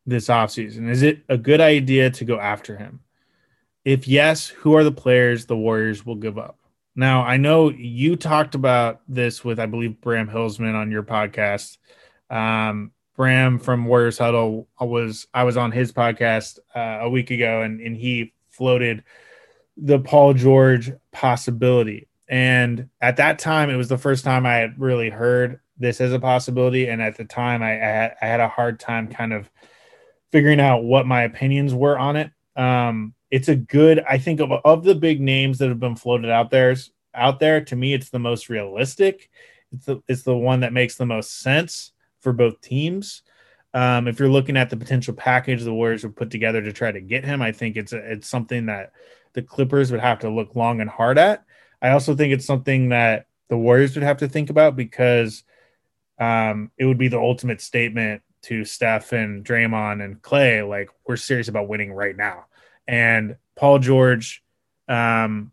this 0.05 0.29
offseason? 0.29 0.89
Is 0.89 1.01
it 1.01 1.25
a 1.27 1.37
good 1.37 1.59
idea 1.59 2.09
to 2.11 2.23
go 2.23 2.39
after 2.39 2.77
him? 2.77 3.01
If 3.83 4.07
yes, 4.07 4.47
who 4.47 4.77
are 4.77 4.85
the 4.85 4.93
players 4.93 5.47
the 5.47 5.57
Warriors 5.57 6.05
will 6.05 6.15
give 6.15 6.37
up? 6.37 6.59
Now, 6.95 7.23
I 7.23 7.35
know 7.35 7.71
you 7.71 8.15
talked 8.15 8.55
about 8.55 9.01
this 9.09 9.43
with, 9.43 9.59
I 9.59 9.65
believe, 9.65 9.99
Bram 9.99 10.29
Hillsman 10.29 10.75
on 10.75 10.91
your 10.91 11.03
podcast. 11.03 11.77
Um, 12.29 12.93
Bram 13.17 13.59
from 13.59 13.83
Warriors 13.83 14.17
Huddle 14.17 14.69
was 14.79 15.27
I 15.33 15.43
was 15.43 15.57
on 15.57 15.73
his 15.73 15.91
podcast 15.91 16.59
uh, 16.73 16.99
a 17.01 17.09
week 17.09 17.31
ago, 17.31 17.63
and 17.63 17.81
and 17.81 17.97
he 17.97 18.31
floated 18.47 19.03
the 19.75 19.99
Paul 19.99 20.35
George 20.35 20.89
possibility. 21.11 22.08
And 22.29 22.89
at 23.01 23.17
that 23.17 23.39
time, 23.39 23.71
it 23.71 23.75
was 23.75 23.89
the 23.89 23.97
first 23.97 24.23
time 24.23 24.45
I 24.45 24.55
had 24.55 24.79
really 24.79 25.09
heard 25.09 25.59
this 25.79 25.99
as 25.99 26.13
a 26.13 26.19
possibility. 26.19 26.87
And 26.87 27.01
at 27.01 27.17
the 27.17 27.25
time, 27.25 27.63
I, 27.63 27.71
I, 27.71 27.87
had, 27.87 28.15
I 28.21 28.25
had 28.27 28.39
a 28.39 28.47
hard 28.47 28.79
time 28.79 29.07
kind 29.07 29.33
of 29.33 29.49
figuring 30.31 30.59
out 30.59 30.83
what 30.83 31.07
my 31.07 31.23
opinions 31.23 31.73
were 31.73 31.97
on 31.97 32.15
it. 32.15 32.31
Um, 32.55 33.15
it's 33.31 33.47
a 33.47 33.55
good, 33.55 34.03
I 34.07 34.19
think 34.19 34.41
of, 34.41 34.51
of 34.51 34.83
the 34.83 34.93
big 34.93 35.21
names 35.21 35.57
that 35.57 35.69
have 35.69 35.79
been 35.79 35.95
floated 35.95 36.29
out 36.29 36.51
there, 36.51 36.75
out 37.15 37.39
there, 37.39 37.61
to 37.65 37.75
me, 37.75 37.93
it's 37.93 38.09
the 38.09 38.19
most 38.19 38.47
realistic. 38.47 39.29
It's 39.71 39.85
the, 39.85 40.01
it's 40.07 40.23
the 40.23 40.37
one 40.37 40.59
that 40.59 40.73
makes 40.73 40.95
the 40.95 41.05
most 41.05 41.39
sense 41.39 41.93
for 42.21 42.31
both 42.31 42.61
teams. 42.61 43.23
Um, 43.73 44.07
if 44.07 44.19
you're 44.19 44.29
looking 44.29 44.57
at 44.57 44.69
the 44.69 44.77
potential 44.77 45.13
package 45.13 45.63
the 45.63 45.73
Warriors 45.73 46.03
would 46.03 46.15
put 46.15 46.31
together 46.31 46.61
to 46.61 46.73
try 46.73 46.91
to 46.91 47.01
get 47.01 47.23
him, 47.23 47.41
I 47.41 47.51
think 47.51 47.75
it's 47.75 47.93
a, 47.93 47.97
it's 48.13 48.27
something 48.27 48.65
that 48.67 48.93
the 49.33 49.41
Clippers 49.43 49.91
would 49.91 49.99
have 49.99 50.19
to 50.19 50.29
look 50.29 50.55
long 50.55 50.81
and 50.81 50.89
hard 50.89 51.17
at. 51.17 51.43
I 51.81 51.89
also 51.89 52.15
think 52.15 52.33
it's 52.33 52.45
something 52.45 52.89
that 52.89 53.27
the 53.49 53.57
Warriors 53.57 53.95
would 53.95 54.03
have 54.03 54.17
to 54.17 54.27
think 54.27 54.49
about 54.49 54.75
because 54.75 55.43
um, 56.19 56.71
it 56.77 56.85
would 56.85 56.97
be 56.97 57.07
the 57.07 57.19
ultimate 57.19 57.61
statement 57.61 58.21
to 58.43 58.65
Steph 58.65 59.11
and 59.11 59.43
Draymond 59.43 60.03
and 60.03 60.21
Klay, 60.21 60.67
like 60.67 60.89
we're 61.07 61.17
serious 61.17 61.47
about 61.47 61.67
winning 61.67 61.93
right 61.93 62.15
now. 62.15 62.45
And 62.87 63.37
Paul 63.55 63.79
George, 63.79 64.43
um, 64.87 65.51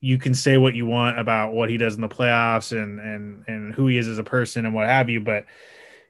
you 0.00 0.18
can 0.18 0.34
say 0.34 0.56
what 0.56 0.74
you 0.74 0.86
want 0.86 1.18
about 1.18 1.52
what 1.52 1.70
he 1.70 1.78
does 1.78 1.94
in 1.94 2.00
the 2.00 2.08
playoffs 2.08 2.70
and 2.70 3.00
and 3.00 3.44
and 3.48 3.74
who 3.74 3.86
he 3.86 3.98
is 3.98 4.08
as 4.08 4.18
a 4.18 4.24
person 4.24 4.66
and 4.66 4.74
what 4.74 4.86
have 4.86 5.08
you, 5.08 5.20
but 5.20 5.46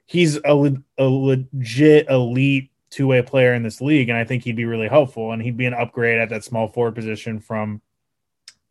he's 0.07 0.37
a, 0.37 0.75
a 0.99 1.05
legit 1.05 2.09
elite 2.11 2.71
two 2.91 3.07
way 3.07 3.23
player 3.23 3.55
in 3.55 3.62
this 3.62 3.81
league, 3.81 4.09
and 4.09 4.19
I 4.19 4.25
think 4.25 4.43
he'd 4.45 4.57
be 4.57 4.65
really 4.65 4.89
helpful. 4.89 5.33
And 5.33 5.41
he'd 5.43 5.57
be 5.57 5.67
an 5.67 5.75
upgrade 5.75 6.19
at 6.19 6.29
that 6.31 6.45
small 6.45 6.69
forward 6.69 6.95
position 6.95 7.41
from 7.41 7.81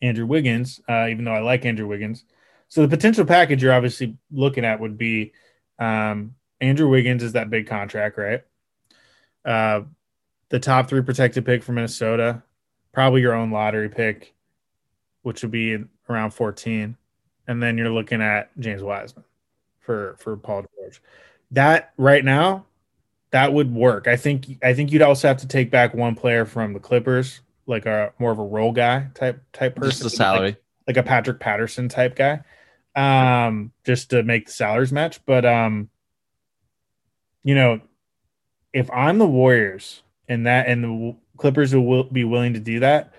Andrew 0.02 0.26
Wiggins, 0.26 0.82
uh, 0.90 1.08
even 1.10 1.26
though 1.26 1.34
I 1.34 1.40
like 1.40 1.66
Andrew 1.66 1.88
Wiggins. 1.88 2.26
So 2.68 2.82
the 2.82 2.88
potential 2.88 3.26
package 3.26 3.64
you're 3.64 3.74
obviously 3.74 4.18
looking 4.32 4.66
at 4.66 4.80
would 4.80 4.98
be 4.98 5.34
um, 5.80 6.36
Andrew 6.62 6.90
Wiggins 6.90 7.24
is 7.24 7.34
that 7.34 7.50
big 7.50 7.68
contract, 7.68 8.18
right? 8.18 8.44
Uh, 9.44 9.82
the 10.50 10.60
top 10.60 10.90
three 10.90 11.02
protected 11.02 11.46
pick 11.46 11.64
for 11.64 11.72
Minnesota, 11.72 12.42
probably 12.92 13.22
your 13.22 13.34
own 13.34 13.52
lottery 13.52 13.90
pick, 13.90 14.34
which 15.22 15.42
would 15.42 15.52
be 15.52 15.78
around 16.10 16.32
14, 16.32 16.96
and 17.48 17.64
then 17.64 17.78
you're 17.78 17.90
looking 17.90 18.22
at 18.22 18.58
James 18.60 18.84
Wiseman 18.84 19.26
for 19.80 20.16
for 20.20 20.38
Paul 20.38 20.66
George. 20.76 21.02
That 21.52 21.94
right 21.98 22.24
now 22.24 22.66
that 23.32 23.54
would 23.54 23.74
work. 23.74 24.08
I 24.08 24.16
think 24.16 24.58
I 24.64 24.74
think 24.74 24.92
you'd 24.92 25.02
also 25.02 25.28
have 25.28 25.38
to 25.38 25.48
take 25.48 25.70
back 25.70 25.94
one 25.94 26.16
player 26.16 26.46
from 26.46 26.74
the 26.74 26.80
Clippers, 26.80 27.42
like 27.68 27.86
a 27.86 28.14
more 28.20 28.32
of 28.32 28.40
a 28.40 28.44
role 28.44 28.72
guy 28.72 29.08
type 29.14 29.44
type 29.54 29.76
person. 29.76 29.92
Just 29.92 30.04
the 30.04 30.10
salary. 30.10 30.50
Like, 30.88 30.96
like 30.96 30.98
a 30.98 31.04
Patrick 31.04 31.40
Patterson 31.40 31.90
type 31.90 32.16
guy. 32.16 32.42
Um, 32.96 33.72
just 33.84 34.12
to 34.12 34.24
make 34.24 34.46
the 34.46 34.52
salaries 34.52 34.92
match. 34.92 35.20
But 35.26 35.46
um, 35.46 35.90
you 37.44 37.56
know, 37.56 37.82
if 38.74 38.90
I'm 38.92 39.18
the 39.18 39.28
Warriors 39.28 40.02
and 40.28 40.48
that 40.48 40.68
and 40.68 40.84
the 40.84 41.16
Clippers 41.38 41.76
will 41.76 42.04
be 42.04 42.24
willing 42.24 42.54
to 42.54 42.60
do 42.60 42.80
that, 42.82 43.14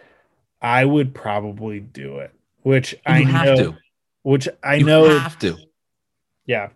I 0.60 0.84
would 0.84 1.14
probably 1.14 1.80
do 1.80 2.18
it. 2.18 2.32
Which 2.62 2.92
you 2.92 2.98
I 3.06 3.22
know, 3.22 3.56
to. 3.56 3.76
which 4.22 4.48
I 4.62 4.76
you 4.76 4.84
know 4.84 5.18
have 5.18 5.38
to. 5.40 5.56
Yeah. 6.46 6.70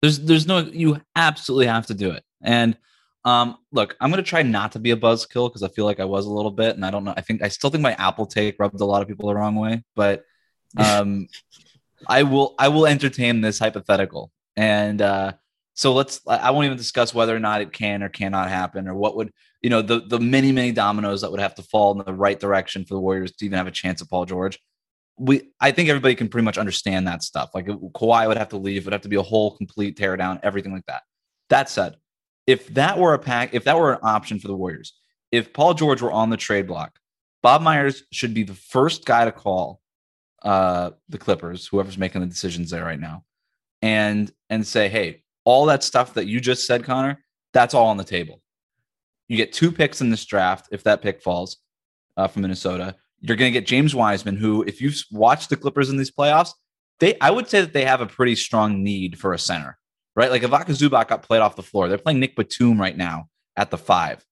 There's 0.00 0.18
there's 0.20 0.46
no 0.46 0.58
you 0.58 1.00
absolutely 1.14 1.66
have 1.66 1.86
to 1.86 1.94
do 1.94 2.10
it. 2.10 2.24
And 2.42 2.76
um, 3.24 3.56
look, 3.70 3.96
I'm 4.00 4.10
gonna 4.10 4.22
try 4.22 4.42
not 4.42 4.72
to 4.72 4.78
be 4.78 4.90
a 4.90 4.96
buzzkill 4.96 5.48
because 5.48 5.62
I 5.62 5.68
feel 5.68 5.84
like 5.84 6.00
I 6.00 6.04
was 6.04 6.26
a 6.26 6.30
little 6.32 6.50
bit, 6.50 6.74
and 6.74 6.84
I 6.84 6.90
don't 6.90 7.04
know. 7.04 7.14
I 7.16 7.20
think 7.20 7.42
I 7.42 7.48
still 7.48 7.70
think 7.70 7.82
my 7.82 7.94
Apple 7.94 8.26
take 8.26 8.58
rubbed 8.58 8.80
a 8.80 8.84
lot 8.84 9.02
of 9.02 9.08
people 9.08 9.28
the 9.28 9.34
wrong 9.34 9.54
way, 9.54 9.84
but 9.94 10.24
um, 10.76 11.28
I 12.08 12.24
will 12.24 12.54
I 12.58 12.68
will 12.68 12.86
entertain 12.86 13.40
this 13.40 13.58
hypothetical, 13.58 14.32
and 14.56 15.00
uh, 15.00 15.32
so 15.74 15.92
let's. 15.92 16.20
I 16.26 16.50
won't 16.50 16.66
even 16.66 16.76
discuss 16.76 17.14
whether 17.14 17.34
or 17.34 17.38
not 17.40 17.60
it 17.60 17.72
can 17.72 18.02
or 18.02 18.08
cannot 18.08 18.48
happen, 18.48 18.88
or 18.88 18.94
what 18.94 19.16
would 19.16 19.32
you 19.62 19.70
know 19.70 19.82
the 19.82 20.00
the 20.00 20.18
many 20.18 20.50
many 20.50 20.72
dominoes 20.72 21.20
that 21.20 21.30
would 21.30 21.40
have 21.40 21.54
to 21.56 21.62
fall 21.62 21.92
in 21.92 22.04
the 22.04 22.12
right 22.12 22.38
direction 22.38 22.84
for 22.84 22.94
the 22.94 23.00
Warriors 23.00 23.32
to 23.32 23.44
even 23.44 23.56
have 23.56 23.68
a 23.68 23.72
chance 23.72 24.02
at 24.02 24.10
Paul 24.10 24.26
George. 24.26 24.58
We, 25.18 25.52
I 25.60 25.70
think 25.70 25.88
everybody 25.88 26.16
can 26.16 26.28
pretty 26.28 26.44
much 26.44 26.58
understand 26.58 27.06
that 27.06 27.22
stuff. 27.22 27.50
Like 27.54 27.66
Kawhi 27.66 28.26
would 28.26 28.38
have 28.38 28.48
to 28.48 28.56
leave, 28.56 28.86
would 28.86 28.92
have 28.92 29.02
to 29.02 29.08
be 29.08 29.16
a 29.16 29.22
whole 29.22 29.56
complete 29.56 29.96
tear 29.96 30.16
down, 30.16 30.40
everything 30.42 30.72
like 30.72 30.86
that. 30.86 31.02
That 31.50 31.68
said, 31.68 31.96
if 32.46 32.68
that 32.74 32.98
were 32.98 33.14
a 33.14 33.18
pack, 33.18 33.54
if 33.54 33.64
that 33.64 33.78
were 33.78 33.92
an 33.92 34.00
option 34.02 34.38
for 34.38 34.48
the 34.48 34.56
Warriors, 34.56 34.94
if 35.30 35.52
Paul 35.52 35.74
George 35.74 36.02
were 36.02 36.12
on 36.12 36.30
the 36.30 36.36
trade 36.36 36.66
block, 36.66 36.98
Bob 37.42 37.62
Myers 37.62 38.04
should 38.12 38.34
be 38.34 38.44
the 38.44 38.54
first 38.54 39.04
guy 39.04 39.24
to 39.24 39.32
call 39.32 39.80
uh, 40.42 40.90
the 41.08 41.18
Clippers, 41.18 41.66
whoever's 41.66 41.98
making 41.98 42.20
the 42.20 42.26
decisions 42.26 42.70
there 42.70 42.84
right 42.84 43.00
now, 43.00 43.24
and 43.80 44.32
and 44.50 44.66
say, 44.66 44.88
hey, 44.88 45.22
all 45.44 45.66
that 45.66 45.82
stuff 45.82 46.14
that 46.14 46.26
you 46.26 46.40
just 46.40 46.66
said, 46.66 46.84
Connor, 46.84 47.22
that's 47.52 47.74
all 47.74 47.86
on 47.86 47.96
the 47.96 48.04
table. 48.04 48.40
You 49.28 49.36
get 49.36 49.52
two 49.52 49.72
picks 49.72 50.00
in 50.00 50.10
this 50.10 50.24
draft 50.24 50.68
if 50.72 50.84
that 50.84 51.02
pick 51.02 51.22
falls 51.22 51.58
uh, 52.16 52.28
from 52.28 52.42
Minnesota. 52.42 52.96
You're 53.20 53.36
going 53.36 53.52
to 53.52 53.58
get 53.58 53.68
James 53.68 53.94
Wiseman, 53.94 54.36
who, 54.36 54.62
if 54.64 54.80
you've 54.80 55.00
watched 55.12 55.48
the 55.48 55.56
Clippers 55.56 55.90
in 55.90 55.96
these 55.96 56.10
playoffs, 56.10 56.50
they 57.00 57.16
I 57.20 57.30
would 57.30 57.48
say 57.48 57.60
that 57.60 57.72
they 57.72 57.84
have 57.84 58.00
a 58.00 58.06
pretty 58.06 58.34
strong 58.34 58.82
need 58.82 59.18
for 59.18 59.32
a 59.32 59.38
center 59.38 59.78
right? 60.16 60.30
Like 60.30 60.42
Ivica 60.42 60.72
Zubac 60.72 61.08
got 61.08 61.22
played 61.22 61.40
off 61.40 61.56
the 61.56 61.62
floor. 61.62 61.88
They're 61.88 61.98
playing 61.98 62.20
Nick 62.20 62.36
Batum 62.36 62.80
right 62.80 62.96
now 62.96 63.28
at 63.56 63.70
the 63.70 63.78
five. 63.78 64.24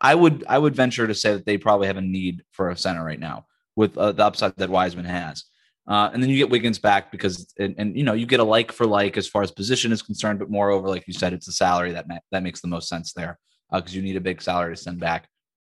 I 0.00 0.14
would 0.14 0.44
I 0.48 0.58
would 0.58 0.74
venture 0.74 1.06
to 1.06 1.14
say 1.14 1.32
that 1.32 1.44
they 1.44 1.58
probably 1.58 1.86
have 1.86 1.96
a 1.96 2.02
need 2.02 2.42
for 2.52 2.70
a 2.70 2.76
center 2.76 3.04
right 3.04 3.20
now 3.20 3.46
with 3.76 3.96
uh, 3.98 4.12
the 4.12 4.24
upside 4.24 4.56
that 4.56 4.70
Wiseman 4.70 5.04
has. 5.04 5.44
Uh, 5.86 6.10
and 6.12 6.22
then 6.22 6.30
you 6.30 6.36
get 6.36 6.50
Wiggins 6.50 6.78
back 6.78 7.10
because 7.10 7.52
and, 7.58 7.74
and, 7.76 7.96
you 7.96 8.04
know 8.04 8.12
you 8.12 8.26
get 8.26 8.40
a 8.40 8.44
like 8.44 8.70
for 8.70 8.86
like 8.86 9.16
as 9.16 9.26
far 9.26 9.42
as 9.42 9.50
position 9.50 9.92
is 9.92 10.02
concerned, 10.02 10.38
but 10.38 10.50
moreover, 10.50 10.88
like 10.88 11.06
you 11.06 11.12
said, 11.12 11.32
it's 11.32 11.46
the 11.46 11.52
salary 11.52 11.92
that 11.92 12.08
ma- 12.08 12.18
that 12.30 12.42
makes 12.42 12.60
the 12.60 12.68
most 12.68 12.88
sense 12.88 13.12
there 13.12 13.38
because 13.72 13.92
uh, 13.92 13.96
you 13.96 14.02
need 14.02 14.16
a 14.16 14.20
big 14.20 14.40
salary 14.40 14.74
to 14.74 14.80
send 14.80 15.00
back. 15.00 15.24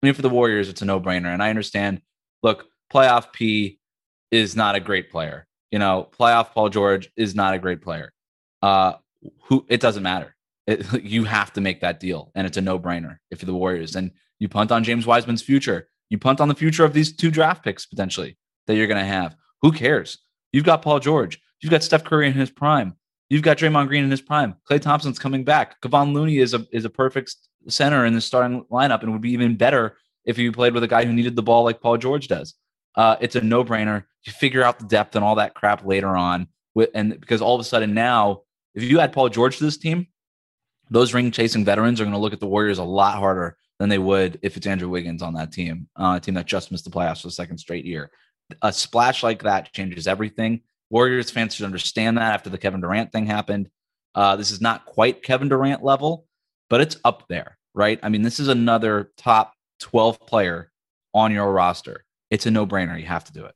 I 0.02 0.06
mean, 0.06 0.14
for 0.14 0.22
the 0.22 0.30
Warriors, 0.30 0.70
it's 0.70 0.82
a 0.82 0.86
no 0.86 1.00
brainer, 1.00 1.34
and 1.34 1.44
I 1.44 1.50
understand. 1.50 2.02
Look, 2.44 2.68
playoff 2.94 3.34
P 3.34 3.80
is 4.32 4.56
not 4.56 4.76
a 4.76 4.80
great 4.80 5.12
player. 5.12 5.48
You 5.72 5.80
know, 5.80 6.10
playoff 6.18 6.52
Paul 6.52 6.70
George 6.70 7.10
is 7.18 7.36
not 7.36 7.54
a 7.54 7.60
great 7.60 7.82
player. 7.82 8.14
Uh, 8.62 8.94
who 9.44 9.66
it 9.70 9.82
doesn't 9.82 10.04
matter. 10.04 10.36
It, 10.68 10.86
you 11.04 11.24
have 11.26 11.54
to 11.54 11.62
make 11.62 11.82
that 11.82 12.00
deal, 12.00 12.32
and 12.36 12.48
it's 12.48 12.58
a 12.58 12.62
no-brainer 12.62 13.18
if 13.32 13.42
you're 13.42 13.48
the 13.48 13.56
Warriors. 13.56 13.96
And 13.96 14.12
you 14.40 14.50
punt 14.50 14.72
on 14.72 14.84
James 14.84 15.06
Wiseman's 15.06 15.42
future. 15.42 15.88
You 16.10 16.18
punt 16.18 16.42
on 16.42 16.48
the 16.48 16.56
future 16.56 16.86
of 16.86 16.94
these 16.94 17.16
two 17.16 17.32
draft 17.32 17.64
picks 17.64 17.86
potentially 17.86 18.38
that 18.68 18.76
you're 18.76 18.88
going 18.88 19.00
to 19.00 19.06
have. 19.06 19.36
Who 19.62 19.72
cares? 19.72 20.20
You've 20.52 20.66
got 20.66 20.82
Paul 20.82 21.00
George. 21.00 21.40
You've 21.62 21.72
got 21.72 21.84
Steph 21.84 22.04
Curry 22.04 22.28
in 22.28 22.34
his 22.34 22.52
prime. 22.52 22.96
You've 23.30 23.42
got 23.42 23.58
Draymond 23.58 23.88
Green 23.88 24.04
in 24.04 24.12
his 24.12 24.22
prime. 24.22 24.56
Klay 24.70 24.80
Thompson's 24.80 25.18
coming 25.18 25.44
back. 25.44 25.82
Kevon 25.82 26.14
Looney 26.14 26.38
is 26.38 26.54
a 26.54 26.66
is 26.72 26.86
a 26.86 26.90
perfect 26.90 27.36
center 27.68 28.06
in 28.06 28.14
the 28.14 28.22
starting 28.22 28.64
lineup, 28.72 29.02
and 29.02 29.12
would 29.12 29.22
be 29.22 29.32
even 29.32 29.58
better 29.58 29.98
if 30.26 30.38
you 30.38 30.52
played 30.52 30.74
with 30.74 30.84
a 30.84 30.88
guy 30.88 31.06
who 31.06 31.14
needed 31.14 31.36
the 31.36 31.44
ball 31.44 31.64
like 31.64 31.82
Paul 31.82 31.98
George 31.98 32.28
does. 32.28 32.54
Uh, 32.96 33.16
it's 33.20 33.36
a 33.36 33.42
no 33.42 33.64
brainer. 33.64 34.04
You 34.26 34.32
figure 34.32 34.64
out 34.64 34.80
the 34.80 34.86
depth 34.86 35.16
and 35.16 35.26
all 35.26 35.36
that 35.36 35.56
crap 35.56 35.86
later 35.86 36.16
on, 36.16 36.48
with, 36.76 36.90
and 36.94 37.20
because 37.20 37.42
all 37.42 37.56
of 37.56 37.62
a 37.62 37.64
sudden 37.64 37.94
now 37.94 38.42
if 38.76 38.84
you 38.84 39.00
add 39.00 39.14
Paul 39.14 39.30
George 39.30 39.58
to 39.58 39.64
this 39.64 39.78
team, 39.78 40.08
those 40.90 41.14
ring 41.14 41.32
chasing 41.32 41.66
veterans 41.66 42.00
are 42.00 42.04
going 42.04 42.14
to 42.14 42.20
look 42.20 42.34
at 42.34 42.40
the 42.40 42.48
Warriors 42.48 42.78
a 42.78 42.84
lot 42.84 43.18
harder 43.18 43.58
than 43.80 43.90
they 43.90 43.98
would 43.98 44.40
if 44.42 44.56
it's 44.58 44.68
Andrew 44.68 44.90
Wiggins 44.90 45.22
on 45.22 45.34
that 45.34 45.52
team, 45.52 45.88
uh, 45.96 46.16
a 46.18 46.20
team 46.20 46.36
that 46.36 46.46
just 46.46 46.72
missed 46.72 46.86
the 46.86 46.92
playoffs 46.92 47.22
for 47.22 47.28
the 47.28 47.32
second 47.32 47.58
straight 47.58 47.86
year. 47.86 48.12
A 48.62 48.72
splash 48.72 49.24
like 49.24 49.44
that 49.44 49.74
changes 49.74 50.08
everything. 50.08 50.62
Warriors 50.90 51.32
fans 51.32 51.56
should 51.56 51.66
understand 51.66 52.18
that 52.18 52.34
after 52.34 52.50
the 52.50 52.58
Kevin 52.58 52.82
Durant 52.82 53.12
thing 53.12 53.26
happened. 53.26 53.70
Uh, 54.14 54.36
this 54.36 54.52
is 54.52 54.62
not 54.62 54.86
quite 54.86 55.24
Kevin 55.24 55.50
Durant 55.50 55.84
level, 55.84 56.26
but 56.70 56.80
it's 56.80 56.98
up 57.04 57.28
there, 57.28 57.58
right? 57.74 58.00
I 58.04 58.10
mean, 58.10 58.22
this 58.22 58.40
is 58.40 58.48
another 58.48 59.12
top 59.18 59.54
12 59.80 60.20
player 60.22 60.72
on 61.14 61.32
your 61.32 61.52
roster. 61.52 62.06
It's 62.30 62.46
a 62.46 62.52
no 62.52 62.68
brainer. 62.68 63.00
You 63.00 63.08
have 63.08 63.26
to 63.26 63.34
do 63.34 63.46
it. 63.46 63.56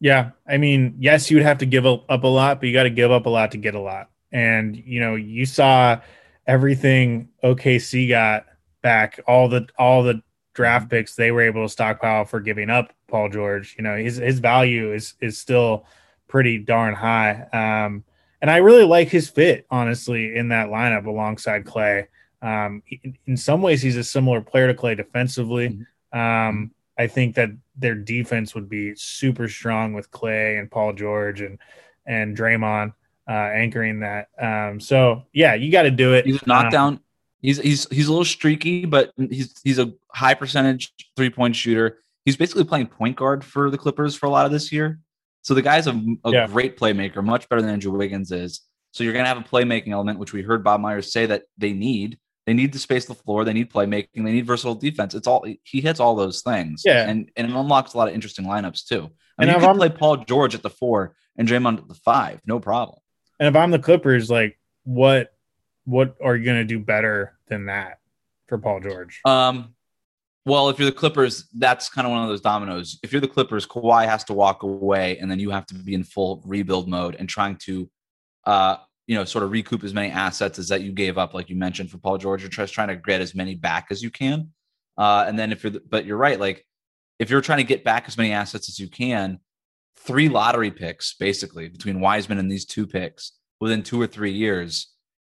Yeah. 0.00 0.30
I 0.48 0.56
mean, 0.56 0.96
yes, 0.98 1.30
you 1.30 1.36
would 1.36 1.46
have 1.46 1.58
to 1.58 1.66
give 1.66 1.86
up 1.86 2.08
a 2.08 2.26
lot, 2.26 2.58
but 2.58 2.66
you 2.66 2.72
got 2.72 2.84
to 2.84 2.90
give 2.90 3.12
up 3.12 3.26
a 3.26 3.30
lot 3.30 3.52
to 3.52 3.58
get 3.58 3.74
a 3.74 3.80
lot 3.80 4.08
and 4.32 4.76
you 4.76 5.00
know 5.00 5.14
you 5.14 5.46
saw 5.46 6.00
everything 6.46 7.28
OKC 7.44 8.08
got 8.08 8.46
back 8.82 9.20
all 9.26 9.48
the 9.48 9.68
all 9.78 10.02
the 10.02 10.22
draft 10.54 10.90
picks 10.90 11.14
they 11.14 11.30
were 11.30 11.42
able 11.42 11.64
to 11.64 11.68
stockpile 11.68 12.24
for 12.24 12.40
giving 12.40 12.70
up 12.70 12.92
Paul 13.08 13.28
George. 13.28 13.74
You 13.76 13.84
know, 13.84 13.96
his 13.96 14.16
his 14.16 14.38
value 14.38 14.92
is 14.92 15.14
is 15.20 15.38
still 15.38 15.86
pretty 16.28 16.58
darn 16.58 16.94
high. 16.94 17.46
Um, 17.52 18.04
and 18.40 18.50
I 18.50 18.56
really 18.56 18.84
like 18.84 19.08
his 19.08 19.28
fit, 19.28 19.66
honestly, 19.70 20.36
in 20.36 20.48
that 20.48 20.68
lineup 20.68 21.06
alongside 21.06 21.64
Klay. 21.64 22.06
Um, 22.40 22.82
in 23.26 23.36
some 23.36 23.62
ways, 23.62 23.82
he's 23.82 23.96
a 23.96 24.02
similar 24.02 24.40
player 24.40 24.66
to 24.66 24.74
Klay 24.74 24.96
defensively. 24.96 25.68
Mm-hmm. 25.68 26.18
Um, 26.18 26.72
I 26.98 27.06
think 27.06 27.36
that 27.36 27.50
their 27.76 27.94
defense 27.94 28.54
would 28.54 28.68
be 28.68 28.94
super 28.96 29.48
strong 29.48 29.92
with 29.92 30.10
Klay 30.10 30.58
and 30.58 30.70
Paul 30.70 30.92
George 30.92 31.40
and 31.40 31.58
and 32.04 32.36
Draymond 32.36 32.94
uh, 33.28 33.32
anchoring 33.32 34.00
that. 34.00 34.28
Um, 34.40 34.80
so 34.80 35.24
yeah, 35.32 35.54
you 35.54 35.70
got 35.70 35.82
to 35.82 35.90
do 35.90 36.14
it. 36.14 36.26
He's 36.26 36.42
a 36.42 36.46
knockdown. 36.46 36.94
Um, 36.94 37.00
he's 37.40 37.58
he's 37.58 37.88
he's 37.90 38.08
a 38.08 38.10
little 38.10 38.24
streaky, 38.24 38.84
but 38.84 39.12
he's 39.16 39.54
he's 39.62 39.78
a 39.78 39.92
high 40.12 40.34
percentage 40.34 40.92
three 41.16 41.30
point 41.30 41.56
shooter. 41.56 41.98
He's 42.24 42.36
basically 42.36 42.64
playing 42.64 42.86
point 42.86 43.16
guard 43.16 43.44
for 43.44 43.70
the 43.70 43.78
Clippers 43.78 44.14
for 44.14 44.26
a 44.26 44.30
lot 44.30 44.46
of 44.46 44.52
this 44.52 44.72
year. 44.72 45.00
So 45.42 45.54
the 45.54 45.62
guy's 45.62 45.88
a, 45.88 46.00
a 46.24 46.30
yeah. 46.30 46.46
great 46.46 46.78
playmaker, 46.78 47.22
much 47.22 47.48
better 47.48 47.60
than 47.60 47.70
Andrew 47.70 47.90
Wiggins 47.90 48.30
is. 48.30 48.60
So 48.92 49.02
you're 49.02 49.12
going 49.12 49.24
to 49.24 49.28
have 49.28 49.38
a 49.38 49.42
playmaking 49.42 49.90
element, 49.90 50.20
which 50.20 50.32
we 50.32 50.42
heard 50.42 50.62
Bob 50.62 50.80
Myers 50.80 51.12
say 51.12 51.26
that 51.26 51.44
they 51.58 51.72
need. 51.72 52.18
They 52.46 52.54
need 52.54 52.72
to 52.74 52.78
space 52.78 53.06
the 53.06 53.14
floor. 53.14 53.44
They 53.44 53.52
need 53.52 53.72
playmaking. 53.72 54.08
They 54.14 54.32
need 54.32 54.46
versatile 54.46 54.74
defense. 54.74 55.14
It's 55.14 55.26
all 55.26 55.44
he 55.64 55.80
hits 55.80 56.00
all 56.00 56.16
those 56.16 56.42
things. 56.42 56.82
Yeah, 56.84 57.08
and 57.08 57.30
and 57.36 57.50
it 57.50 57.54
unlocks 57.54 57.94
a 57.94 57.98
lot 57.98 58.08
of 58.08 58.14
interesting 58.14 58.46
lineups 58.46 58.86
too. 58.86 59.10
I 59.38 59.44
mean, 59.44 59.54
and 59.54 59.62
you 59.62 59.66
can 59.66 59.76
play 59.76 59.88
Paul 59.88 60.18
George 60.18 60.54
at 60.54 60.62
the 60.62 60.70
four 60.70 61.14
and 61.36 61.48
Draymond 61.48 61.78
at 61.78 61.88
the 61.88 61.94
five, 61.94 62.40
no 62.46 62.60
problem. 62.60 62.98
And 63.42 63.48
if 63.48 63.60
I'm 63.60 63.72
the 63.72 63.78
Clippers, 63.80 64.30
like 64.30 64.56
what 64.84 65.34
what 65.84 66.14
are 66.22 66.36
you 66.36 66.44
to 66.52 66.62
do 66.62 66.78
better 66.78 67.36
than 67.48 67.66
that 67.66 67.98
for 68.46 68.56
Paul 68.56 68.78
George? 68.78 69.20
Um, 69.24 69.74
well, 70.46 70.68
if 70.68 70.78
you're 70.78 70.88
the 70.88 70.96
Clippers, 70.96 71.48
that's 71.58 71.88
kind 71.88 72.06
of 72.06 72.12
one 72.12 72.22
of 72.22 72.28
those 72.28 72.40
dominoes. 72.40 73.00
If 73.02 73.10
you're 73.10 73.20
the 73.20 73.26
Clippers, 73.26 73.66
Kawhi 73.66 74.06
has 74.06 74.22
to 74.26 74.32
walk 74.32 74.62
away, 74.62 75.18
and 75.18 75.28
then 75.28 75.40
you 75.40 75.50
have 75.50 75.66
to 75.66 75.74
be 75.74 75.94
in 75.94 76.04
full 76.04 76.40
rebuild 76.46 76.88
mode 76.88 77.16
and 77.16 77.28
trying 77.28 77.56
to, 77.64 77.90
uh, 78.46 78.76
you 79.08 79.16
know, 79.16 79.24
sort 79.24 79.42
of 79.42 79.50
recoup 79.50 79.82
as 79.82 79.92
many 79.92 80.12
assets 80.12 80.60
as 80.60 80.68
that 80.68 80.82
you 80.82 80.92
gave 80.92 81.18
up, 81.18 81.34
like 81.34 81.50
you 81.50 81.56
mentioned 81.56 81.90
for 81.90 81.98
Paul 81.98 82.18
George. 82.18 82.42
You're 82.42 82.48
just 82.48 82.72
trying 82.72 82.88
to 82.88 82.96
get 82.96 83.20
as 83.20 83.34
many 83.34 83.56
back 83.56 83.88
as 83.90 84.04
you 84.04 84.10
can. 84.12 84.52
Uh, 84.96 85.24
and 85.26 85.36
then 85.36 85.50
if 85.50 85.64
you're, 85.64 85.72
the, 85.72 85.82
but 85.90 86.06
you're 86.06 86.16
right, 86.16 86.38
like 86.38 86.64
if 87.18 87.28
you're 87.28 87.40
trying 87.40 87.58
to 87.58 87.64
get 87.64 87.82
back 87.82 88.04
as 88.06 88.16
many 88.16 88.30
assets 88.30 88.68
as 88.68 88.78
you 88.78 88.86
can, 88.86 89.40
three 90.04 90.28
lottery 90.28 90.70
picks 90.70 91.14
basically 91.14 91.68
between 91.68 92.00
Wiseman 92.00 92.38
and 92.38 92.50
these 92.50 92.64
two 92.64 92.86
picks 92.86 93.32
within 93.60 93.82
two 93.82 94.00
or 94.00 94.06
three 94.06 94.32
years 94.32 94.88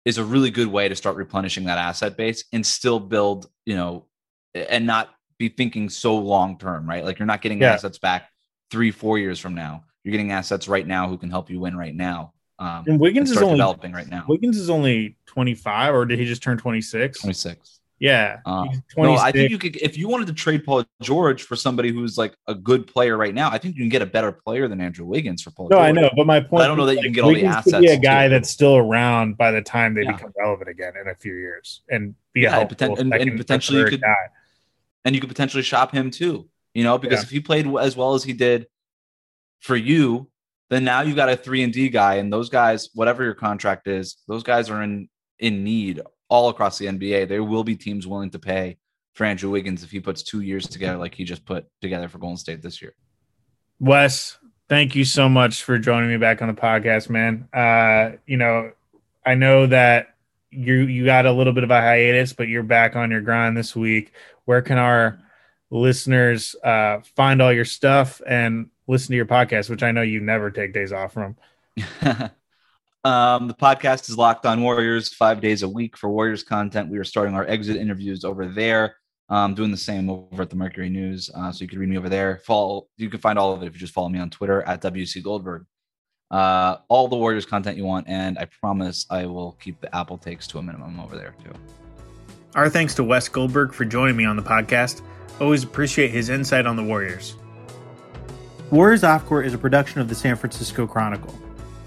is 0.06 0.18
a 0.18 0.24
really 0.24 0.52
good 0.52 0.68
way 0.68 0.88
to 0.88 0.96
start 0.96 1.16
replenishing 1.16 1.66
that 1.66 1.78
asset 1.78 2.18
base 2.18 2.46
and 2.54 2.66
still 2.66 3.00
build, 3.00 3.50
you 3.66 3.76
know, 3.76 4.06
and 4.54 4.86
not 4.86 5.10
be 5.38 5.50
thinking 5.50 5.90
so 5.90 6.18
long 6.18 6.58
term, 6.58 6.88
right? 6.88 7.04
Like 7.04 7.20
you're 7.20 7.26
not 7.26 7.42
getting 7.42 7.62
yeah. 7.62 7.74
assets 7.74 8.00
back 8.00 8.30
three, 8.72 8.92
four 8.92 9.18
years 9.18 9.40
from 9.40 9.54
now. 9.54 9.84
You're 10.04 10.12
getting 10.12 10.32
assets 10.32 10.68
right 10.68 10.86
now 10.86 11.08
who 11.08 11.18
can 11.18 11.30
help 11.30 11.50
you 11.50 11.60
win 11.60 11.76
right 11.76 11.94
now. 11.94 12.34
Um, 12.60 12.86
and 12.88 13.00
Wiggins 13.00 13.30
and 13.30 13.38
is 13.38 13.44
only 13.44 13.58
developing 13.58 13.92
right 13.92 14.08
now. 14.08 14.26
Wiggins 14.28 14.58
is 14.58 14.70
only 14.70 15.18
25, 15.28 15.94
or 15.94 16.06
did 16.06 16.18
he 16.18 16.26
just 16.26 16.42
turn 16.42 16.58
26? 16.58 17.20
26. 17.20 17.80
Yeah. 18.00 18.40
Uh, 18.46 18.68
no, 18.96 19.16
I 19.16 19.32
think 19.32 19.50
you 19.50 19.58
could 19.58 19.76
if 19.78 19.98
you 19.98 20.08
wanted 20.08 20.28
to 20.28 20.34
trade 20.34 20.64
Paul 20.64 20.86
George 21.02 21.44
for 21.44 21.56
somebody 21.56 21.92
who's 21.92 22.18
like 22.18 22.36
a 22.48 22.54
good 22.54 22.86
player 22.86 23.18
right 23.18 23.34
now. 23.34 23.50
I 23.50 23.58
think 23.58 23.76
you 23.76 23.82
can 23.82 23.90
get 23.90 24.02
a 24.02 24.06
better 24.06 24.32
player 24.32 24.68
than 24.68 24.80
Andrew 24.82 25.06
Wiggins 25.06 25.42
for 25.42 25.52
Paul. 25.52 25.70
No, 25.70 25.78
George. 25.78 25.88
I 25.88 25.92
know, 25.92 26.10
but 26.16 26.28
my 26.28 26.40
point. 26.40 26.52
But 26.52 26.62
I 26.62 26.68
don't 26.68 26.78
know 26.78 26.86
that 26.86 26.98
like, 26.98 27.04
you 27.04 27.10
can 27.10 27.14
get 27.14 27.26
Wiggins 27.26 27.48
all 27.48 27.52
the 27.52 27.58
assets. 27.58 27.74
Could 27.74 27.82
be 27.82 27.88
a 27.88 27.98
guy 27.98 28.28
too. 28.28 28.30
that's 28.32 28.50
still 28.50 28.78
around 28.78 29.38
by 29.38 29.52
the 29.52 29.62
time 29.62 29.96
they 29.96 30.04
yeah. 30.04 30.12
become 30.12 30.32
relevant 30.38 30.70
again 30.70 30.94
in 31.02 31.10
a 31.10 31.16
few 31.16 31.34
years, 31.34 31.82
and 31.90 32.14
be 32.34 32.42
yeah, 32.42 32.50
a 32.50 32.52
helpful 32.52 33.00
and, 33.00 33.14
and, 33.14 33.30
and 33.30 33.38
potentially 33.38 33.80
you 33.80 33.86
could, 33.86 34.02
guy 34.02 34.16
and 35.04 35.16
you 35.16 35.22
could 35.22 35.30
potentially 35.30 35.64
shop 35.64 35.92
him 35.92 36.12
too. 36.12 36.48
You 36.74 36.84
know, 36.84 37.00
because 37.00 37.20
yeah. 37.20 37.24
if 37.24 37.30
he 37.32 37.40
played 37.40 37.66
as 37.78 37.98
well 37.98 38.14
as 38.14 38.24
he 38.24 38.34
did 38.34 38.68
for 39.62 39.76
you, 39.76 40.30
then 40.70 40.84
now 40.84 41.02
you've 41.02 41.16
got 41.16 41.30
a 41.30 41.36
three 41.36 41.64
and 41.64 41.74
D 41.74 41.90
guy, 41.90 42.16
and 42.16 42.32
those 42.32 42.50
guys, 42.50 42.90
whatever 42.94 43.24
your 43.24 43.34
contract 43.34 43.88
is, 43.88 44.18
those 44.28 44.44
guys 44.44 44.70
are 44.70 44.84
in 44.84 45.10
in 45.40 45.64
need 45.64 46.02
all 46.30 46.50
across 46.50 46.78
the 46.78 46.86
NBA. 46.88 47.28
There 47.28 47.44
will 47.44 47.64
be 47.64 47.76
teams 47.76 48.08
willing 48.08 48.30
to 48.32 48.40
pay 48.40 48.78
for 49.14 49.26
Andrew 49.26 49.50
Wiggins 49.50 49.84
if 49.84 49.92
he 49.92 50.00
puts 50.00 50.24
two 50.24 50.42
years 50.42 50.68
together 50.68 50.98
like 50.98 51.16
he 51.16 51.24
just 51.24 51.46
put 51.46 51.66
together 51.82 52.08
for 52.08 52.18
Golden 52.18 52.38
State 52.38 52.62
this 52.62 52.82
year. 52.82 52.94
Wes, 53.80 54.38
thank 54.70 54.96
you 54.96 55.06
so 55.06 55.30
much 55.30 55.64
for 55.64 55.78
joining 55.78 56.10
me 56.10 56.18
back 56.18 56.42
on 56.42 56.48
the 56.48 56.54
podcast, 56.54 57.10
man. 57.10 57.48
Uh, 57.54 58.18
you 58.26 58.38
know, 58.38 58.72
I 59.26 59.36
know 59.36 59.68
that 59.68 60.16
you 60.50 60.76
you 60.76 61.06
got 61.06 61.26
a 61.26 61.32
little 61.32 61.54
bit 61.54 61.64
of 61.64 61.72
a 61.72 61.82
hiatus, 61.82 62.34
but 62.34 62.48
you're 62.48 62.64
back 62.64 62.96
on 62.96 63.12
your 63.12 63.22
grind 63.22 63.58
this 63.58 63.76
week 63.76 64.14
where 64.46 64.62
can 64.62 64.78
our 64.78 65.20
listeners 65.70 66.56
uh, 66.64 67.02
find 67.16 67.42
all 67.42 67.52
your 67.52 67.66
stuff 67.66 68.22
and 68.26 68.70
listen 68.88 69.10
to 69.12 69.18
your 69.18 69.26
podcast, 69.26 69.70
which 69.70 69.84
I 69.84 69.92
know 69.92 70.02
you 70.02 70.22
never 70.22 70.50
take 70.50 70.74
days 70.74 70.94
off 70.94 71.14
from? 71.14 71.36
um, 73.08 73.48
the 73.48 73.54
podcast 73.54 74.10
is 74.10 74.18
Locked 74.18 74.46
On 74.46 74.62
Warriors 74.62 75.14
five 75.14 75.40
days 75.40 75.64
a 75.64 75.70
week 75.70 75.96
for 75.96 76.10
Warriors 76.10 76.44
content. 76.44 76.92
We 76.92 76.98
are 76.98 77.06
starting 77.06 77.36
our 77.36 77.48
exit 77.48 77.78
interviews 77.78 78.26
over 78.26 78.46
there. 78.46 78.98
Um, 79.30 79.56
doing 79.56 79.72
the 79.72 79.78
same 79.78 80.10
over 80.10 80.44
at 80.44 80.50
the 80.50 80.56
Mercury 80.56 80.90
News, 80.90 81.30
uh, 81.36 81.52
so 81.52 81.62
you 81.62 81.68
can 81.68 81.80
read 81.80 81.90
me 81.90 81.98
over 81.98 82.08
there. 82.08 82.42
Follow, 82.46 82.88
you 82.96 83.10
can 83.10 83.20
find 83.20 83.38
all 83.38 83.52
of 83.52 83.62
it 83.62 83.66
if 83.66 83.74
you 83.74 83.80
just 83.80 83.94
follow 83.94 84.08
me 84.08 84.20
on 84.20 84.30
Twitter 84.30 84.62
at 84.64 84.82
WC 84.82 85.22
Goldberg. 85.22 85.66
Uh, 86.32 86.78
all 86.88 87.10
the 87.10 87.18
Warriors 87.18 87.46
content 87.46 87.78
you 87.78 87.84
want, 87.84 88.08
and 88.08 88.38
I 88.40 88.46
promise 88.46 89.06
I 89.10 89.26
will 89.26 89.54
keep 89.62 89.82
the 89.82 89.94
Apple 89.94 90.18
takes 90.18 90.48
to 90.48 90.60
a 90.60 90.62
minimum 90.62 91.00
over 91.02 91.18
there 91.18 91.36
too. 91.44 91.52
Our 92.56 92.70
thanks 92.70 92.96
to 92.96 93.04
Wes 93.04 93.28
Goldberg 93.28 93.74
for 93.74 93.84
joining 93.84 94.16
me 94.16 94.24
on 94.24 94.38
the 94.38 94.44
podcast. 94.44 95.02
Always 95.42 95.64
appreciate 95.64 96.12
his 96.12 96.30
insight 96.30 96.66
on 96.66 96.78
the 96.78 96.84
Warriors. 96.84 97.36
Warriors 98.72 99.04
Off 99.04 99.26
Court 99.26 99.46
is 99.46 99.54
a 99.54 99.58
production 99.58 100.00
of 100.00 100.08
the 100.08 100.16
San 100.16 100.38
Francisco 100.38 100.88
Chronicle. 100.88 101.38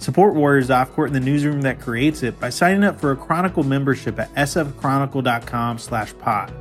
Support 0.01 0.35
Warriors 0.35 0.71
Off 0.71 0.93
Court 0.95 1.09
in 1.09 1.13
the 1.13 1.21
newsroom 1.21 1.61
that 1.63 1.79
creates 1.79 2.23
it 2.23 2.41
by 2.41 2.49
signing 2.49 2.85
up 2.85 2.99
for 2.99 3.13
a 3.13 3.17
Chronicle 3.17 3.63
membership 3.63 4.19
at 4.19 4.35
sfchronicle.com 4.35 5.79
slash 5.79 6.17
pod. 6.19 6.53